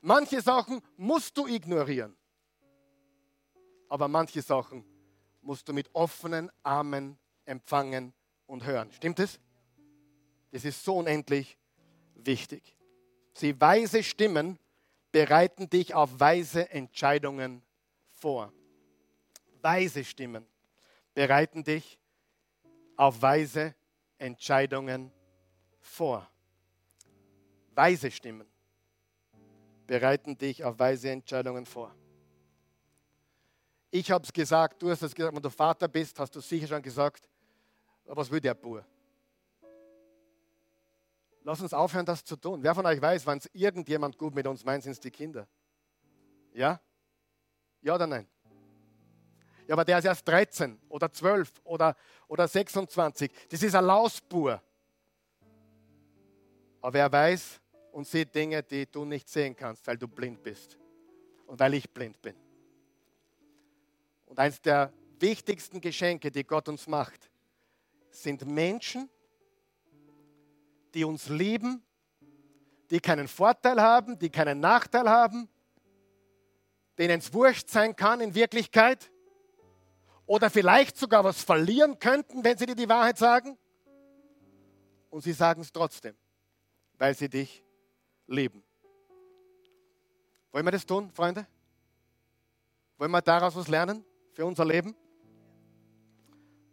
Manche 0.01 0.41
Sachen 0.41 0.81
musst 0.97 1.37
du 1.37 1.47
ignorieren. 1.47 2.17
Aber 3.87 4.09
manche 4.09 4.41
Sachen 4.41 4.83
musst 5.41 5.69
du 5.69 5.73
mit 5.73 5.89
offenen 5.95 6.51
Armen 6.63 7.17
empfangen 7.45 8.13
und 8.45 8.65
hören. 8.65 8.91
Stimmt 8.91 9.19
es? 9.19 9.39
Das 10.51 10.65
ist 10.65 10.83
so 10.83 10.97
unendlich 10.97 11.57
wichtig. 12.15 12.75
Sie 13.33 13.59
weise 13.59 14.03
Stimmen 14.03 14.57
bereiten 15.11 15.69
dich 15.69 15.93
auf 15.93 16.19
weise 16.19 16.69
Entscheidungen 16.69 17.61
vor. 18.11 18.51
Weise 19.61 20.03
Stimmen 20.03 20.45
bereiten 21.13 21.63
dich 21.63 21.99
auf 22.95 23.21
weise 23.21 23.75
Entscheidungen 24.17 25.11
vor. 25.79 26.29
Weise 27.75 28.09
Stimmen 28.09 28.47
bereiten 29.85 30.37
dich 30.37 30.63
auf 30.63 30.77
weise 30.79 31.09
Entscheidungen 31.09 31.65
vor. 31.65 31.95
Ich 33.89 34.11
habe 34.11 34.23
es 34.23 34.33
gesagt, 34.33 34.81
du 34.81 34.89
hast 34.89 35.01
es 35.01 35.15
gesagt, 35.15 35.35
wenn 35.35 35.41
du 35.41 35.49
Vater 35.49 35.87
bist, 35.87 36.19
hast 36.19 36.35
du 36.35 36.41
sicher 36.41 36.67
schon 36.67 36.81
gesagt, 36.81 37.29
was 38.05 38.29
will 38.29 38.41
der 38.41 38.53
Bur? 38.53 38.85
Lass 41.47 41.61
uns 41.61 41.73
aufhören, 41.73 42.05
das 42.05 42.25
zu 42.25 42.35
tun. 42.35 42.61
Wer 42.61 42.75
von 42.75 42.85
euch 42.85 43.01
weiß, 43.01 43.25
wenn 43.25 43.37
es 43.37 43.49
irgendjemand 43.53 44.17
gut 44.17 44.35
mit 44.35 44.45
uns 44.45 44.65
meint, 44.65 44.83
sind 44.83 44.91
es 44.91 44.99
die 44.99 45.09
Kinder. 45.09 45.47
Ja? 46.51 46.77
Ja 47.81 47.95
oder 47.95 48.05
nein? 48.05 48.27
Ja, 49.65 49.75
aber 49.75 49.85
der 49.85 49.99
ist 49.99 50.03
erst 50.03 50.27
13 50.27 50.77
oder 50.89 51.09
12 51.09 51.53
oder, 51.63 51.95
oder 52.27 52.49
26. 52.49 53.31
Das 53.47 53.63
ist 53.63 53.75
ein 53.75 53.85
Lausbur. 53.85 54.61
Aber 56.81 56.99
er 56.99 57.09
weiß 57.09 57.61
und 57.93 58.05
sieht 58.05 58.35
Dinge, 58.35 58.61
die 58.61 58.85
du 58.85 59.05
nicht 59.05 59.29
sehen 59.29 59.55
kannst, 59.55 59.87
weil 59.87 59.97
du 59.97 60.09
blind 60.09 60.43
bist 60.43 60.77
und 61.45 61.57
weil 61.61 61.75
ich 61.75 61.89
blind 61.89 62.21
bin. 62.21 62.35
Und 64.25 64.37
eines 64.37 64.61
der 64.61 64.91
wichtigsten 65.17 65.79
Geschenke, 65.79 66.29
die 66.29 66.43
Gott 66.43 66.67
uns 66.67 66.87
macht, 66.87 67.31
sind 68.09 68.45
Menschen, 68.45 69.09
die 70.93 71.03
uns 71.03 71.29
lieben, 71.29 71.83
die 72.89 72.99
keinen 72.99 73.27
Vorteil 73.27 73.81
haben, 73.81 74.17
die 74.17 74.29
keinen 74.29 74.59
Nachteil 74.59 75.09
haben, 75.09 75.49
denen 76.97 77.19
es 77.19 77.33
wurscht 77.33 77.69
sein 77.69 77.95
kann 77.95 78.21
in 78.21 78.33
Wirklichkeit 78.33 79.11
oder 80.25 80.49
vielleicht 80.49 80.97
sogar 80.97 81.23
was 81.23 81.43
verlieren 81.43 81.99
könnten, 81.99 82.43
wenn 82.43 82.57
sie 82.57 82.65
dir 82.65 82.75
die 82.75 82.89
Wahrheit 82.89 83.17
sagen. 83.17 83.57
Und 85.09 85.21
sie 85.21 85.33
sagen 85.33 85.61
es 85.61 85.71
trotzdem, 85.71 86.15
weil 86.97 87.15
sie 87.15 87.29
dich 87.29 87.63
lieben. 88.27 88.63
Wollen 90.51 90.65
wir 90.65 90.71
das 90.71 90.85
tun, 90.85 91.11
Freunde? 91.11 91.47
Wollen 92.97 93.11
wir 93.11 93.21
daraus 93.21 93.55
was 93.55 93.67
lernen 93.67 94.03
für 94.33 94.45
unser 94.45 94.65
Leben? 94.65 94.95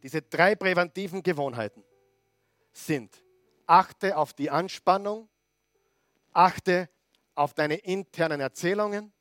Diese 0.03 0.23
drei 0.23 0.55
präventiven 0.55 1.23
Gewohnheiten 1.23 1.83
sind 2.73 3.24
achte 3.67 4.17
auf 4.17 4.33
die 4.33 4.51
Anspannung, 4.51 5.29
achte 6.33 6.89
auf 7.35 7.55
deine 7.55 7.77
internen 7.77 8.41
Erzählungen 8.41 9.12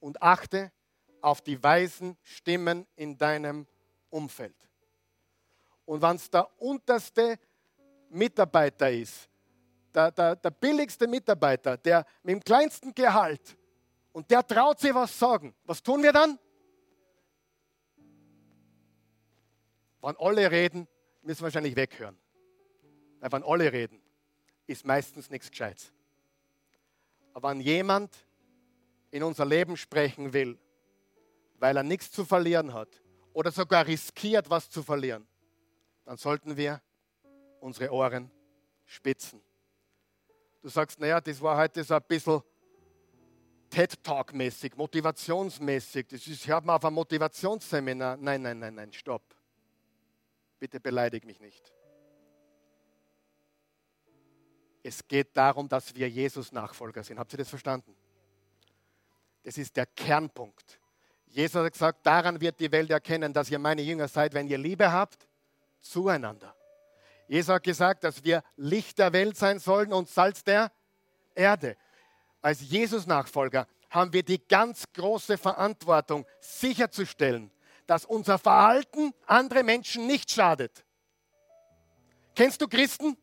und 0.00 0.22
achte 0.22 0.72
auf 1.20 1.40
die 1.40 1.62
weisen 1.62 2.16
Stimmen 2.22 2.86
in 2.96 3.18
deinem 3.18 3.66
Umfeld. 4.10 4.56
Und 5.84 6.02
wenn 6.02 6.16
es 6.16 6.30
der 6.30 6.48
unterste 6.60 7.38
Mitarbeiter 8.10 8.90
ist, 8.90 9.28
der, 9.94 10.10
der, 10.10 10.36
der 10.36 10.50
billigste 10.50 11.06
Mitarbeiter, 11.06 11.76
der 11.76 12.04
mit 12.22 12.34
dem 12.34 12.44
kleinsten 12.44 12.94
Gehalt, 12.94 13.56
und 14.12 14.30
der 14.30 14.46
traut 14.46 14.80
sich 14.80 14.94
was 14.94 15.18
sagen, 15.18 15.54
was 15.64 15.82
tun 15.82 16.02
wir 16.02 16.12
dann? 16.12 16.38
Wenn 20.00 20.16
alle 20.16 20.50
reden, 20.50 20.88
müssen 21.22 21.40
wir 21.40 21.44
wahrscheinlich 21.44 21.76
weghören. 21.76 22.18
Weil 23.20 23.32
wenn 23.32 23.42
alle 23.42 23.72
reden, 23.72 24.00
ist 24.66 24.84
meistens 24.84 25.30
nichts 25.30 25.50
Gescheites. 25.50 25.92
Aber 27.32 27.50
wenn 27.50 27.60
jemand 27.60 28.14
in 29.10 29.22
unser 29.22 29.44
Leben 29.44 29.76
sprechen 29.76 30.32
will, 30.32 30.58
weil 31.58 31.76
er 31.76 31.82
nichts 31.82 32.10
zu 32.10 32.24
verlieren 32.24 32.72
hat 32.72 33.02
oder 33.32 33.50
sogar 33.50 33.86
riskiert, 33.86 34.50
was 34.50 34.68
zu 34.70 34.82
verlieren, 34.82 35.26
dann 36.04 36.16
sollten 36.16 36.56
wir 36.56 36.80
unsere 37.60 37.92
Ohren 37.92 38.30
spitzen. 38.84 39.42
Du 40.62 40.68
sagst, 40.68 40.98
naja, 40.98 41.20
das 41.20 41.40
war 41.40 41.56
heute 41.56 41.84
so 41.84 41.94
ein 41.94 42.02
bisschen 42.06 42.42
TED-Talk-mäßig, 43.70 44.76
motivationsmäßig. 44.76 46.06
Das 46.08 46.26
ist, 46.26 46.44
ich 46.44 46.50
habe 46.50 46.66
mal 46.66 46.76
auf 46.76 46.84
ein 46.84 46.94
Motivationsseminar. 46.94 48.16
Nein, 48.16 48.42
nein, 48.42 48.58
nein, 48.58 48.74
nein, 48.74 48.92
stopp. 48.92 49.22
Bitte 50.58 50.80
beleidig 50.80 51.24
mich 51.24 51.40
nicht. 51.40 51.75
Es 54.86 55.08
geht 55.08 55.36
darum, 55.36 55.68
dass 55.68 55.92
wir 55.96 56.08
Jesus 56.08 56.52
Nachfolger 56.52 57.02
sind. 57.02 57.18
Habt 57.18 57.32
ihr 57.32 57.38
das 57.38 57.48
verstanden? 57.48 57.96
Das 59.42 59.58
ist 59.58 59.76
der 59.76 59.86
Kernpunkt. 59.86 60.78
Jesus 61.26 61.60
hat 61.60 61.72
gesagt, 61.72 62.06
daran 62.06 62.40
wird 62.40 62.60
die 62.60 62.70
Welt 62.70 62.90
erkennen, 62.90 63.32
dass 63.32 63.50
ihr 63.50 63.58
meine 63.58 63.82
Jünger 63.82 64.06
seid, 64.06 64.32
wenn 64.32 64.46
ihr 64.46 64.58
Liebe 64.58 64.92
habt 64.92 65.26
zueinander. 65.80 66.54
Jesus 67.26 67.52
hat 67.52 67.64
gesagt, 67.64 68.04
dass 68.04 68.22
wir 68.22 68.44
Licht 68.56 69.00
der 69.00 69.12
Welt 69.12 69.36
sein 69.36 69.58
sollen 69.58 69.92
und 69.92 70.08
Salz 70.08 70.44
der 70.44 70.70
Erde. 71.34 71.76
Als 72.40 72.60
Jesus-Nachfolger 72.60 73.66
haben 73.90 74.12
wir 74.12 74.22
die 74.22 74.38
ganz 74.38 74.84
große 74.92 75.36
Verantwortung, 75.36 76.24
sicherzustellen, 76.38 77.50
dass 77.88 78.04
unser 78.04 78.38
Verhalten 78.38 79.12
andere 79.26 79.64
Menschen 79.64 80.06
nicht 80.06 80.30
schadet. 80.30 80.84
Kennst 82.36 82.60
du 82.60 82.68
Christen, 82.68 83.16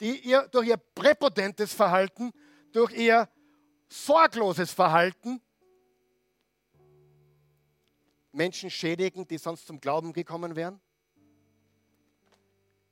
die 0.00 0.18
ihr 0.20 0.48
durch 0.48 0.68
ihr 0.68 0.76
präpotentes 0.76 1.72
Verhalten, 1.72 2.32
durch 2.72 2.92
ihr 2.92 3.28
sorgloses 3.88 4.72
Verhalten 4.72 5.40
Menschen 8.32 8.70
schädigen, 8.70 9.26
die 9.26 9.38
sonst 9.38 9.66
zum 9.66 9.80
Glauben 9.80 10.12
gekommen 10.12 10.56
wären? 10.56 10.80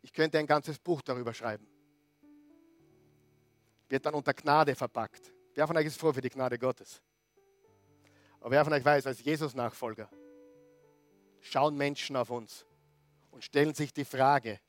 Ich 0.02 0.12
könnte 0.12 0.38
ein 0.38 0.46
ganzes 0.46 0.78
Buch 0.78 1.02
darüber 1.02 1.32
schreiben. 1.32 1.66
Wird 3.88 4.04
dann 4.04 4.14
unter 4.14 4.34
Gnade 4.34 4.74
verpackt. 4.74 5.32
Wer 5.54 5.66
von 5.66 5.76
euch 5.76 5.86
ist 5.86 5.98
froh 5.98 6.12
für 6.12 6.20
die 6.20 6.28
Gnade 6.28 6.58
Gottes? 6.58 7.02
Aber 8.40 8.50
wer 8.50 8.64
von 8.64 8.72
euch 8.72 8.84
weiß, 8.84 9.06
als 9.06 9.22
Jesus-Nachfolger 9.22 10.08
schauen 11.40 11.76
Menschen 11.76 12.16
auf 12.16 12.30
uns 12.30 12.66
und 13.30 13.44
stellen 13.44 13.74
sich 13.74 13.92
die 13.92 14.04
Frage, 14.04 14.60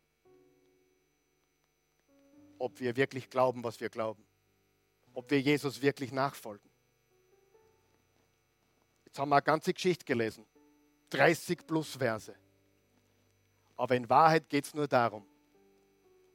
ob 2.59 2.79
wir 2.79 2.95
wirklich 2.95 3.29
glauben, 3.29 3.63
was 3.63 3.79
wir 3.79 3.89
glauben. 3.89 4.23
Ob 5.13 5.31
wir 5.31 5.41
Jesus 5.41 5.81
wirklich 5.81 6.11
nachfolgen. 6.11 6.69
Jetzt 9.05 9.17
haben 9.17 9.29
wir 9.29 9.37
eine 9.37 9.43
ganze 9.43 9.73
Geschichte 9.73 10.05
gelesen. 10.05 10.45
30 11.09 11.65
plus 11.65 11.95
Verse. 11.95 12.35
Aber 13.75 13.95
in 13.95 14.07
Wahrheit 14.09 14.47
geht 14.49 14.65
es 14.65 14.73
nur 14.75 14.87
darum, 14.87 15.25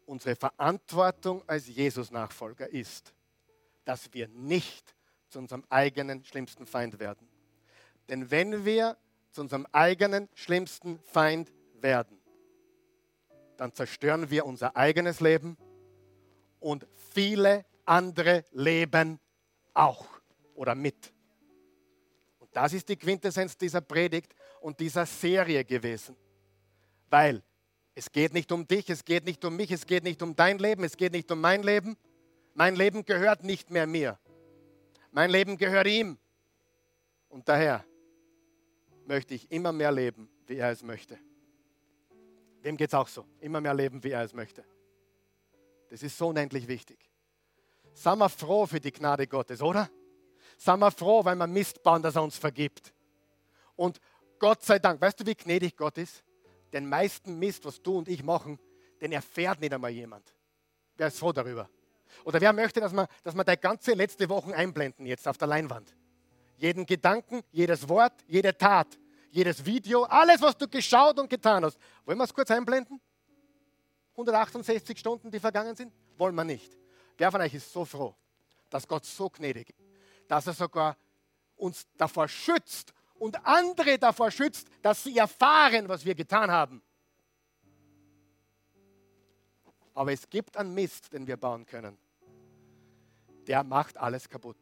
unsere 0.07 0.35
Verantwortung 0.35 1.47
als 1.47 1.69
Jesus-Nachfolger 1.69 2.69
ist, 2.69 3.15
dass 3.85 4.13
wir 4.13 4.29
nicht 4.29 4.95
zu 5.29 5.39
unserem 5.39 5.65
eigenen 5.69 6.25
schlimmsten 6.25 6.67
Feind 6.67 6.99
werden. 6.99 7.29
Denn 8.09 8.31
wenn 8.31 8.65
wir 8.65 8.97
zu 9.31 9.43
unserem 9.43 9.67
eigenen 9.73 10.29
schlimmsten 10.35 10.99
Feind 11.01 11.53
werden, 11.81 12.19
dann 13.57 13.73
zerstören 13.73 14.31
wir 14.31 14.47
unser 14.47 14.77
eigenes 14.77 15.21
Leben 15.21 15.57
und 16.65 16.87
viele 17.13 17.67
andere 17.85 18.43
leben 18.53 19.21
auch 19.75 20.07
oder 20.55 20.75
mit. 20.75 21.13
Und 22.39 22.49
das 22.57 22.73
ist 22.73 22.89
die 22.89 22.97
Quintessenz 22.97 23.55
dieser 23.59 23.83
Predigt 23.83 24.35
und 24.63 24.81
dieser 24.81 25.05
Serie 25.05 25.63
gewesen. 25.63 26.17
Weil 27.11 27.43
es 27.95 28.11
geht 28.11 28.33
nicht 28.33 28.51
um 28.51 28.67
dich, 28.67 28.89
es 28.89 29.05
geht 29.05 29.27
nicht 29.27 29.45
um 29.45 29.55
mich, 29.55 29.71
es 29.73 29.85
geht 29.85 30.05
nicht 30.05 30.23
um 30.23 30.35
dein 30.35 30.59
Leben, 30.59 30.85
es 30.85 30.97
geht 30.97 31.13
nicht 31.13 31.31
um 31.31 31.39
mein 31.39 31.63
Leben. 31.63 31.99
Mein 32.55 32.77
Leben 32.77 33.05
gehört 33.05 33.45
nicht 33.45 33.71
mehr 33.71 33.87
mir. 33.87 34.19
Mein 35.13 35.29
Leben 35.29 35.59
gehört 35.59 35.87
ihm. 35.87 36.17
Und 37.29 37.47
daher 37.47 37.85
möchte 39.05 39.35
ich 39.35 39.51
immer 39.51 39.73
mehr 39.73 39.93
leben, 39.93 40.31
wie 40.47 40.57
er 40.57 40.71
es 40.71 40.83
möchte. 40.83 41.19
Wem 42.63 42.79
geht 42.79 42.89
es 42.89 42.95
auch 42.95 43.09
so? 43.09 43.27
Immer 43.41 43.61
mehr 43.61 43.75
leben, 43.75 44.03
wie 44.03 44.13
er 44.13 44.23
es 44.23 44.33
möchte. 44.33 44.65
Das 45.95 46.03
ist 46.03 46.19
so 46.19 46.27
unendlich 46.27 46.67
wichtig. 46.67 46.99
Sei 47.93 48.17
mal 48.17 48.29
froh 48.29 48.67
für 48.67 48.81
die 48.81 48.91
Gnade 48.91 49.29
Gottes, 49.29 49.63
oder? 49.63 49.89
Sei 50.59 50.77
mal 50.77 50.91
froh, 50.91 51.25
weil 51.25 51.37
wir 51.37 51.47
Mist 51.47 51.85
bauen, 51.85 52.03
dass 52.03 52.17
er 52.17 52.25
uns 52.25 52.37
vergibt. 52.37 52.93
Und 53.77 54.01
Gott 54.41 54.65
sei 54.65 54.81
Dank, 54.81 55.01
weißt 55.01 55.21
du, 55.21 55.27
wie 55.27 55.37
gnädig 55.37 55.77
Gott 55.77 55.97
ist? 55.99 56.25
Den 56.73 56.89
meisten 56.89 57.39
Mist, 57.39 57.65
was 57.65 57.81
du 57.81 57.97
und 57.97 58.09
ich 58.09 58.25
machen, 58.25 58.59
den 59.01 59.13
erfährt 59.13 59.61
nicht 59.61 59.73
einmal 59.73 59.93
jemand. 59.93 60.35
Wer 60.97 61.07
ist 61.07 61.21
froh 61.21 61.31
darüber? 61.31 61.71
Oder 62.25 62.41
wer 62.41 62.53
möchte, 62.53 62.81
dass 62.81 62.93
wir, 62.93 63.07
dass 63.23 63.37
wir 63.37 63.45
die 63.45 63.57
ganze 63.57 63.93
letzte 63.93 64.29
Woche 64.29 64.53
einblenden 64.53 65.07
jetzt 65.07 65.29
auf 65.29 65.39
der 65.39 65.47
Leinwand? 65.47 65.95
Jeden 66.57 66.87
Gedanken, 66.87 67.45
jedes 67.53 67.89
Wort, 67.89 68.15
jede 68.27 68.59
Tat, 68.59 68.99
jedes 69.31 69.65
Video, 69.65 70.03
alles, 70.03 70.43
was 70.43 70.59
du 70.59 70.67
geschaut 70.67 71.21
und 71.21 71.31
getan 71.31 71.65
hast. 71.65 71.79
Wollen 72.05 72.19
wir 72.19 72.25
es 72.25 72.35
kurz 72.35 72.51
einblenden? 72.51 73.01
168 74.15 74.99
Stunden, 74.99 75.31
die 75.31 75.41
vergangen 75.41 75.75
sind? 75.75 75.93
Wollen 76.17 76.35
wir 76.35 76.45
nicht. 76.45 76.77
Wer 77.17 77.31
von 77.31 77.41
euch 77.41 77.55
ist 77.55 77.73
so 77.73 77.85
froh, 77.85 78.15
dass 78.71 78.87
Gott 78.87 79.05
so 79.05 79.29
gnädig 79.29 79.71
ist, 79.71 79.79
dass 80.29 80.47
er 80.47 80.55
sogar 80.55 80.97
uns 81.57 81.87
davor 81.97 82.29
schützt 82.29 82.93
und 83.15 83.45
andere 83.47 83.99
davor 83.99 84.31
schützt, 84.31 84.69
dass 84.83 85.05
sie 85.05 85.17
erfahren, 85.19 85.89
was 85.89 86.05
wir 86.05 86.15
getan 86.15 86.51
haben. 86.51 86.83
Aber 89.95 90.13
es 90.13 90.29
gibt 90.29 90.57
einen 90.57 90.75
Mist, 90.75 91.13
den 91.13 91.27
wir 91.27 91.37
bauen 91.37 91.65
können. 91.65 91.97
Der 93.47 93.63
macht 93.63 93.97
alles 93.97 94.29
kaputt. 94.29 94.59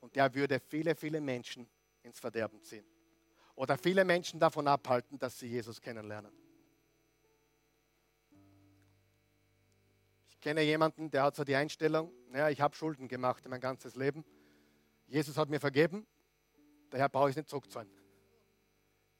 Und 0.00 0.16
der 0.16 0.34
würde 0.34 0.58
viele, 0.60 0.94
viele 0.94 1.20
Menschen 1.20 1.68
ins 2.02 2.18
Verderben 2.18 2.62
ziehen. 2.62 2.84
Oder 3.54 3.76
viele 3.76 4.04
Menschen 4.04 4.40
davon 4.40 4.66
abhalten, 4.66 5.18
dass 5.18 5.38
sie 5.38 5.48
Jesus 5.48 5.80
kennenlernen. 5.80 6.39
Kenne 10.40 10.62
jemanden, 10.62 11.10
der 11.10 11.24
hat 11.24 11.36
so 11.36 11.44
die 11.44 11.56
Einstellung, 11.56 12.12
naja, 12.30 12.48
ich 12.50 12.60
habe 12.60 12.74
Schulden 12.74 13.08
gemacht 13.08 13.44
in 13.44 13.50
mein 13.50 13.60
ganzes 13.60 13.96
Leben. 13.96 14.24
Jesus 15.06 15.36
hat 15.36 15.48
mir 15.48 15.60
vergeben, 15.60 16.06
daher 16.90 17.08
brauche 17.08 17.30
ich 17.30 17.36
nicht 17.36 17.48
zurückzahlen. 17.48 17.90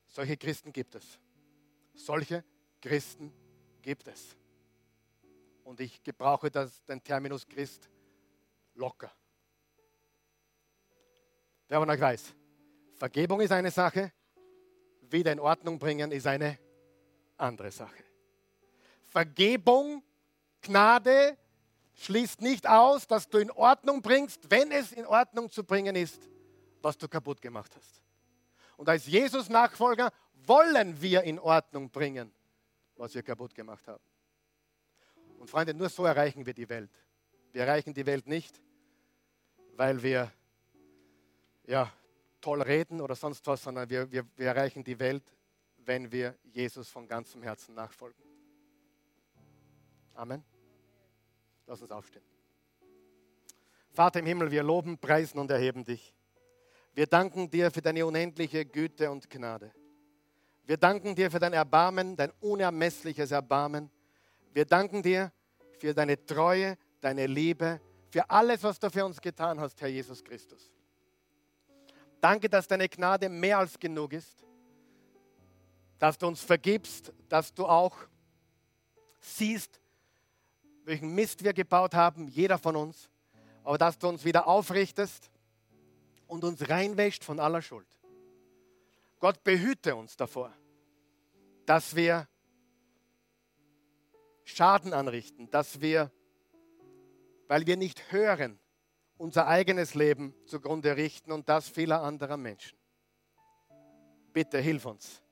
Solche 0.06 0.36
Christen 0.36 0.72
gibt 0.72 0.94
es. 0.94 1.18
Solche 1.94 2.44
Christen 2.80 3.32
gibt 3.82 4.08
es. 4.08 4.36
Und 5.64 5.80
ich 5.80 6.02
gebrauche 6.02 6.50
das, 6.50 6.84
den 6.84 7.02
Terminus 7.02 7.46
Christ 7.46 7.88
locker. 8.74 9.12
Wer 11.68 11.78
von 11.78 11.90
euch 11.90 12.00
weiß, 12.00 12.34
Vergebung 12.94 13.40
ist 13.40 13.52
eine 13.52 13.70
Sache, 13.70 14.12
wieder 15.02 15.32
in 15.32 15.40
Ordnung 15.40 15.78
bringen 15.78 16.10
ist 16.12 16.26
eine 16.26 16.58
andere 17.36 17.70
Sache. 17.70 18.02
Vergebung 19.06 20.02
Gnade 20.62 21.36
schließt 21.94 22.40
nicht 22.40 22.68
aus, 22.68 23.06
dass 23.06 23.28
du 23.28 23.38
in 23.38 23.50
Ordnung 23.50 24.02
bringst, 24.02 24.50
wenn 24.50 24.72
es 24.72 24.92
in 24.92 25.06
Ordnung 25.06 25.50
zu 25.50 25.64
bringen 25.64 25.96
ist, 25.96 26.28
was 26.82 26.96
du 26.96 27.08
kaputt 27.08 27.40
gemacht 27.42 27.74
hast. 27.76 28.02
Und 28.76 28.88
als 28.88 29.06
Jesus-Nachfolger 29.06 30.10
wollen 30.46 31.00
wir 31.02 31.22
in 31.22 31.38
Ordnung 31.38 31.90
bringen, 31.90 32.32
was 32.96 33.14
wir 33.14 33.22
kaputt 33.22 33.54
gemacht 33.54 33.86
haben. 33.86 34.02
Und 35.38 35.50
Freunde, 35.50 35.74
nur 35.74 35.88
so 35.88 36.04
erreichen 36.04 36.46
wir 36.46 36.54
die 36.54 36.68
Welt. 36.68 36.90
Wir 37.52 37.62
erreichen 37.62 37.92
die 37.92 38.06
Welt 38.06 38.26
nicht, 38.26 38.60
weil 39.76 40.02
wir 40.02 40.32
ja, 41.66 41.92
toll 42.40 42.62
reden 42.62 43.00
oder 43.00 43.14
sonst 43.14 43.46
was, 43.46 43.62
sondern 43.62 43.88
wir, 43.90 44.10
wir, 44.10 44.26
wir 44.36 44.46
erreichen 44.46 44.82
die 44.84 44.98
Welt, 44.98 45.24
wenn 45.78 46.10
wir 46.10 46.36
Jesus 46.44 46.88
von 46.88 47.06
ganzem 47.06 47.42
Herzen 47.42 47.74
nachfolgen. 47.74 48.22
Amen. 50.14 50.49
Lass 51.70 51.82
uns 51.82 51.92
aufstehen. 51.92 52.24
Vater 53.92 54.18
im 54.18 54.26
Himmel, 54.26 54.50
wir 54.50 54.64
loben, 54.64 54.98
preisen 54.98 55.38
und 55.38 55.52
erheben 55.52 55.84
dich. 55.84 56.12
Wir 56.94 57.06
danken 57.06 57.48
dir 57.48 57.70
für 57.70 57.80
deine 57.80 58.04
unendliche 58.04 58.66
Güte 58.66 59.08
und 59.08 59.30
Gnade. 59.30 59.72
Wir 60.64 60.76
danken 60.76 61.14
dir 61.14 61.30
für 61.30 61.38
dein 61.38 61.52
Erbarmen, 61.52 62.16
dein 62.16 62.32
unermessliches 62.40 63.30
Erbarmen. 63.30 63.88
Wir 64.52 64.64
danken 64.64 65.00
dir 65.00 65.30
für 65.78 65.94
deine 65.94 66.26
Treue, 66.26 66.76
deine 67.00 67.28
Liebe, 67.28 67.80
für 68.08 68.28
alles, 68.28 68.64
was 68.64 68.80
du 68.80 68.90
für 68.90 69.04
uns 69.04 69.20
getan 69.20 69.60
hast, 69.60 69.80
Herr 69.80 69.90
Jesus 69.90 70.24
Christus. 70.24 70.72
Danke, 72.20 72.48
dass 72.48 72.66
deine 72.66 72.88
Gnade 72.88 73.28
mehr 73.28 73.58
als 73.58 73.78
genug 73.78 74.12
ist, 74.12 74.44
dass 76.00 76.18
du 76.18 76.26
uns 76.26 76.42
vergibst, 76.42 77.12
dass 77.28 77.54
du 77.54 77.64
auch 77.64 77.96
siehst, 79.20 79.79
welchen 80.84 81.14
Mist 81.14 81.44
wir 81.44 81.52
gebaut 81.52 81.94
haben, 81.94 82.28
jeder 82.28 82.58
von 82.58 82.76
uns, 82.76 83.10
aber 83.64 83.78
dass 83.78 83.98
du 83.98 84.08
uns 84.08 84.24
wieder 84.24 84.46
aufrichtest 84.46 85.30
und 86.26 86.44
uns 86.44 86.68
reinwäscht 86.68 87.24
von 87.24 87.40
aller 87.40 87.62
Schuld. 87.62 87.86
Gott 89.18 89.44
behüte 89.44 89.94
uns 89.96 90.16
davor, 90.16 90.52
dass 91.66 91.94
wir 91.94 92.26
Schaden 94.44 94.92
anrichten, 94.92 95.50
dass 95.50 95.80
wir, 95.80 96.10
weil 97.46 97.66
wir 97.66 97.76
nicht 97.76 98.10
hören, 98.10 98.58
unser 99.16 99.46
eigenes 99.46 99.94
Leben 99.94 100.34
zugrunde 100.46 100.96
richten 100.96 101.30
und 101.30 101.48
das 101.48 101.68
vieler 101.68 102.02
anderer 102.02 102.36
Menschen. 102.36 102.78
Bitte 104.32 104.58
hilf 104.58 104.86
uns, 104.86 105.22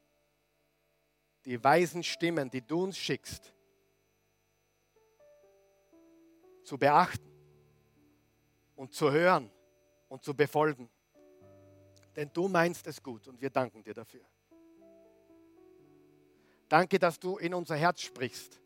die 1.44 1.62
weisen 1.64 2.02
Stimmen, 2.02 2.50
die 2.50 2.60
du 2.60 2.84
uns 2.84 2.98
schickst, 2.98 3.54
zu 6.68 6.76
beachten 6.76 7.32
und 8.76 8.92
zu 8.92 9.10
hören 9.10 9.50
und 10.10 10.22
zu 10.22 10.34
befolgen. 10.34 10.90
Denn 12.14 12.30
du 12.30 12.46
meinst 12.46 12.86
es 12.86 13.02
gut 13.02 13.26
und 13.26 13.40
wir 13.40 13.48
danken 13.48 13.82
dir 13.82 13.94
dafür. 13.94 14.20
Danke, 16.68 16.98
dass 16.98 17.18
du 17.18 17.38
in 17.38 17.54
unser 17.54 17.74
Herz 17.74 18.02
sprichst, 18.02 18.60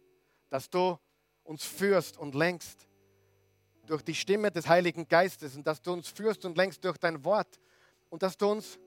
dass 0.49 0.69
du 0.69 0.99
uns 1.45 1.65
führst 1.65 2.19
und 2.19 2.35
lenkst 2.35 2.89
durch 3.87 4.03
die 4.03 4.17
Stimme 4.17 4.51
des 4.51 4.69
Heiligen 4.69 5.07
Geistes 5.07 5.55
und 5.55 5.65
dass 5.65 5.81
du 5.81 5.93
uns 5.93 6.09
führst 6.09 6.45
und 6.45 6.57
lenkst 6.57 6.85
durch 6.85 6.99
dein 6.99 7.25
Wort 7.25 7.61
und 8.11 8.25
dass 8.25 8.37
du 8.37 8.51
uns 8.51 8.81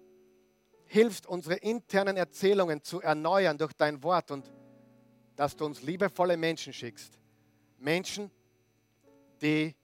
hilfst, 0.88 1.26
unsere 1.26 1.55
internen 1.55 2.18
Erzählungen 2.18 2.84
zu 2.84 2.99
erneuern 2.99 3.57
durch 3.57 3.74
dein 3.74 4.03
Wort 4.03 4.32
und 4.32 4.51
dass 5.38 5.55
du 5.55 5.66
uns 5.66 5.84
liebevolle 5.84 6.36
Menschen 6.36 6.74
schickst. 6.74 7.18
Menschen, 7.78 8.30
die 9.46 9.76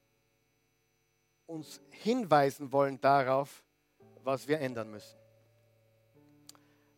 uns 1.46 1.82
hinweisen 1.92 2.72
wollen 2.72 3.00
darauf, 3.00 3.64
was 4.24 4.48
wir 4.48 4.60
ändern 4.60 4.90
müssen. 4.90 5.16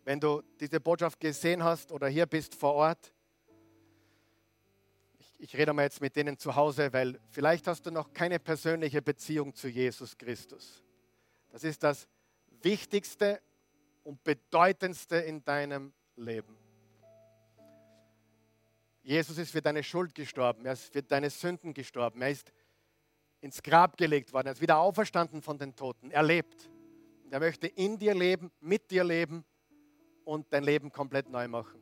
Wenn 0.05 0.22
du 0.22 0.41
diese 0.61 0.80
Botschaft 0.80 1.20
gesehen 1.20 1.61
hast 1.61 1.91
oder 1.91 2.07
hier 2.07 2.26
bist 2.26 2.55
vor 2.55 2.74
Ort, 2.76 3.14
ich, 5.20 5.36
ich 5.39 5.57
rede 5.57 5.74
mal 5.74 5.84
jetzt 5.84 5.99
mit 5.99 6.16
denen 6.16 6.38
zu 6.38 6.55
Hause, 6.55 6.93
weil 6.93 7.20
vielleicht 7.32 7.68
hast 7.68 7.86
du 7.86 7.91
noch 7.91 8.14
keine 8.14 8.39
persönliche 8.39 9.01
Beziehung 9.01 9.53
zu 9.53 9.68
Jesus 9.68 10.18
Christus. 10.18 10.82
Das 11.49 11.66
ist 11.66 11.84
das 11.84 12.07
Wichtigste 12.61 13.41
und 14.05 14.24
Bedeutendste 14.24 15.18
in 15.18 15.43
deinem 15.43 15.91
Leben. 16.16 16.62
Jesus 19.03 19.37
ist 19.37 19.51
für 19.51 19.61
deine 19.61 19.83
Schuld 19.83 20.15
gestorben, 20.15 20.65
er 20.65 20.73
ist 20.73 20.93
für 20.93 21.03
deine 21.03 21.29
Sünden 21.29 21.73
gestorben, 21.73 22.21
er 22.21 22.29
ist 22.29 22.53
ins 23.41 23.61
Grab 23.61 23.97
gelegt 23.97 24.31
worden, 24.31 24.47
er 24.47 24.53
ist 24.53 24.61
wieder 24.61 24.77
auferstanden 24.77 25.41
von 25.41 25.57
den 25.57 25.75
Toten, 25.75 26.09
er 26.09 26.23
lebt. 26.23 26.69
Er 27.29 27.39
möchte 27.39 27.67
in 27.67 27.97
dir 27.97 28.15
leben, 28.15 28.51
mit 28.61 28.91
dir 28.91 29.03
leben 29.03 29.43
und 30.23 30.53
dein 30.53 30.63
Leben 30.63 30.91
komplett 30.91 31.29
neu 31.29 31.47
machen. 31.47 31.81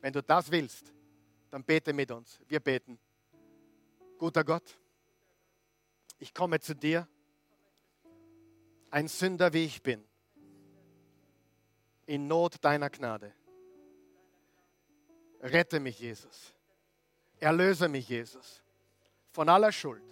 Wenn 0.00 0.12
du 0.12 0.22
das 0.22 0.50
willst, 0.50 0.92
dann 1.50 1.64
bete 1.64 1.92
mit 1.92 2.10
uns. 2.10 2.40
Wir 2.46 2.60
beten. 2.60 2.98
Guter 4.18 4.44
Gott, 4.44 4.78
ich 6.18 6.32
komme 6.32 6.60
zu 6.60 6.74
dir, 6.74 7.08
ein 8.90 9.08
Sünder 9.08 9.52
wie 9.52 9.64
ich 9.64 9.82
bin, 9.82 10.04
in 12.06 12.28
Not 12.28 12.64
deiner 12.64 12.90
Gnade. 12.90 13.34
Rette 15.42 15.80
mich, 15.80 15.98
Jesus. 15.98 16.54
Erlöse 17.38 17.88
mich, 17.88 18.08
Jesus. 18.08 18.62
von 19.36 19.50
aller 19.50 19.70
Schuld. 19.70 20.02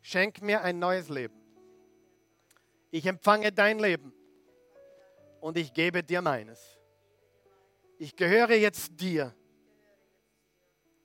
Schenk 0.00 0.40
mir 0.40 0.62
ein 0.62 0.78
neues 0.78 1.10
Leben. 1.10 1.38
Ich 2.90 3.04
empfange 3.04 3.52
dein 3.52 3.78
Leben 3.78 4.10
und 5.42 5.58
ich 5.58 5.74
gebe 5.74 6.02
dir 6.02 6.22
meines. 6.22 6.78
Ich 7.98 8.16
gehöre 8.16 8.54
jetzt 8.54 8.98
dir. 8.98 9.34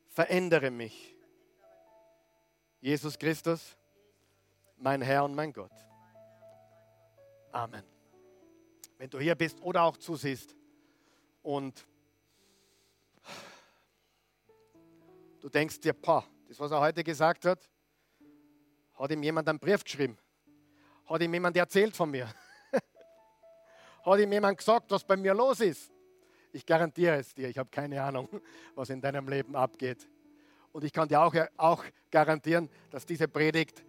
Verändere 0.08 0.72
mich. 0.72 1.18
Jesus 2.80 3.20
Christus, 3.20 3.76
mein 4.78 5.02
Herr 5.02 5.26
und 5.26 5.36
mein 5.36 5.52
Gott. 5.52 5.74
Amen. 7.52 7.84
Wenn 8.98 9.10
du 9.10 9.20
hier 9.20 9.36
bist 9.36 9.60
oder 9.62 9.84
auch 9.84 9.98
zusiehst 9.98 10.56
und 11.44 11.86
du 15.42 15.50
denkst 15.50 15.80
dir, 15.80 15.94
pah, 15.94 16.24
das, 16.48 16.60
was 16.60 16.72
er 16.72 16.80
heute 16.80 17.04
gesagt 17.04 17.46
hat, 17.46 17.68
hat 18.94 19.12
ihm 19.12 19.24
jemand 19.24 19.50
einen 19.50 19.60
Brief 19.60 19.84
geschrieben. 19.84 20.18
Hat 21.06 21.22
ihm 21.22 21.34
jemand 21.34 21.58
erzählt 21.58 21.96
von 21.96 22.12
mir. 22.12 22.32
hat 24.06 24.20
ihm 24.20 24.32
jemand 24.32 24.58
gesagt, 24.58 24.92
was 24.92 25.04
bei 25.04 25.18
mir 25.18 25.34
los 25.34 25.60
ist. 25.60 25.92
Ich 26.54 26.66
garantiere 26.66 27.18
es 27.18 27.34
dir, 27.34 27.50
ich 27.50 27.58
habe 27.58 27.70
keine 27.70 28.02
Ahnung, 28.02 28.30
was 28.76 28.90
in 28.90 29.02
deinem 29.02 29.28
Leben 29.28 29.56
abgeht. 29.56 30.08
Und 30.72 30.84
ich 30.84 30.94
kann 30.94 31.08
dir 31.08 31.22
auch, 31.22 31.34
auch 31.58 31.84
garantieren, 32.12 32.70
dass 32.92 33.06
diese 33.06 33.28
Predigt 33.28 33.84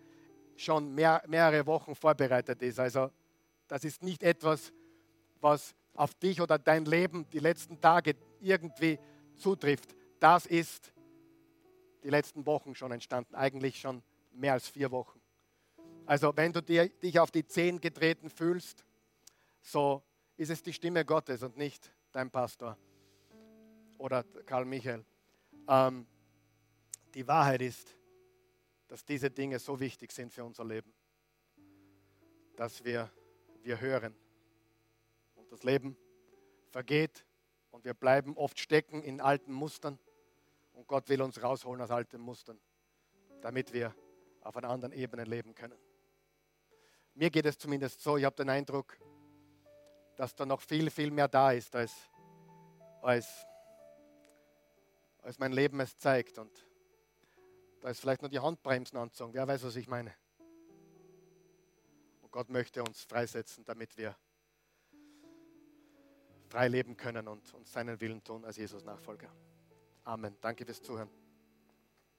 schon 0.57 0.95
mehr, 0.95 1.23
mehrere 1.27 1.67
Wochen 1.67 1.95
vorbereitet 1.95 2.63
ist. 2.63 2.81
Also 2.81 3.11
das 3.69 3.85
ist 3.85 4.03
nicht 4.03 4.23
etwas, 4.23 4.73
was 5.41 5.75
auf 5.95 6.15
dich 6.15 6.41
oder 6.41 6.59
dein 6.59 6.85
Leben 6.85 7.29
die 7.31 7.39
letzten 7.39 7.81
Tage 7.81 8.15
irgendwie 8.41 8.99
zutrifft. 9.37 9.95
Das 10.19 10.47
ist 10.47 10.92
die 12.03 12.11
letzten 12.11 12.47
Wochen 12.47 12.75
schon 12.75 12.93
entstanden, 12.93 13.35
eigentlich 13.35 13.81
schon 13.81 14.03
mehr 14.33 14.55
als 14.55 14.69
vier 14.69 14.91
Wochen. 14.91 15.21
Also 16.07 16.37
wenn 16.37 16.53
du 16.53 16.61
dir, 16.61 16.89
dich 16.89 17.19
auf 17.19 17.31
die 17.31 17.47
Zehen 17.47 17.81
getreten 17.81 18.29
fühlst, 18.29 18.85
so 19.61 20.03
ist 20.37 20.51
es 20.51 20.63
die 20.63 20.73
Stimme 20.73 21.05
Gottes 21.05 21.43
und 21.43 21.57
nicht 21.57 21.93
dein 22.11 22.31
Pastor 22.31 22.77
oder 23.99 24.25
Karl 24.47 24.65
Michael. 24.65 25.05
Ähm, 25.69 26.07
die 27.15 27.27
Wahrheit 27.29 27.63
ist, 27.63 27.97
dass 28.89 29.05
diese 29.05 29.31
Dinge 29.31 29.59
so 29.59 29.79
wichtig 29.79 30.13
sind 30.13 30.33
für 30.33 30.45
unser 30.45 30.65
Leben, 30.65 30.93
dass 32.57 32.85
wir, 32.85 33.11
wir 33.63 33.81
hören. 33.81 34.15
Und 35.37 35.51
das 35.53 35.63
Leben 35.63 35.97
vergeht 36.71 37.25
und 37.71 37.85
wir 37.85 37.95
bleiben 37.95 38.37
oft 38.37 38.59
stecken 38.59 39.03
in 39.03 39.21
alten 39.21 39.53
Mustern. 39.53 39.99
Und 40.83 40.89
Gott 40.89 41.09
will 41.09 41.23
uns 41.23 41.41
rausholen 41.41 41.81
aus 41.81 41.93
alten 41.93 42.21
Mustern, 42.21 42.61
damit 43.41 43.73
wir 43.73 43.95
auf 44.41 44.57
einer 44.57 44.69
anderen 44.69 44.93
Ebene 44.93 45.23
leben 45.23 45.55
können. 45.55 45.79
Mir 47.15 47.31
geht 47.31 47.47
es 47.47 47.57
zumindest 47.57 48.01
so, 48.01 48.17
ich 48.17 48.25
habe 48.25 48.35
den 48.35 48.49
Eindruck, 48.49 48.99
dass 50.17 50.35
da 50.35 50.45
noch 50.45 50.61
viel, 50.61 50.91
viel 50.91 51.13
mehr 51.13 51.29
da 51.29 51.53
ist, 51.53 51.77
als, 51.77 52.11
als, 53.01 53.47
als 55.19 55.39
mein 55.39 55.53
Leben 55.53 55.79
es 55.79 55.97
zeigt. 55.99 56.39
Und 56.39 56.67
da 57.81 57.91
ist 57.91 58.01
vielleicht 58.01 58.23
nur 58.23 58.29
die 58.29 58.41
Handbremsen 58.41 58.99
anzogen. 58.99 59.35
Wer 59.35 59.47
weiß, 59.47 59.63
was 59.63 59.77
ich 59.77 59.87
meine. 59.87 60.13
Und 62.23 62.33
Gott 62.33 62.51
möchte 62.51 62.83
uns 62.83 63.05
freisetzen, 63.05 63.65
damit 63.65 63.97
wir 63.97 64.17
frei 66.49 66.67
leben 66.67 66.97
können 66.97 67.29
und, 67.29 67.55
und 67.55 67.69
seinen 67.69 68.01
Willen 68.01 68.25
tun 68.25 68.45
als 68.45 68.57
Jesus 68.57 68.83
Nachfolger. 68.83 69.33
Amen. 70.05 70.37
Danke 70.41 70.65
fürs 70.65 70.83
Zuhören. 70.83 71.22